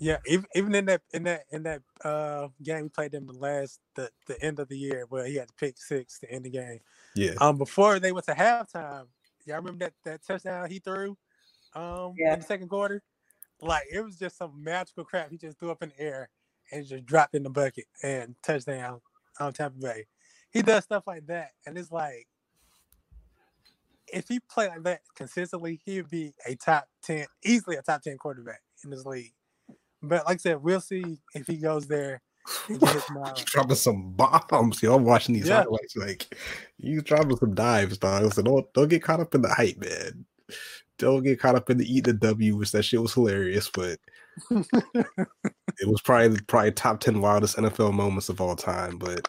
Yeah, 0.00 0.18
even, 0.26 0.46
even 0.54 0.74
in 0.74 0.86
that 0.86 1.02
in 1.12 1.22
that 1.24 1.44
in 1.50 1.62
that 1.64 1.82
uh 2.04 2.48
game 2.62 2.84
we 2.84 2.88
played 2.88 3.12
them 3.12 3.26
the 3.26 3.34
last 3.34 3.80
the, 3.94 4.10
the 4.26 4.40
end 4.42 4.58
of 4.58 4.68
the 4.68 4.76
year 4.76 5.06
where 5.10 5.26
he 5.26 5.36
had 5.36 5.48
to 5.48 5.54
pick 5.54 5.78
six 5.78 6.18
to 6.20 6.30
end 6.30 6.44
the 6.44 6.50
game. 6.50 6.80
Yeah. 7.14 7.34
Um 7.40 7.58
before 7.58 8.00
they 8.00 8.10
went 8.10 8.26
to 8.26 8.32
halftime, 8.34 9.06
y'all 9.44 9.56
remember 9.56 9.84
that 9.84 9.92
that 10.04 10.26
touchdown 10.26 10.68
he 10.70 10.80
threw 10.80 11.16
um 11.74 12.14
Yeah. 12.18 12.32
in 12.34 12.40
the 12.40 12.44
second 12.46 12.68
quarter? 12.68 13.02
Like 13.60 13.84
it 13.92 14.00
was 14.00 14.16
just 14.16 14.38
some 14.38 14.60
magical 14.60 15.04
crap 15.04 15.30
he 15.30 15.38
just 15.38 15.58
threw 15.60 15.70
up 15.70 15.82
in 15.84 15.90
the 15.90 16.00
air 16.00 16.30
and 16.72 16.86
just 16.86 17.04
dropped 17.06 17.34
in 17.34 17.42
the 17.42 17.50
bucket 17.50 17.84
and 18.02 18.34
touchdown 18.42 19.00
on 19.38 19.52
Tampa 19.52 19.78
Bay. 19.78 20.06
He 20.50 20.62
does 20.62 20.84
stuff 20.84 21.04
like 21.06 21.26
that, 21.26 21.50
and 21.66 21.78
it's 21.78 21.92
like 21.92 22.26
if 24.12 24.28
he 24.28 24.40
played 24.40 24.70
like 24.70 24.82
that 24.82 25.00
consistently, 25.16 25.80
he 25.84 25.96
would 26.00 26.10
be 26.10 26.34
a 26.46 26.54
top 26.56 26.86
ten, 27.02 27.26
easily 27.44 27.76
a 27.76 27.82
top 27.82 28.02
ten 28.02 28.18
quarterback 28.18 28.60
in 28.84 28.90
this 28.90 29.04
league. 29.06 29.32
But 30.02 30.26
like 30.26 30.34
I 30.34 30.38
said, 30.38 30.62
we'll 30.62 30.80
see 30.80 31.18
if 31.34 31.46
he 31.46 31.56
goes 31.56 31.86
there 31.86 32.20
and 32.68 32.80
get 32.80 32.90
his 32.90 33.04
miles. 33.14 33.44
dropping 33.44 33.76
some 33.76 34.12
bombs. 34.12 34.82
Yo, 34.82 34.94
I'm 34.96 35.04
watching 35.04 35.34
these 35.34 35.48
Yeah. 35.48 35.62
highlights. 35.62 35.96
Like 35.96 36.36
he's 36.78 37.02
dropping 37.04 37.36
some 37.36 37.54
dives, 37.54 37.98
dog. 37.98 38.32
So 38.34 38.42
don't 38.42 38.72
don't 38.74 38.88
get 38.88 39.02
caught 39.02 39.20
up 39.20 39.34
in 39.34 39.42
the 39.42 39.48
hype, 39.48 39.78
man. 39.78 40.26
Don't 40.98 41.22
get 41.22 41.40
caught 41.40 41.54
up 41.54 41.70
in 41.70 41.78
the 41.78 41.90
eat 41.90 42.04
the 42.04 42.12
W, 42.12 42.56
which 42.56 42.72
that 42.72 42.82
shit 42.82 43.00
was 43.00 43.14
hilarious, 43.14 43.70
but 43.72 43.98
it 45.80 45.88
was 45.88 46.00
probably 46.00 46.38
probably 46.46 46.72
top 46.72 47.00
ten 47.00 47.20
wildest 47.20 47.56
NFL 47.56 47.92
moments 47.92 48.28
of 48.28 48.40
all 48.40 48.56
time. 48.56 48.98
But 48.98 49.28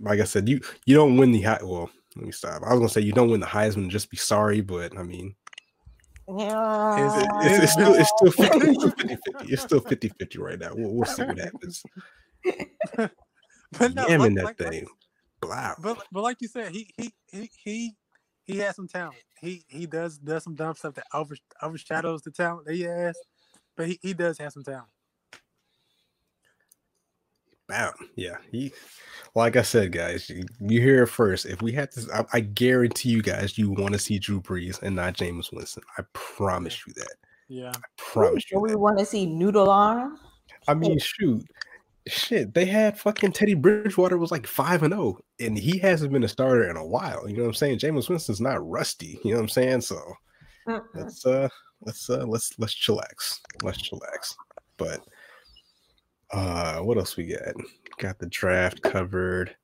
like 0.00 0.20
I 0.20 0.24
said, 0.24 0.48
you 0.48 0.60
you 0.84 0.94
don't 0.94 1.16
win 1.16 1.32
the 1.32 1.42
high. 1.42 1.58
Well, 1.62 1.90
let 2.16 2.24
me 2.26 2.32
stop. 2.32 2.62
I 2.62 2.70
was 2.70 2.78
gonna 2.80 2.88
say 2.88 3.00
you 3.00 3.12
don't 3.12 3.30
win 3.30 3.40
the 3.40 3.46
Heisman, 3.46 3.76
and 3.76 3.90
just 3.90 4.10
be 4.10 4.16
sorry. 4.16 4.60
But 4.60 4.96
I 4.98 5.02
mean, 5.02 5.34
Yeah. 6.28 7.20
it- 7.42 7.52
it's, 7.52 7.64
it's 7.64 7.72
still 7.72 7.94
it's 7.94 8.10
still 8.16 8.30
50, 8.32 8.58
it's 8.68 8.82
still 8.82 8.90
50 8.90 9.16
50. 9.32 9.52
It's 9.52 9.62
still 9.62 9.80
50 9.80 10.08
50 10.18 10.38
right 10.38 10.58
now. 10.58 10.70
We'll, 10.74 10.94
we'll 10.94 11.04
see 11.06 11.22
what 11.24 11.38
happens. 11.38 11.82
But 13.78 13.94
no, 13.94 14.06
Yamming 14.06 14.36
like- 14.42 14.56
that 14.58 14.64
like- 14.64 14.72
thing. 14.72 14.86
Blah. 15.40 15.74
But 15.80 16.02
but 16.10 16.22
like 16.22 16.38
you 16.40 16.48
said, 16.48 16.72
he 16.72 16.88
he 16.96 17.12
he 17.30 17.50
he 17.62 17.96
he 18.46 18.58
has 18.58 18.74
some 18.76 18.88
talent. 18.88 19.16
He 19.40 19.64
he 19.68 19.84
does 19.86 20.16
does 20.18 20.44
some 20.44 20.54
dumb 20.54 20.74
stuff 20.76 20.94
that 20.94 21.04
over, 21.12 21.36
overshadows 21.60 22.22
the 22.22 22.30
talent 22.30 22.64
that 22.66 22.74
he 22.74 22.82
has. 22.82 23.14
But 23.76 23.88
he, 23.88 23.98
he 24.02 24.14
does 24.14 24.38
have 24.38 24.52
some 24.52 24.64
talent. 24.64 24.88
Bam. 27.68 27.92
Yeah. 28.14 28.36
He, 28.52 28.72
like 29.34 29.56
I 29.56 29.62
said, 29.62 29.92
guys, 29.92 30.30
you, 30.30 30.44
you 30.60 30.80
hear 30.80 31.02
it 31.02 31.08
first. 31.08 31.46
If 31.46 31.62
we 31.62 31.72
had 31.72 31.92
this, 31.92 32.08
I, 32.10 32.24
I 32.32 32.40
guarantee 32.40 33.10
you 33.10 33.22
guys, 33.22 33.58
you 33.58 33.70
want 33.70 33.92
to 33.92 33.98
see 33.98 34.18
Drew 34.18 34.40
Brees 34.40 34.80
and 34.82 34.96
not 34.96 35.14
Jameis 35.14 35.52
Winston. 35.52 35.82
I 35.98 36.02
promise 36.12 36.86
you 36.86 36.92
that. 36.94 37.14
Yeah. 37.48 37.72
I 37.74 37.80
promise 37.96 38.44
Do 38.44 38.56
you 38.56 38.60
we 38.60 38.76
want 38.76 38.98
to 38.98 39.04
see 39.04 39.26
noodle 39.26 39.68
arm? 39.68 40.18
I 40.68 40.74
mean, 40.74 40.98
shoot. 40.98 41.44
Shit, 42.08 42.54
they 42.54 42.66
had 42.66 42.98
fucking 42.98 43.32
Teddy 43.32 43.54
Bridgewater 43.54 44.16
was 44.16 44.30
like 44.30 44.46
five 44.46 44.84
and 44.84 44.94
zero, 44.94 45.18
and 45.40 45.58
he 45.58 45.78
hasn't 45.78 46.12
been 46.12 46.22
a 46.22 46.28
starter 46.28 46.70
in 46.70 46.76
a 46.76 46.86
while. 46.86 47.28
You 47.28 47.36
know 47.36 47.42
what 47.42 47.48
I'm 47.48 47.54
saying? 47.54 47.80
Jameis 47.80 48.08
Winston's 48.08 48.40
not 48.40 48.64
rusty. 48.64 49.18
You 49.24 49.32
know 49.32 49.38
what 49.38 49.42
I'm 49.42 49.48
saying? 49.48 49.80
So 49.80 50.00
let's 50.94 51.26
uh 51.26 51.48
let's 51.82 52.08
uh 52.10 52.24
let's 52.26 52.58
let's 52.58 52.74
chillax. 52.74 53.40
Let's 53.62 53.78
chillax. 53.88 54.34
But 54.76 55.00
uh 56.32 56.80
what 56.80 56.98
else 56.98 57.16
we 57.16 57.26
got? 57.26 57.54
Got 57.98 58.18
the 58.18 58.26
draft 58.26 58.82
covered. 58.82 59.56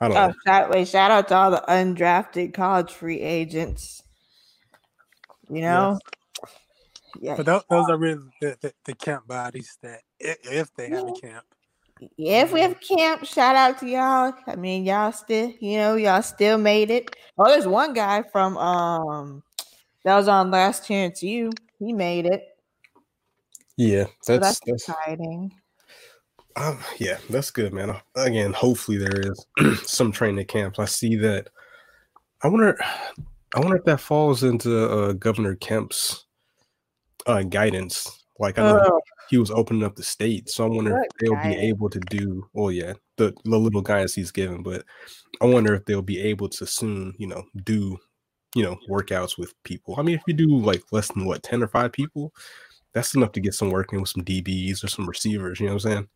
I 0.00 0.08
don't 0.08 0.16
Oh, 0.16 0.26
know. 0.28 0.34
shout, 0.46 0.70
wait, 0.70 0.88
shout 0.88 1.10
out 1.10 1.28
to 1.28 1.34
all 1.34 1.50
the 1.50 1.64
undrafted 1.68 2.54
college 2.54 2.92
free 2.92 3.20
agents. 3.20 4.02
You 5.50 5.62
know? 5.62 5.98
Yeah. 7.20 7.36
But 7.36 7.46
those, 7.46 7.62
those 7.68 7.88
are 7.88 7.96
really 7.96 8.22
the, 8.40 8.56
the, 8.60 8.72
the 8.84 8.94
camp 8.94 9.26
bodies 9.26 9.76
that 9.82 10.00
i- 10.22 10.36
if 10.44 10.72
they 10.74 10.88
have 10.90 11.08
a 11.08 11.12
camp. 11.12 11.44
Yeah, 12.16 12.42
if 12.42 12.52
we 12.52 12.60
have 12.60 12.78
camp, 12.80 13.24
shout 13.24 13.56
out 13.56 13.78
to 13.78 13.86
y'all. 13.88 14.32
I 14.46 14.54
mean, 14.54 14.84
y'all 14.84 15.10
still, 15.10 15.52
you 15.60 15.78
know, 15.78 15.96
y'all 15.96 16.22
still 16.22 16.58
made 16.58 16.90
it. 16.92 17.16
Oh, 17.36 17.48
there's 17.48 17.66
one 17.66 17.92
guy 17.92 18.22
from 18.22 18.56
um 18.56 19.42
that 20.04 20.16
was 20.16 20.28
on 20.28 20.50
Last 20.50 20.86
Chance 20.86 21.22
U. 21.22 21.50
He 21.78 21.92
made 21.92 22.26
it. 22.26 22.44
Yeah, 23.76 24.06
So 24.22 24.38
that's 24.38 24.60
that's, 24.60 24.60
that's 24.66 24.88
exciting. 24.88 25.52
um, 26.56 26.78
yeah, 26.98 27.18
that's 27.30 27.50
good, 27.52 27.72
man. 27.72 27.94
Again, 28.16 28.52
hopefully 28.52 28.98
there 28.98 29.20
is 29.20 29.46
some 29.88 30.10
training 30.10 30.46
camps. 30.46 30.78
I 30.80 30.84
see 30.86 31.14
that. 31.16 31.48
I 32.42 32.48
wonder, 32.48 32.76
I 33.54 33.60
wonder 33.60 33.76
if 33.76 33.84
that 33.84 34.00
falls 34.00 34.42
into 34.42 34.88
uh, 34.90 35.12
Governor 35.12 35.54
Kemp's 35.56 36.24
uh, 37.26 37.42
guidance. 37.42 38.24
Like 38.40 38.58
I 38.58 38.62
know 38.62 38.80
Oh, 38.84 39.00
he 39.30 39.38
was 39.38 39.50
opening 39.50 39.82
up 39.84 39.94
the 39.96 40.02
state, 40.04 40.48
so 40.48 40.64
I 40.64 40.68
wonder 40.68 40.96
if 40.96 41.08
they'll 41.20 41.42
be 41.42 41.56
able 41.56 41.90
to 41.90 42.00
do. 42.00 42.48
Oh 42.56 42.68
yeah, 42.70 42.94
the, 43.16 43.34
the 43.44 43.58
little 43.58 43.82
guidance 43.82 44.14
he's 44.14 44.30
given, 44.30 44.62
but 44.62 44.84
I 45.40 45.46
wonder 45.46 45.74
if 45.74 45.84
they'll 45.84 46.02
be 46.02 46.20
able 46.20 46.48
to 46.50 46.66
soon, 46.66 47.14
you 47.18 47.26
know, 47.26 47.44
do, 47.64 47.98
you 48.54 48.62
know, 48.62 48.76
workouts 48.90 49.36
with 49.38 49.52
people. 49.64 49.94
I 49.98 50.02
mean, 50.02 50.14
if 50.16 50.22
you 50.26 50.34
do 50.34 50.48
like 50.58 50.82
less 50.92 51.08
than 51.12 51.24
what 51.26 51.42
ten 51.42 51.62
or 51.62 51.68
five 51.68 51.92
people, 51.92 52.32
that's 52.92 53.14
enough 53.14 53.32
to 53.32 53.40
get 53.40 53.54
some 53.54 53.70
working 53.70 54.00
with 54.00 54.08
some 54.10 54.24
DBs 54.24 54.82
or 54.82 54.88
some 54.88 55.06
receivers. 55.06 55.60
You 55.60 55.66
know 55.66 55.74
what 55.74 55.84
I'm 55.84 55.90
saying? 55.92 56.08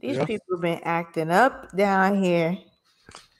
these 0.00 0.16
Yeah. 0.16 0.24
people 0.26 0.58
been 0.60 0.80
acting 0.84 1.30
up 1.30 1.74
down 1.74 2.22
here. 2.22 2.58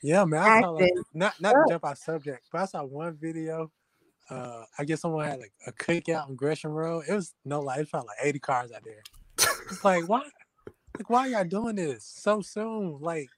Yeah, 0.02 0.24
man. 0.24 0.42
I 0.42 0.60
saw 0.62 0.70
like, 0.70 0.84
Acting 0.84 1.02
not 1.14 1.40
not 1.40 1.52
to 1.52 1.64
jump 1.68 1.84
off 1.84 1.98
subject, 1.98 2.46
but 2.50 2.62
I 2.62 2.64
saw 2.66 2.82
one 2.84 3.16
video. 3.20 3.70
Uh, 4.30 4.64
I 4.78 4.84
guess 4.84 5.02
someone 5.02 5.24
had 5.26 5.38
like 5.38 5.52
a 5.66 5.72
cookout 5.72 6.26
on 6.28 6.34
Gresham 6.34 6.72
Road. 6.72 7.04
It 7.08 7.12
was 7.12 7.34
no 7.44 7.60
lie, 7.60 7.76
it 7.76 7.80
was 7.80 7.90
probably 7.90 8.08
like 8.08 8.26
80 8.26 8.38
cars 8.40 8.72
out 8.72 8.82
there. 8.84 9.02
It's 9.70 9.84
like 9.84 10.08
why 10.08 10.22
like 10.96 11.10
why 11.10 11.26
are 11.26 11.28
y'all 11.28 11.44
doing 11.44 11.76
this 11.76 12.04
so 12.04 12.40
soon? 12.40 12.98
Like 13.00 13.28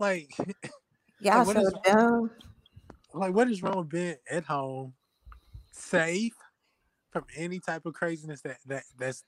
like 0.00 0.30
Y'all 1.20 1.44
what 1.46 1.56
so 1.56 1.62
is- 1.66 1.74
dumb. 1.84 2.30
Like 3.14 3.34
what 3.34 3.48
is 3.50 3.62
wrong 3.62 3.78
with 3.78 3.88
being 3.88 4.16
at 4.30 4.44
home 4.44 4.94
safe 5.72 6.34
from 7.10 7.24
any 7.36 7.58
type 7.58 7.86
of 7.86 7.94
craziness 7.94 8.40
that 8.42 8.58
that 8.66 8.84
that's 8.98 9.24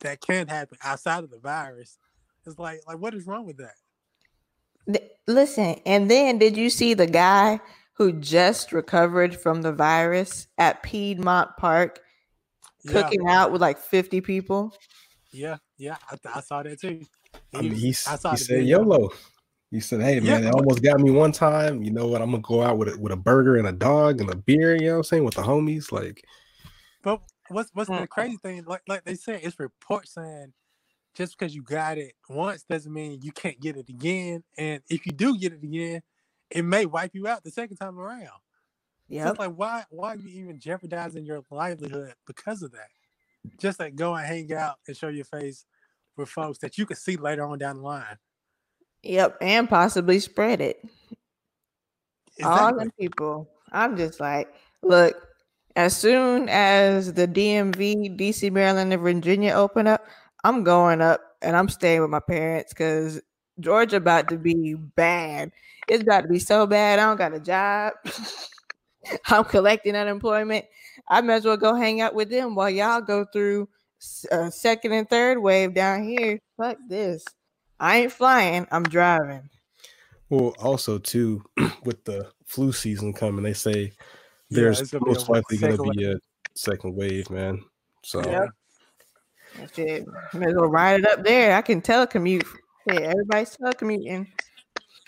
that 0.00 0.20
can 0.20 0.46
happen 0.48 0.78
outside 0.82 1.24
of 1.24 1.30
the 1.30 1.38
virus? 1.38 1.98
It's 2.46 2.58
like 2.58 2.80
like 2.86 2.98
what 2.98 3.14
is 3.14 3.26
wrong 3.26 3.46
with 3.46 3.58
that? 3.58 3.74
Listen, 5.26 5.78
and 5.84 6.10
then 6.10 6.38
did 6.38 6.56
you 6.56 6.70
see 6.70 6.94
the 6.94 7.06
guy 7.06 7.60
who 7.92 8.12
just 8.12 8.72
recovered 8.72 9.38
from 9.38 9.60
the 9.60 9.72
virus 9.72 10.46
at 10.56 10.82
Piedmont 10.82 11.50
Park 11.58 12.00
Yeah, 12.84 12.92
cooking 12.92 13.28
out 13.28 13.52
with 13.52 13.60
like 13.60 13.78
50 13.78 14.20
people? 14.22 14.72
yeah, 15.30 15.58
yeah. 15.76 15.96
I, 16.10 16.16
I 16.36 16.40
saw 16.40 16.62
that 16.62 16.80
too. 16.80 17.02
I 17.54 17.60
mean, 17.60 17.72
was- 17.72 17.82
he's, 17.82 18.06
I 18.06 18.16
saw 18.16 18.30
he 18.30 18.36
said 18.38 18.56
video. 18.60 18.78
YOLO. 18.82 19.10
He 19.70 19.80
said, 19.80 20.00
"Hey 20.00 20.20
man, 20.20 20.42
Yeah. 20.42 20.48
it 20.48 20.52
almost 20.54 20.82
got 20.82 21.00
me 21.00 21.10
one 21.10 21.32
time. 21.32 21.82
You 21.82 21.90
know 21.90 22.06
what? 22.08 22.22
I'm 22.22 22.30
gonna 22.30 22.42
go 22.42 22.62
out 22.62 22.78
with 22.78 22.94
a, 22.94 22.98
with 22.98 23.12
a 23.12 23.16
burger 23.16 23.56
and 23.56 23.68
a 23.68 23.72
dog 23.72 24.20
and 24.20 24.30
a 24.30 24.36
beer. 24.36 24.74
You 24.76 24.86
know 24.86 24.92
what 24.92 24.96
I'm 24.98 25.04
saying? 25.04 25.24
With 25.24 25.34
the 25.34 25.42
homies, 25.42 25.92
like, 25.92 26.24
But 27.02 27.22
what's 27.48 27.70
what's 27.74 27.90
the 27.90 28.06
crazy 28.06 28.36
thing? 28.38 28.64
Like 28.64 28.82
like 28.88 29.04
they 29.04 29.14
said, 29.14 29.40
it's 29.42 29.58
reports 29.58 30.14
saying 30.14 30.52
just 31.14 31.38
because 31.38 31.54
you 31.54 31.62
got 31.62 31.98
it 31.98 32.14
once 32.28 32.62
doesn't 32.64 32.92
mean 32.92 33.20
you 33.22 33.32
can't 33.32 33.60
get 33.60 33.76
it 33.76 33.88
again. 33.88 34.44
And 34.56 34.82
if 34.88 35.04
you 35.06 35.12
do 35.12 35.38
get 35.38 35.52
it 35.52 35.62
again, 35.62 36.02
it 36.50 36.62
may 36.62 36.86
wipe 36.86 37.14
you 37.14 37.26
out 37.26 37.44
the 37.44 37.50
second 37.50 37.76
time 37.76 37.98
around. 37.98 38.28
So 38.28 38.34
Yep. 39.08 39.30
it's 39.30 39.38
like 39.38 39.52
why 39.54 39.84
why 39.90 40.14
are 40.14 40.16
you 40.16 40.28
even 40.42 40.58
jeopardizing 40.58 41.24
your 41.24 41.42
livelihood 41.50 42.14
because 42.26 42.62
of 42.62 42.72
that? 42.72 42.88
Just 43.58 43.80
like 43.80 43.96
go 43.96 44.14
and 44.14 44.26
hang 44.26 44.52
out 44.52 44.76
and 44.86 44.96
show 44.96 45.08
your 45.08 45.24
face 45.24 45.64
with 46.16 46.28
folks 46.28 46.58
that 46.58 46.78
you 46.78 46.86
can 46.86 46.96
see 46.96 47.16
later 47.16 47.46
on 47.46 47.58
down 47.58 47.76
the 47.76 47.82
line. 47.82 48.18
Yep. 49.02 49.38
And 49.40 49.68
possibly 49.68 50.18
spread 50.20 50.60
it. 50.60 50.80
All 52.42 52.68
Exactly. 52.68 52.84
them 52.84 52.90
people. 52.98 53.48
I'm 53.72 53.96
just 53.96 54.20
like, 54.20 54.48
look, 54.82 55.14
as 55.76 55.96
soon 55.96 56.48
as 56.48 57.12
the 57.14 57.26
DMV, 57.26 58.08
DC, 58.16 58.50
Maryland, 58.50 58.92
and 58.92 59.02
Virginia 59.02 59.52
open 59.54 59.86
up, 59.86 60.06
I'm 60.44 60.62
going 60.64 61.00
up 61.00 61.20
and 61.42 61.56
I'm 61.56 61.68
staying 61.68 62.00
with 62.00 62.10
my 62.10 62.20
parents 62.20 62.72
because 62.72 63.20
Georgia 63.60 63.96
about 63.96 64.28
to 64.28 64.38
be 64.38 64.74
bad. 64.74 65.52
It's 65.88 66.02
about 66.02 66.22
to 66.22 66.28
be 66.28 66.38
so 66.38 66.66
bad. 66.66 66.98
I 66.98 67.06
don't 67.06 67.16
got 67.16 67.34
a 67.34 67.40
job. 67.40 67.94
I'm 69.26 69.44
collecting 69.44 69.96
unemployment. 69.96 70.64
I 71.08 71.20
might 71.20 71.34
as 71.36 71.44
well 71.44 71.56
go 71.56 71.74
hang 71.74 72.00
out 72.00 72.14
with 72.14 72.30
them 72.30 72.54
while 72.54 72.70
y'all 72.70 73.00
go 73.00 73.24
through 73.32 73.68
s- 74.00 74.26
uh, 74.30 74.50
second 74.50 74.92
and 74.92 75.08
third 75.08 75.38
wave 75.38 75.74
down 75.74 76.04
here. 76.04 76.40
Fuck 76.56 76.78
this. 76.88 77.24
I 77.80 77.98
ain't 77.98 78.12
flying. 78.12 78.66
I'm 78.70 78.82
driving. 78.82 79.48
well, 80.30 80.54
also 80.58 80.98
too 80.98 81.44
with 81.84 82.04
the 82.04 82.30
flu 82.46 82.72
season 82.72 83.12
coming, 83.12 83.42
they 83.44 83.52
say 83.54 83.92
Yeah, 84.50 84.62
there's 84.62 84.80
it's 84.80 84.90
gonna 84.92 85.04
most 85.06 85.28
likely 85.28 85.58
going 85.58 85.76
to 85.76 85.90
be 85.96 86.04
a 86.10 86.16
second 86.54 86.94
wave, 86.94 87.30
man. 87.30 87.62
So 88.04 88.22
Yep. 88.22 88.48
Shit, 89.74 90.06
might 90.34 90.48
as 90.50 90.54
well 90.54 90.68
ride 90.70 91.00
it 91.00 91.06
up 91.06 91.24
there. 91.24 91.56
I 91.56 91.62
can 91.62 91.80
telecommute. 91.80 92.46
Yeah, 92.86 92.94
everybody's 92.94 93.56
telecommuting. 93.56 94.26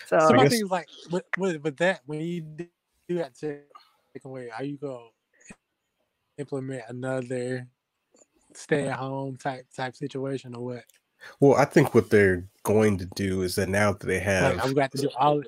So 0.07 0.19
So 0.19 0.33
my 0.33 0.43
guess- 0.43 0.51
thing 0.53 0.65
is 0.65 0.71
like 0.71 0.87
with, 1.11 1.23
with 1.37 1.61
with 1.63 1.77
that 1.77 2.01
when 2.05 2.19
you 2.21 2.41
do 2.41 2.67
do 3.07 3.17
that 3.17 3.35
to 3.39 3.59
way, 4.25 4.49
are 4.49 4.63
you 4.63 4.77
gonna 4.77 5.05
implement 6.37 6.83
another 6.89 7.67
stay 8.53 8.87
at 8.87 8.97
home 8.97 9.37
type 9.37 9.65
type 9.75 9.95
situation 9.95 10.53
or 10.55 10.63
what? 10.65 10.83
Well, 11.39 11.55
I 11.55 11.65
think 11.65 11.93
what 11.93 12.09
they're 12.09 12.45
going 12.63 12.97
to 12.97 13.05
do 13.15 13.41
is 13.41 13.55
that 13.55 13.69
now 13.69 13.93
that 13.93 14.05
they 14.05 14.19
have, 14.19 14.55
like, 14.55 14.65
I'm 14.65 14.73
going 14.73 14.89
to 14.89 14.97
do 14.97 15.09
all. 15.17 15.41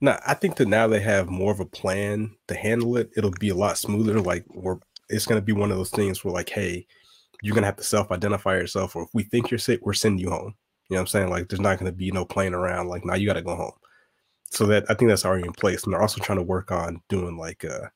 No, 0.00 0.18
I 0.26 0.34
think 0.34 0.56
that 0.56 0.68
now 0.68 0.88
they 0.88 1.00
have 1.00 1.28
more 1.28 1.52
of 1.52 1.60
a 1.60 1.66
plan 1.66 2.34
to 2.48 2.54
handle 2.54 2.96
it. 2.96 3.10
It'll 3.16 3.30
be 3.30 3.50
a 3.50 3.54
lot 3.54 3.78
smoother. 3.78 4.20
Like, 4.20 4.44
we're, 4.48 4.78
it's 5.08 5.26
going 5.26 5.40
to 5.40 5.44
be 5.44 5.52
one 5.52 5.70
of 5.70 5.76
those 5.76 5.90
things 5.90 6.24
where, 6.24 6.34
like, 6.34 6.48
hey, 6.48 6.86
you're 7.40 7.54
going 7.54 7.62
to 7.62 7.66
have 7.66 7.76
to 7.76 7.84
self-identify 7.84 8.54
yourself, 8.54 8.96
or 8.96 9.02
if 9.02 9.08
we 9.12 9.22
think 9.24 9.50
you're 9.50 9.58
sick, 9.58 9.80
we're 9.84 9.92
sending 9.92 10.18
you 10.18 10.30
home. 10.30 10.54
You 10.88 10.96
know 10.96 11.00
what 11.00 11.00
I'm 11.02 11.06
saying? 11.06 11.30
Like, 11.30 11.48
there's 11.48 11.60
not 11.60 11.78
going 11.78 11.90
to 11.90 11.96
be 11.96 12.10
no 12.10 12.24
playing 12.24 12.54
around. 12.54 12.88
Like, 12.88 13.04
now 13.04 13.14
you 13.14 13.26
got 13.26 13.34
to 13.34 13.42
go 13.42 13.54
home. 13.56 13.72
So 14.50 14.66
that 14.66 14.84
I 14.90 14.94
think 14.94 15.08
that's 15.08 15.24
already 15.24 15.46
in 15.46 15.52
place, 15.52 15.84
and 15.84 15.92
they're 15.92 16.02
also 16.02 16.20
trying 16.20 16.38
to 16.38 16.44
work 16.44 16.70
on 16.70 17.00
doing 17.08 17.38
like, 17.38 17.64
uh, 17.64 17.86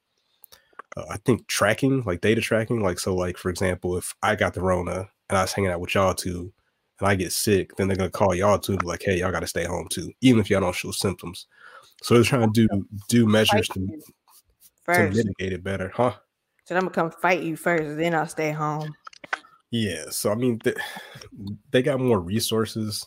uh, 0.97 1.05
I 1.11 1.19
think 1.19 1.47
tracking, 1.49 2.03
like 2.05 2.23
data 2.23 2.41
tracking. 2.41 2.83
Like, 2.83 2.99
so, 2.99 3.15
like 3.15 3.37
for 3.37 3.51
example, 3.51 3.99
if 3.99 4.15
I 4.23 4.37
got 4.37 4.55
the 4.55 4.63
Rona 4.63 5.11
and 5.29 5.37
I 5.37 5.43
was 5.43 5.53
hanging 5.53 5.71
out 5.71 5.81
with 5.81 5.95
y'all 5.95 6.15
two, 6.15 6.53
and 6.99 7.09
I 7.09 7.15
get 7.15 7.33
sick, 7.33 7.77
then 7.77 7.89
they're 7.89 7.97
gonna 7.97 8.11
call 8.11 8.35
y'all 8.35 8.59
too, 8.59 8.79
like, 8.85 9.03
hey, 9.03 9.19
y'all 9.19 9.33
got 9.33 9.41
to 9.41 9.47
stay 9.47 9.65
home 9.65 9.89
too, 9.91 10.13
even 10.21 10.41
if 10.41 10.51
y'all 10.51 10.61
don't 10.61 10.75
show 10.75 10.91
symptoms. 10.91 11.47
So 12.03 12.15
they're 12.15 12.25
trying 12.25 12.53
to 12.53 12.69
do 12.69 12.87
do 13.09 13.27
measures 13.27 13.69
to, 13.69 13.87
to 14.93 15.11
mitigate 15.11 15.53
it 15.53 15.65
better, 15.65 15.91
huh? 15.95 16.15
So 16.65 16.75
I'm 16.75 16.83
gonna 16.83 16.91
come 16.91 17.11
fight 17.11 17.43
you 17.43 17.57
first, 17.57 17.97
then 17.97 18.15
I'll 18.15 18.27
stay 18.27 18.53
home. 18.53 18.95
Yeah. 19.71 20.07
So 20.11 20.31
I 20.31 20.35
mean, 20.35 20.61
they, 20.65 20.75
they 21.71 21.83
got 21.83 22.01
more 22.01 22.21
resources 22.21 23.07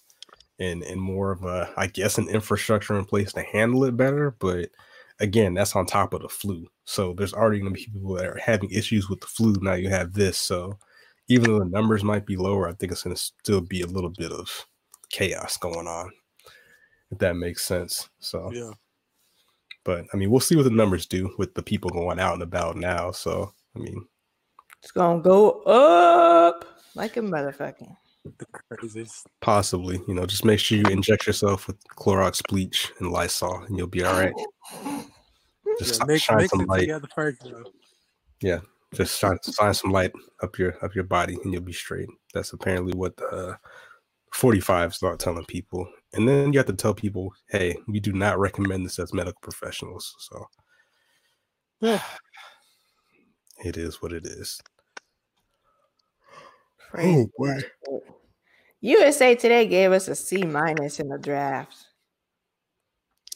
and 0.59 0.83
and 0.83 1.01
more 1.01 1.31
of 1.31 1.43
a, 1.43 1.71
I 1.77 1.87
guess, 1.87 2.17
an 2.17 2.29
infrastructure 2.29 2.97
in 2.97 3.05
place 3.05 3.33
to 3.33 3.41
handle 3.41 3.83
it 3.85 3.97
better. 3.97 4.35
But 4.39 4.69
again, 5.19 5.53
that's 5.53 5.75
on 5.75 5.85
top 5.85 6.13
of 6.13 6.21
the 6.21 6.29
flu. 6.29 6.67
So 6.85 7.13
there's 7.13 7.33
already 7.33 7.59
gonna 7.59 7.71
be 7.71 7.85
people 7.85 8.13
that 8.15 8.27
are 8.27 8.39
having 8.43 8.69
issues 8.69 9.09
with 9.09 9.21
the 9.21 9.27
flu. 9.27 9.55
Now 9.61 9.73
you 9.73 9.89
have 9.89 10.13
this. 10.13 10.37
So 10.37 10.77
even 11.29 11.51
though 11.51 11.59
the 11.59 11.65
numbers 11.65 12.03
might 12.03 12.25
be 12.25 12.35
lower, 12.35 12.67
I 12.67 12.73
think 12.73 12.91
it's 12.91 13.03
going 13.03 13.15
to 13.15 13.21
still 13.21 13.61
be 13.61 13.81
a 13.81 13.87
little 13.87 14.09
bit 14.09 14.31
of 14.31 14.49
chaos 15.09 15.57
going 15.57 15.87
on, 15.87 16.11
if 17.11 17.19
that 17.19 17.35
makes 17.35 17.63
sense. 17.63 18.09
So, 18.19 18.51
yeah. 18.51 18.71
But 19.85 20.05
I 20.13 20.17
mean, 20.17 20.29
we'll 20.29 20.39
see 20.39 20.55
what 20.55 20.63
the 20.63 20.71
numbers 20.71 21.05
do 21.05 21.33
with 21.37 21.53
the 21.53 21.63
people 21.63 21.89
going 21.91 22.19
out 22.19 22.33
and 22.33 22.43
about 22.43 22.75
now. 22.75 23.11
So, 23.11 23.53
I 23.75 23.79
mean, 23.79 24.05
it's 24.81 24.91
going 24.91 25.21
to 25.21 25.23
go 25.23 25.61
up 25.61 26.65
like 26.95 27.15
a 27.17 27.21
motherfucking. 27.21 27.95
Possibly, 29.39 30.01
you 30.07 30.13
know, 30.13 30.25
just 30.25 30.45
make 30.45 30.59
sure 30.59 30.77
you 30.77 30.83
inject 30.85 31.25
yourself 31.25 31.67
with 31.67 31.77
Clorox 31.89 32.45
bleach 32.47 32.91
and 32.99 33.11
Lysol, 33.11 33.63
and 33.63 33.77
you'll 33.77 33.87
be 33.87 34.03
all 34.03 34.19
right. 34.19 34.33
Just 35.79 36.01
yeah, 36.01 36.05
make, 36.07 36.21
shine 36.21 36.47
some 36.49 36.65
light. 36.65 36.89
Yeah, 38.41 38.59
just 38.93 39.19
shine, 39.19 39.37
shine 39.55 39.73
some 39.73 39.91
light 39.91 40.11
up 40.41 40.57
your 40.57 40.83
up 40.83 40.95
your 40.95 41.03
body 41.03 41.37
and 41.43 41.53
you'll 41.53 41.61
be 41.61 41.73
straight. 41.73 42.09
That's 42.33 42.53
apparently 42.53 42.93
what 42.93 43.17
the 43.17 43.27
uh, 43.27 43.55
45 44.33 44.95
start 44.95 45.19
telling 45.19 45.45
people. 45.45 45.87
And 46.13 46.27
then 46.27 46.53
you 46.53 46.59
have 46.59 46.67
to 46.67 46.73
tell 46.73 46.93
people, 46.93 47.33
hey, 47.49 47.77
we 47.87 47.99
do 47.99 48.13
not 48.13 48.39
recommend 48.39 48.85
this 48.85 48.99
as 48.99 49.13
medical 49.13 49.39
professionals. 49.41 50.15
So 50.19 50.45
yeah. 51.81 52.01
it 53.63 53.77
is 53.77 54.01
what 54.01 54.13
it 54.13 54.25
is. 54.25 54.59
Oh 56.97 57.29
boy. 57.37 57.59
USA 58.81 59.35
Today 59.35 59.67
gave 59.67 59.91
us 59.91 60.07
a 60.07 60.15
C 60.15 60.43
minus 60.43 60.99
in 60.99 61.09
the 61.09 61.19
draft. 61.19 61.75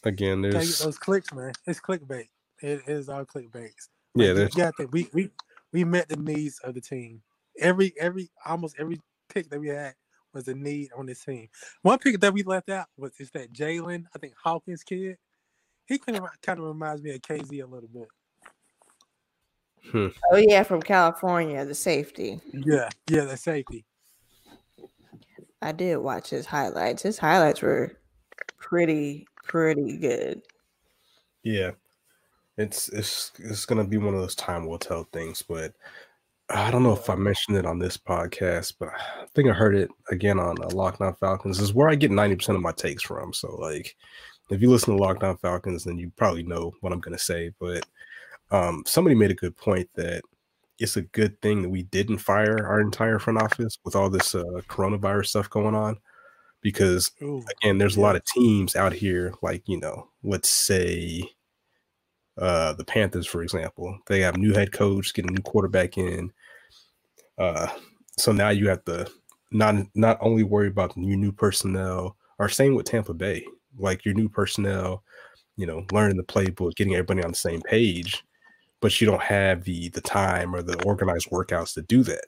Again, 0.06 0.42
there's 0.42 0.80
those 0.80 0.98
clicks, 0.98 1.32
man. 1.34 1.54
It's 1.68 1.80
clickbait. 1.80 2.28
It 2.62 2.82
is 2.88 3.08
all 3.10 3.26
clickbait. 3.26 3.72
Yeah, 4.16 4.28
like, 4.28 4.36
there's... 4.36 4.56
you 4.56 4.64
got 4.64 4.92
we 4.92 5.10
we 5.14 5.30
we 5.72 5.84
met 5.84 6.10
the 6.10 6.18
needs 6.18 6.60
of 6.60 6.76
the 6.76 6.82
team. 6.82 7.22
Every 7.60 7.94
every 8.00 8.30
almost 8.46 8.76
every 8.80 9.00
pick 9.30 9.50
that 9.50 9.60
we 9.60 9.70
had 9.70 9.94
was 10.34 10.48
a 10.48 10.54
need 10.54 10.90
on 10.98 11.06
this 11.06 11.24
team. 11.24 11.48
One 11.82 12.00
pick 12.00 12.20
that 12.20 12.34
we 12.34 12.44
left 12.44 12.70
out 12.70 12.88
was 12.98 13.12
is 13.20 13.32
that 13.32 13.54
Jaylinn, 13.54 14.06
I 14.16 14.20
think 14.20 14.34
Hawkins 14.42 14.84
kid. 14.84 15.18
He 15.86 15.98
kind 15.98 16.18
of 16.18 16.26
kind 16.42 16.60
of 16.60 16.66
reminds 16.66 17.02
me 17.02 17.12
of 17.12 17.22
KZ 17.22 17.64
a 17.64 17.66
little 17.66 17.90
bit. 17.90 18.08
Hmm. 19.92 20.08
Oh 20.32 20.38
yeah, 20.38 20.64
from 20.64 20.82
California, 20.82 21.66
the 21.66 21.76
safety. 21.76 22.40
Yeah, 22.54 22.90
yeah, 23.10 23.26
the 23.26 23.36
safety. 23.36 23.86
I 25.62 25.72
did 25.72 25.98
watch 25.98 26.30
his 26.30 26.46
highlights. 26.46 27.04
His 27.04 27.18
highlights 27.18 27.62
were 27.62 27.98
pretty 28.58 29.28
pretty 29.44 29.98
good. 29.98 30.42
Yeah 31.44 31.72
it's 32.58 32.90
it's 32.90 33.32
it's 33.40 33.66
gonna 33.66 33.84
be 33.84 33.98
one 33.98 34.14
of 34.14 34.22
those 34.22 34.36
time 34.36 34.66
will 34.66 34.80
tell 34.80 35.08
things, 35.12 35.42
but 35.42 35.74
I 36.50 36.70
don't 36.72 36.84
know 36.84 36.94
if 36.94 37.10
I 37.10 37.16
mentioned 37.16 37.58
it 37.58 37.66
on 37.66 37.80
this 37.80 37.98
podcast, 37.98 38.74
but 38.80 38.90
I 38.90 39.26
think 39.34 39.50
I 39.50 39.54
heard 39.54 39.76
it 39.76 39.90
again 40.12 40.40
on 40.40 40.62
uh, 40.62 40.68
Lockdown 40.68 41.18
Falcons. 41.18 41.58
This 41.58 41.70
is 41.70 41.74
where 41.74 41.90
I 41.90 41.96
get 41.96 42.12
ninety 42.12 42.36
percent 42.36 42.56
of 42.58 42.62
my 42.62 42.74
takes 42.74 43.04
from. 43.04 43.34
So 43.34 43.56
like, 43.56 43.96
if 44.50 44.62
you 44.62 44.70
listen 44.70 44.96
to 44.96 45.02
Lockdown 45.02 45.40
Falcons, 45.40 45.84
then 45.84 45.98
you 45.98 46.12
probably 46.16 46.44
know 46.44 46.74
what 46.82 46.94
I'm 46.94 47.00
gonna 47.00 47.18
say. 47.18 47.52
But 47.60 47.86
um, 48.52 48.84
somebody 48.86 49.16
made 49.16 49.32
a 49.32 49.36
good 49.36 49.58
point 49.58 49.90
that 49.96 50.22
it's 50.80 50.98
a 50.98 51.02
good 51.02 51.42
thing 51.42 51.62
that 51.62 51.70
we 51.70 51.84
didn't 51.84 52.18
fire 52.18 52.68
our 52.68 52.82
entire 52.82 53.20
front 53.20 53.42
office 53.42 53.78
with 53.86 53.96
all 53.96 54.10
this 54.10 54.36
uh, 54.36 54.44
coronavirus 54.68 55.28
stuff 55.28 55.50
going 55.50 55.76
on, 55.76 55.98
because 56.62 57.12
Ooh, 57.22 57.44
again, 57.58 57.78
there's 57.78 57.96
yeah. 57.96 58.04
a 58.04 58.06
lot 58.06 58.16
of 58.16 58.26
teams 58.26 58.76
out 58.76 58.94
here, 58.94 59.34
like 59.42 59.68
you 59.68 59.80
know, 59.80 60.10
let's 60.24 60.50
say 60.50 61.30
uh, 62.38 62.74
the 62.74 62.84
Panthers, 62.86 63.28
for 63.28 63.44
example, 63.44 63.98
they 64.08 64.22
have 64.22 64.38
new 64.38 64.54
head 64.54 64.72
coach, 64.72 65.14
get 65.14 65.26
a 65.26 65.32
new 65.32 65.42
quarterback 65.42 65.98
in. 65.98 66.32
Uh, 67.38 67.68
so 68.18 68.32
now 68.32 68.50
you 68.50 68.70
have 68.70 68.84
to 68.86 69.10
not 69.52 69.76
not 69.96 70.18
only 70.22 70.44
worry 70.44 70.68
about 70.68 70.98
your 70.98 71.18
new 71.18 71.32
personnel, 71.32 72.16
or 72.40 72.50
same 72.50 72.76
with 72.76 72.86
Tampa 72.86 73.14
Bay, 73.14 73.46
like 73.78 74.06
your 74.06 74.16
new 74.16 74.30
personnel, 74.30 75.04
you 75.58 75.66
know, 75.66 75.86
learning 75.92 76.18
the 76.18 76.24
playbook, 76.24 76.76
getting 76.76 76.94
everybody 76.94 77.24
on 77.24 77.32
the 77.32 77.38
same 77.38 77.62
page, 77.62 78.24
but 78.82 79.00
you 79.00 79.08
don't 79.08 79.22
have 79.22 79.64
the 79.64 79.90
the 79.90 80.02
time 80.02 80.56
or 80.56 80.62
the 80.64 80.82
organized 80.84 81.30
workouts 81.30 81.74
to 81.76 81.82
do 81.84 82.04
that. 82.04 82.26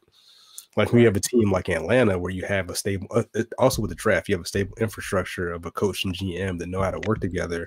Like 0.78 0.92
when 0.92 1.00
you 1.00 1.08
have 1.08 1.16
a 1.16 1.22
team 1.22 1.52
like 1.52 1.70
Atlanta, 1.70 2.20
where 2.20 2.32
you 2.32 2.46
have 2.46 2.70
a 2.70 2.76
stable, 2.76 3.08
uh, 3.12 3.24
also 3.58 3.82
with 3.82 3.90
the 3.90 3.96
draft, 3.96 4.28
you 4.28 4.36
have 4.36 4.44
a 4.44 4.48
stable 4.48 4.76
infrastructure 4.80 5.52
of 5.52 5.66
a 5.66 5.72
coach 5.72 6.04
and 6.04 6.14
GM 6.14 6.60
that 6.60 6.68
know 6.68 6.82
how 6.82 6.92
to 6.92 7.08
work 7.08 7.22
together 7.22 7.66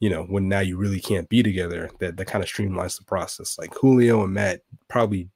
you 0.00 0.08
know, 0.08 0.24
when 0.24 0.48
now 0.48 0.60
you 0.60 0.76
really 0.76 0.98
can't 1.00 1.28
be 1.28 1.42
together, 1.42 1.90
that 2.00 2.16
that 2.16 2.26
kind 2.26 2.42
of 2.42 2.50
streamlines 2.50 2.98
the 2.98 3.04
process. 3.04 3.58
Like 3.58 3.74
Julio 3.74 4.24
and 4.24 4.32
Matt 4.32 4.62
probably 4.88 5.28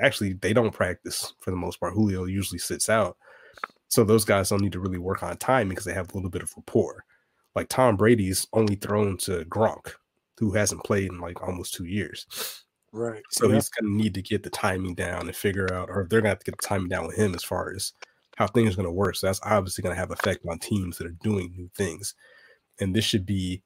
actually 0.00 0.34
they 0.34 0.52
don't 0.52 0.72
practice 0.72 1.32
for 1.40 1.50
the 1.50 1.56
most 1.56 1.80
part. 1.80 1.94
Julio 1.94 2.24
usually 2.24 2.58
sits 2.58 2.88
out. 2.88 3.16
So 3.88 4.04
those 4.04 4.24
guys 4.24 4.50
don't 4.50 4.60
need 4.62 4.72
to 4.72 4.80
really 4.80 4.98
work 4.98 5.22
on 5.22 5.36
time 5.38 5.68
because 5.68 5.84
they 5.84 5.94
have 5.94 6.12
a 6.12 6.14
little 6.14 6.30
bit 6.30 6.42
of 6.42 6.52
rapport. 6.56 7.04
Like 7.56 7.68
Tom 7.68 7.96
Brady's 7.96 8.46
only 8.52 8.76
thrown 8.76 9.16
to 9.18 9.44
Gronk, 9.46 9.94
who 10.38 10.52
hasn't 10.52 10.84
played 10.84 11.10
in 11.10 11.18
like 11.18 11.42
almost 11.42 11.74
two 11.74 11.86
years. 11.86 12.64
Right. 12.92 13.22
So 13.30 13.48
he's 13.48 13.68
gonna 13.68 13.92
need 13.92 14.14
to 14.14 14.22
get 14.22 14.42
the 14.42 14.50
timing 14.50 14.94
down 14.94 15.22
and 15.22 15.34
figure 15.34 15.72
out, 15.72 15.88
or 15.88 16.06
they're 16.08 16.20
gonna 16.20 16.28
have 16.30 16.40
to 16.40 16.50
get 16.50 16.60
the 16.60 16.66
timing 16.66 16.88
down 16.88 17.06
with 17.06 17.16
him 17.16 17.34
as 17.34 17.42
far 17.42 17.72
as 17.74 17.92
how 18.36 18.46
things 18.46 18.74
are 18.74 18.76
gonna 18.76 18.92
work. 18.92 19.16
So 19.16 19.26
that's 19.26 19.40
obviously 19.44 19.82
gonna 19.82 19.94
have 19.94 20.10
effect 20.10 20.44
on 20.48 20.58
teams 20.58 20.98
that 20.98 21.06
are 21.06 21.16
doing 21.22 21.54
new 21.56 21.70
things. 21.74 22.14
And 22.80 22.94
this 22.94 23.04
should 23.04 23.26
be 23.26 23.62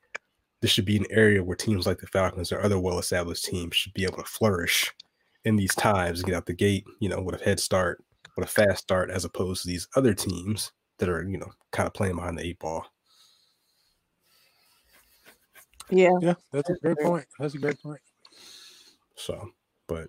this 0.65 0.71
should 0.71 0.87
be 0.87 0.97
an 0.97 1.05
area 1.11 1.45
where 1.45 1.55
teams 1.55 1.87
like 1.87 1.99
the 1.99 2.07
Falcons 2.07 2.51
or 2.51 2.59
other 2.63 2.79
well 2.79 2.99
established 2.99 3.45
teams 3.45 3.77
should 3.77 3.93
be 3.93 4.05
able 4.05 4.17
to 4.17 4.25
flourish 4.25 4.91
in 5.45 5.57
these 5.57 5.75
times 5.75 6.21
and 6.21 6.27
get 6.27 6.35
out 6.35 6.47
the 6.47 6.55
gate, 6.55 6.87
you 7.01 7.09
know, 7.11 7.21
with 7.21 7.39
a 7.39 7.45
head 7.45 7.61
start, 7.61 8.03
with 8.35 8.49
a 8.49 8.51
fast 8.51 8.83
start, 8.83 9.11
as 9.11 9.27
opposed 9.27 9.61
to 9.61 9.69
these 9.69 9.87
other 9.95 10.15
teams 10.15 10.73
that 10.97 11.11
are, 11.11 11.23
you 11.23 11.37
know, 11.37 11.51
kind 11.71 11.87
of 11.87 11.93
playing 11.93 12.17
behind 12.17 12.39
the 12.39 12.47
eight 12.47 12.59
ball. 12.61 12.87
Yeah. 15.91 16.13
Yeah, 16.23 16.33
that's 16.51 16.71
a 16.71 16.77
great 16.81 16.97
point. 16.97 17.27
That's 17.39 17.55
a 17.55 17.59
great 17.59 17.83
point. 17.83 18.01
So, 19.17 19.51
but 19.87 20.09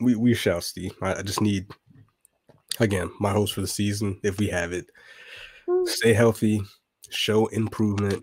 we 0.00 0.14
we 0.14 0.32
shall 0.32 0.60
see. 0.60 0.92
I, 1.02 1.14
I 1.14 1.22
just 1.22 1.40
need 1.40 1.66
again 2.78 3.10
my 3.18 3.32
hopes 3.32 3.50
for 3.50 3.62
the 3.62 3.66
season, 3.66 4.20
if 4.22 4.38
we 4.38 4.46
have 4.46 4.72
it, 4.72 4.86
hmm. 5.68 5.86
stay 5.86 6.12
healthy, 6.12 6.62
show 7.10 7.46
improvement, 7.46 8.22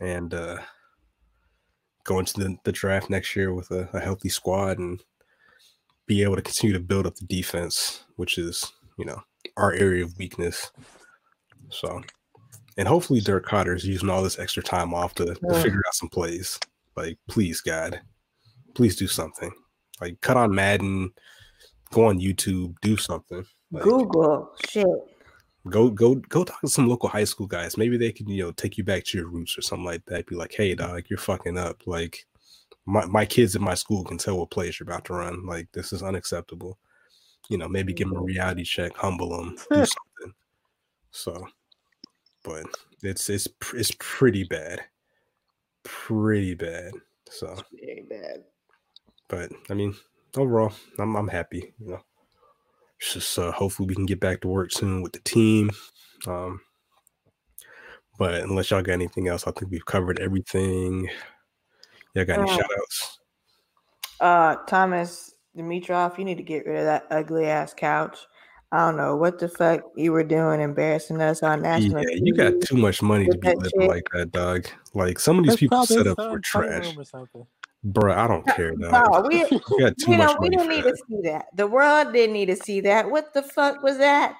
and 0.00 0.34
uh, 0.34 0.58
go 2.04 2.18
into 2.18 2.34
the, 2.38 2.56
the 2.64 2.72
draft 2.72 3.10
next 3.10 3.34
year 3.36 3.52
with 3.52 3.70
a, 3.70 3.88
a, 3.92 4.00
healthy 4.00 4.28
squad 4.28 4.78
and 4.78 5.02
be 6.06 6.22
able 6.22 6.36
to 6.36 6.42
continue 6.42 6.72
to 6.72 6.80
build 6.80 7.06
up 7.06 7.16
the 7.16 7.26
defense, 7.26 8.04
which 8.16 8.38
is, 8.38 8.72
you 8.96 9.04
know, 9.04 9.20
our 9.56 9.72
area 9.72 10.04
of 10.04 10.16
weakness. 10.18 10.70
So, 11.68 12.00
and 12.76 12.86
hopefully 12.86 13.20
Dirk 13.20 13.46
Koetter 13.46 13.74
is 13.74 13.84
using 13.84 14.08
all 14.08 14.22
this 14.22 14.38
extra 14.38 14.62
time 14.62 14.94
off 14.94 15.14
to, 15.14 15.24
to 15.26 15.54
figure 15.62 15.82
out 15.86 15.94
some 15.94 16.08
plays. 16.08 16.58
Like, 16.96 17.18
please, 17.28 17.60
God, 17.60 18.00
please 18.74 18.96
do 18.96 19.06
something. 19.06 19.50
Like, 20.00 20.20
cut 20.20 20.36
on 20.36 20.54
Madden, 20.54 21.10
go 21.90 22.06
on 22.06 22.20
YouTube, 22.20 22.74
do 22.82 22.96
something. 22.96 23.44
Like, 23.70 23.82
Google 23.82 24.52
shit. 24.68 24.86
Go 25.68 25.90
go 25.90 26.14
go 26.14 26.44
talk 26.44 26.60
to 26.60 26.68
some 26.68 26.88
local 26.88 27.08
high 27.08 27.24
school 27.24 27.46
guys. 27.46 27.76
Maybe 27.76 27.96
they 27.96 28.12
can, 28.12 28.28
you 28.28 28.44
know, 28.44 28.52
take 28.52 28.78
you 28.78 28.84
back 28.84 29.04
to 29.04 29.18
your 29.18 29.28
roots 29.28 29.58
or 29.58 29.62
something 29.62 29.84
like 29.84 30.04
that. 30.06 30.26
Be 30.26 30.36
like, 30.36 30.52
hey 30.52 30.74
mm. 30.74 30.78
dog, 30.78 31.04
you're 31.08 31.18
fucking 31.18 31.58
up. 31.58 31.82
Like 31.86 32.26
my, 32.86 33.04
my 33.06 33.24
kids 33.24 33.56
at 33.56 33.62
my 33.62 33.74
school 33.74 34.04
can 34.04 34.18
tell 34.18 34.38
what 34.38 34.50
plays 34.50 34.78
you're 34.78 34.88
about 34.88 35.04
to 35.06 35.14
run. 35.14 35.44
Like 35.44 35.68
this 35.72 35.92
is 35.92 36.02
unacceptable. 36.02 36.78
You 37.48 37.58
know, 37.58 37.68
maybe 37.68 37.92
give 37.92 38.08
them 38.08 38.18
a 38.18 38.20
mm. 38.20 38.26
reality 38.26 38.64
check, 38.64 38.96
humble 38.96 39.36
them, 39.36 39.56
do 39.70 39.86
something. 39.86 40.34
So, 41.10 41.46
but 42.44 42.64
it's 43.02 43.28
it's 43.28 43.48
it's 43.74 43.92
pretty 43.98 44.44
bad, 44.44 44.80
pretty 45.82 46.54
bad. 46.54 46.92
So 47.28 47.56
Very 47.72 48.06
bad. 48.08 48.44
but 49.28 49.50
I 49.68 49.74
mean, 49.74 49.94
overall, 50.36 50.72
I'm 50.98 51.16
I'm 51.16 51.28
happy. 51.28 51.72
You 51.80 51.92
know, 51.92 52.00
it's 53.00 53.14
just 53.14 53.38
uh, 53.38 53.52
hopefully 53.52 53.88
we 53.88 53.94
can 53.94 54.06
get 54.06 54.20
back 54.20 54.40
to 54.40 54.48
work 54.48 54.72
soon 54.72 55.02
with 55.02 55.12
the 55.12 55.20
team. 55.20 55.70
Um, 56.26 56.60
but 58.18 58.34
unless 58.34 58.70
y'all 58.70 58.82
got 58.82 58.92
anything 58.94 59.28
else, 59.28 59.46
I 59.46 59.50
think 59.50 59.70
we've 59.70 59.84
covered 59.84 60.20
everything. 60.20 61.08
Y'all 62.14 62.24
got 62.24 62.40
any 62.40 62.50
Uh, 62.50 62.56
shout 62.56 62.70
outs? 62.78 63.18
Uh, 64.20 64.56
Thomas 64.66 65.34
Dimitroff, 65.56 66.18
you 66.18 66.24
need 66.24 66.38
to 66.38 66.42
get 66.42 66.66
rid 66.66 66.78
of 66.78 66.84
that 66.86 67.06
ugly 67.10 67.46
ass 67.46 67.74
couch. 67.74 68.18
I 68.72 68.78
don't 68.78 68.96
know 68.96 69.16
what 69.16 69.38
the 69.38 69.48
fuck 69.48 69.82
you 69.96 70.12
were 70.12 70.24
doing, 70.24 70.60
embarrassing 70.60 71.20
us 71.20 71.42
on 71.42 71.62
national. 71.62 72.02
Yeah, 72.02 72.08
national. 72.08 72.26
you 72.26 72.34
got 72.34 72.60
too 72.62 72.76
much 72.76 73.00
money 73.00 73.26
to 73.26 73.38
be 73.38 73.48
living 73.48 73.62
chick. 73.80 73.88
like 73.88 74.08
that, 74.12 74.32
dog. 74.32 74.66
Like 74.92 75.18
some 75.18 75.38
of 75.38 75.44
these 75.44 75.52
That's 75.52 75.60
people 75.60 75.86
set 75.86 76.06
up 76.06 76.16
for 76.16 76.40
trash, 76.40 76.80
playroom 76.80 76.98
or 76.98 77.04
something. 77.04 77.46
Bro. 77.92 78.12
I 78.14 78.26
don't 78.26 78.46
care, 78.46 78.72
dog. 78.76 78.92
No, 78.92 79.28
we, 79.28 79.38
You 79.50 79.80
got 79.80 79.96
too 79.98 80.12
you 80.12 80.18
much 80.18 80.28
know, 80.28 80.36
we 80.40 80.50
money 80.50 80.56
didn't 80.56 80.68
need 80.68 80.84
that. 80.84 80.90
to 80.90 80.96
see 81.08 81.20
that. 81.30 81.46
The 81.54 81.66
world 81.66 82.12
didn't 82.12 82.32
need 82.34 82.46
to 82.46 82.56
see 82.56 82.80
that. 82.82 83.10
What 83.10 83.32
the 83.34 83.42
fuck 83.42 83.82
was 83.82 83.98
that? 83.98 84.36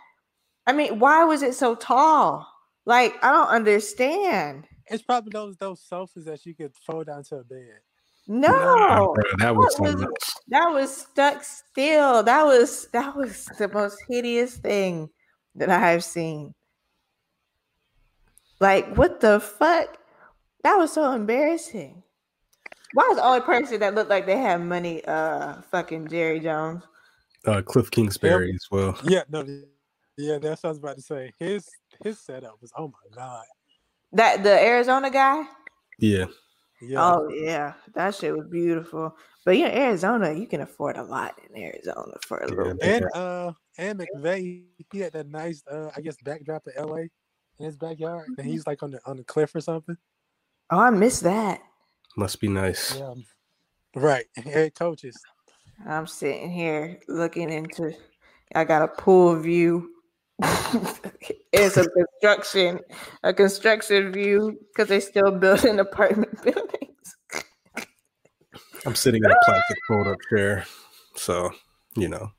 I 0.67 0.73
mean, 0.73 0.99
why 0.99 1.25
was 1.25 1.43
it 1.43 1.55
so 1.55 1.75
tall? 1.75 2.47
Like, 2.85 3.15
I 3.25 3.31
don't 3.33 3.49
understand. 3.49 4.67
It's 4.87 5.03
probably 5.03 5.31
those 5.33 5.57
those 5.57 5.81
sofas 5.81 6.25
that 6.27 6.45
you 6.47 6.55
could 6.55 6.73
fold 6.87 7.07
down 7.07 7.25
to 7.25 7.37
a 7.37 7.45
bed. 7.45 7.81
No, 8.29 8.49
Nah, 8.49 9.13
bro, 9.13 9.23
that 9.39 9.55
was 9.55 9.65
What 9.79 9.89
something 9.89 10.07
was- 10.07 10.35
that 10.49 10.67
was 10.73 10.97
stuck 10.97 11.45
still. 11.45 12.23
That 12.25 12.45
was 12.45 12.89
that 12.93 13.17
was 13.17 13.47
the 13.59 13.69
most 13.69 13.97
hideous 14.09 14.57
thing 14.57 15.09
that 15.57 15.71
I 15.71 15.79
have 15.79 16.03
seen. 16.05 16.55
Like, 18.61 18.95
what 18.97 19.21
the 19.21 19.41
fuck? 19.41 19.99
That 20.63 20.77
was 20.77 20.93
so 20.93 21.13
embarrassing. 21.13 22.03
Why 22.97 23.07
is 23.11 23.19
the 23.19 23.27
only 23.27 23.43
person 23.43 23.79
that 23.81 23.95
looked 23.95 24.09
like 24.09 24.25
they 24.25 24.39
had 24.39 24.63
money 24.63 25.05
uh 25.05 25.61
fucking 25.71 26.09
Jerry 26.09 26.41
Jones? 26.41 26.83
Uh, 27.47 27.61
Cliff 27.61 27.91
Kingsbury 27.91 28.55
as 28.55 28.67
well. 28.71 28.97
Yeah, 29.05 29.23
no, 29.29 29.45
yeah, 30.17 30.39
that's 30.39 30.63
what 30.63 30.69
I 30.69 30.71
was 30.71 30.79
about 30.79 30.97
to 30.97 31.03
say. 31.03 31.31
His 31.39 31.69
his 32.03 32.19
setup 32.19 32.57
was 32.63 32.73
oh 32.75 32.89
my 32.89 33.15
god. 33.15 33.45
That 34.15 34.43
the 34.43 34.59
Arizona 34.59 35.11
guy? 35.11 35.45
Yeah, 35.99 36.25
Yeah, 36.81 37.05
Oh 37.05 37.29
yeah, 37.29 37.75
that 37.93 38.15
shit 38.15 38.35
was 38.35 38.47
beautiful. 38.47 39.15
But 39.45 39.59
you 39.59 39.67
know, 39.69 39.75
Arizona, 39.75 40.33
you 40.33 40.47
can 40.47 40.63
afford 40.63 40.97
a 40.97 41.03
lot 41.03 41.39
in 41.51 41.63
Arizona 41.63 42.15
for 42.27 42.39
a 42.39 42.49
Yeah, 42.49 42.57
little 42.57 42.75
they 42.77 43.01
bit. 43.01 43.03
and 43.03 43.15
uh 43.15 43.53
and 43.77 44.01
McVay, 44.01 44.63
he 44.91 44.99
had 45.01 45.13
that 45.13 45.29
nice 45.29 45.63
uh 45.71 45.91
I 45.95 46.01
guess 46.01 46.17
backdrop 46.25 46.67
of 46.67 46.89
LA 46.89 46.97
in 47.59 47.67
his 47.67 47.77
backyard. 47.77 48.31
And 48.39 48.47
he's 48.47 48.67
like 48.67 48.83
on 48.83 48.93
the 48.93 49.01
on 49.05 49.19
the 49.19 49.25
cliff 49.25 49.55
or 49.55 49.61
something. 49.61 49.99
Oh, 50.71 50.79
I 50.79 50.89
missed 50.89 51.25
that. 51.25 51.61
Must 52.17 52.41
be 52.41 52.49
nice. 52.49 52.97
Yeah. 52.99 53.14
Right. 53.95 54.27
Head 54.37 54.75
coaches. 54.75 55.17
I'm 55.87 56.07
sitting 56.07 56.51
here 56.51 56.99
looking 57.09 57.51
into. 57.51 57.93
I 58.55 58.64
got 58.64 58.83
a 58.83 58.89
pool 58.89 59.37
view. 59.39 59.91
it's 61.53 61.77
a 61.77 61.89
construction, 61.89 62.81
a 63.23 63.33
construction 63.33 64.12
view 64.12 64.59
because 64.69 64.89
they 64.89 65.01
still 65.01 65.33
building 65.33 65.79
apartment 65.89 66.43
buildings. 66.43 67.17
I'm 68.85 68.95
sitting 68.95 69.23
in 69.25 69.31
a 69.31 69.35
plastic 69.45 69.77
fold 69.89 70.07
up 70.07 70.19
chair, 70.31 70.64
so 71.17 71.51
you 71.97 72.09
know. 72.09 72.31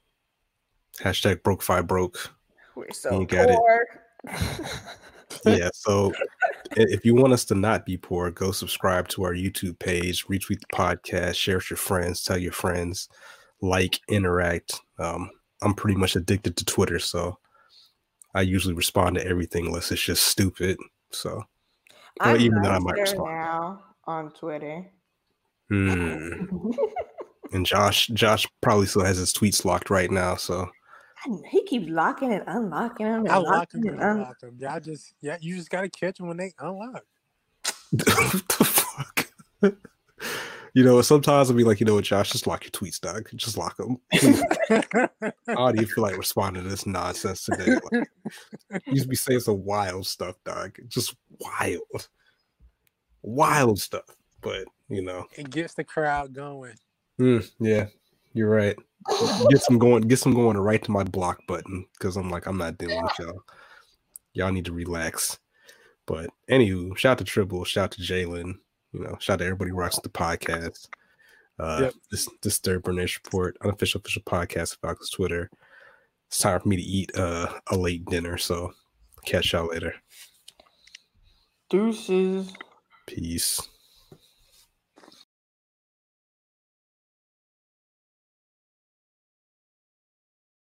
Hashtag 1.00 1.44
broke 1.44 1.62
five 1.62 1.86
broke. 1.88 2.32
We're 2.76 2.92
so 2.92 3.20
You 3.20 3.28
got 3.28 3.50
it. 3.50 3.58
poor. 3.58 3.88
yeah 5.46 5.70
so 5.74 6.12
i- 6.16 6.57
if 6.76 7.06
you 7.06 7.16
want 7.16 7.34
us 7.34 7.46
to 7.46 7.56
not 7.56 7.86
be 7.86 7.98
poor 7.98 8.30
go 8.32 8.52
subscribe 8.52 9.08
to 9.08 9.24
our 9.24 9.34
youtube 9.34 9.78
page 9.80 10.26
retweet 10.28 10.60
the 10.60 10.68
podcast 10.74 11.36
share 11.36 11.58
with 11.58 11.70
your 11.70 11.78
friends 11.78 12.24
tell 12.24 12.38
your 12.38 12.52
friends 12.52 13.10
like 13.62 14.00
interact 14.10 14.80
um 15.00 15.30
i'm 15.62 15.74
pretty 15.74 15.98
much 15.98 16.16
addicted 16.16 16.56
to 16.58 16.66
twitter 16.66 17.00
so 17.00 17.38
i 18.36 18.42
usually 18.42 18.74
respond 18.74 19.16
to 19.16 19.26
everything 19.26 19.66
unless 19.68 19.92
it's 19.92 20.02
just 20.04 20.28
stupid 20.28 20.78
so 21.12 21.44
Well, 22.20 22.36
I'm 22.36 22.42
even 22.42 22.62
then 22.62 22.72
I 22.72 22.80
might 22.80 22.98
respond. 23.00 23.30
now 23.32 23.84
on 24.06 24.32
Twitter. 24.32 24.86
hmm. 25.70 26.72
and 27.54 27.66
josh 27.66 28.08
josh 28.08 28.46
probably 28.62 28.86
still 28.86 29.04
has 29.06 29.18
his 29.18 29.34
tweets 29.34 29.64
locked 29.66 29.90
right 29.90 30.12
now 30.12 30.36
so 30.36 30.70
he 31.50 31.64
keeps 31.64 31.90
locking 31.90 32.34
and 32.34 32.44
unlocking 32.48 33.06
them. 33.06 33.22
And 33.22 33.30
I 33.30 33.38
lock 33.38 33.54
locking 33.54 33.82
them 33.82 33.94
and 33.96 34.02
and 34.02 34.20
unlock 34.20 34.40
them. 34.40 34.58
Y'all 34.60 34.80
just 34.80 35.14
yeah, 35.22 35.38
you 35.42 35.56
just 35.56 35.70
gotta 35.70 35.90
catch 35.90 36.18
them 36.18 36.28
when 36.28 36.38
they 36.38 36.54
unlock. 36.60 37.04
what 37.92 38.48
the 38.50 38.66
fuck 38.66 39.32
you 40.74 40.84
know 40.84 41.02
sometimes 41.02 41.50
i'll 41.50 41.56
be 41.56 41.64
like 41.64 41.80
you 41.80 41.86
know 41.86 41.96
what 41.96 42.04
josh 42.04 42.32
just 42.32 42.46
lock 42.46 42.66
your 42.66 42.72
tweets 42.72 43.00
dog 43.00 43.30
just 43.36 43.58
lock 43.58 43.78
them 43.78 43.98
I 45.48 45.54
don't 45.54 45.76
even 45.76 45.88
feel 45.88 46.04
like 46.04 46.18
responding 46.18 46.64
to 46.64 46.70
this 46.70 46.86
nonsense 46.86 47.46
today. 47.46 47.78
Like, 47.92 48.10
you 48.86 48.94
used 48.94 49.04
to 49.04 49.10
be 49.10 49.16
saying 49.16 49.40
some 49.42 49.64
wild 49.64 50.06
stuff, 50.06 50.36
dog. 50.44 50.78
Just 50.88 51.16
wild, 51.40 52.10
wild 53.22 53.80
stuff. 53.80 54.04
But 54.42 54.66
you 54.90 55.02
know, 55.02 55.26
it 55.36 55.50
gets 55.50 55.74
the 55.74 55.84
crowd 55.84 56.34
going. 56.34 56.76
mm, 57.20 57.50
yeah, 57.60 57.88
you're 58.34 58.50
right. 58.50 58.78
Get 59.50 59.62
some 59.62 59.78
going. 59.78 60.04
Get 60.04 60.20
some 60.20 60.34
going 60.34 60.58
right 60.58 60.84
to 60.84 60.92
my 60.92 61.04
block 61.04 61.40
button 61.48 61.86
because 61.98 62.18
I'm 62.18 62.30
like 62.30 62.46
I'm 62.46 62.58
not 62.58 62.78
dealing 62.78 63.02
with 63.02 63.14
y'all. 63.20 63.44
Y'all 64.34 64.52
need 64.52 64.66
to 64.66 64.74
relax. 64.74 65.40
But 66.06 66.30
anywho, 66.50 66.96
shout 66.98 67.14
out 67.14 67.18
to 67.20 67.24
Tribble, 67.24 67.66
shout 67.66 67.86
out 67.86 67.92
to 67.92 68.02
Jalen. 68.02 68.56
You 68.94 69.00
know, 69.02 69.18
shout 69.20 69.36
out 69.36 69.40
to 69.40 69.46
everybody 69.46 69.72
who 69.72 69.78
watches 69.78 70.00
the 70.04 70.10
podcast. 70.10 70.88
Uh, 71.60 71.80
Yep. 71.84 71.94
this 72.12 72.30
this 72.44 72.58
third 72.60 72.84
British 72.84 73.20
report, 73.24 73.58
unofficial 73.64 74.00
official 74.00 74.22
podcast 74.24 74.74
of 74.74 74.80
Falcons 74.82 75.10
Twitter. 75.10 75.50
It's 76.28 76.40
time 76.40 76.60
for 76.60 76.68
me 76.68 76.76
to 76.76 76.82
eat 76.82 77.12
uh, 77.18 77.52
a 77.68 77.78
late 77.78 78.06
dinner, 78.06 78.38
so 78.38 78.74
catch 79.26 79.54
y'all 79.54 79.68
later. 79.68 79.96
Deuces. 81.70 82.54
Peace. 83.08 83.62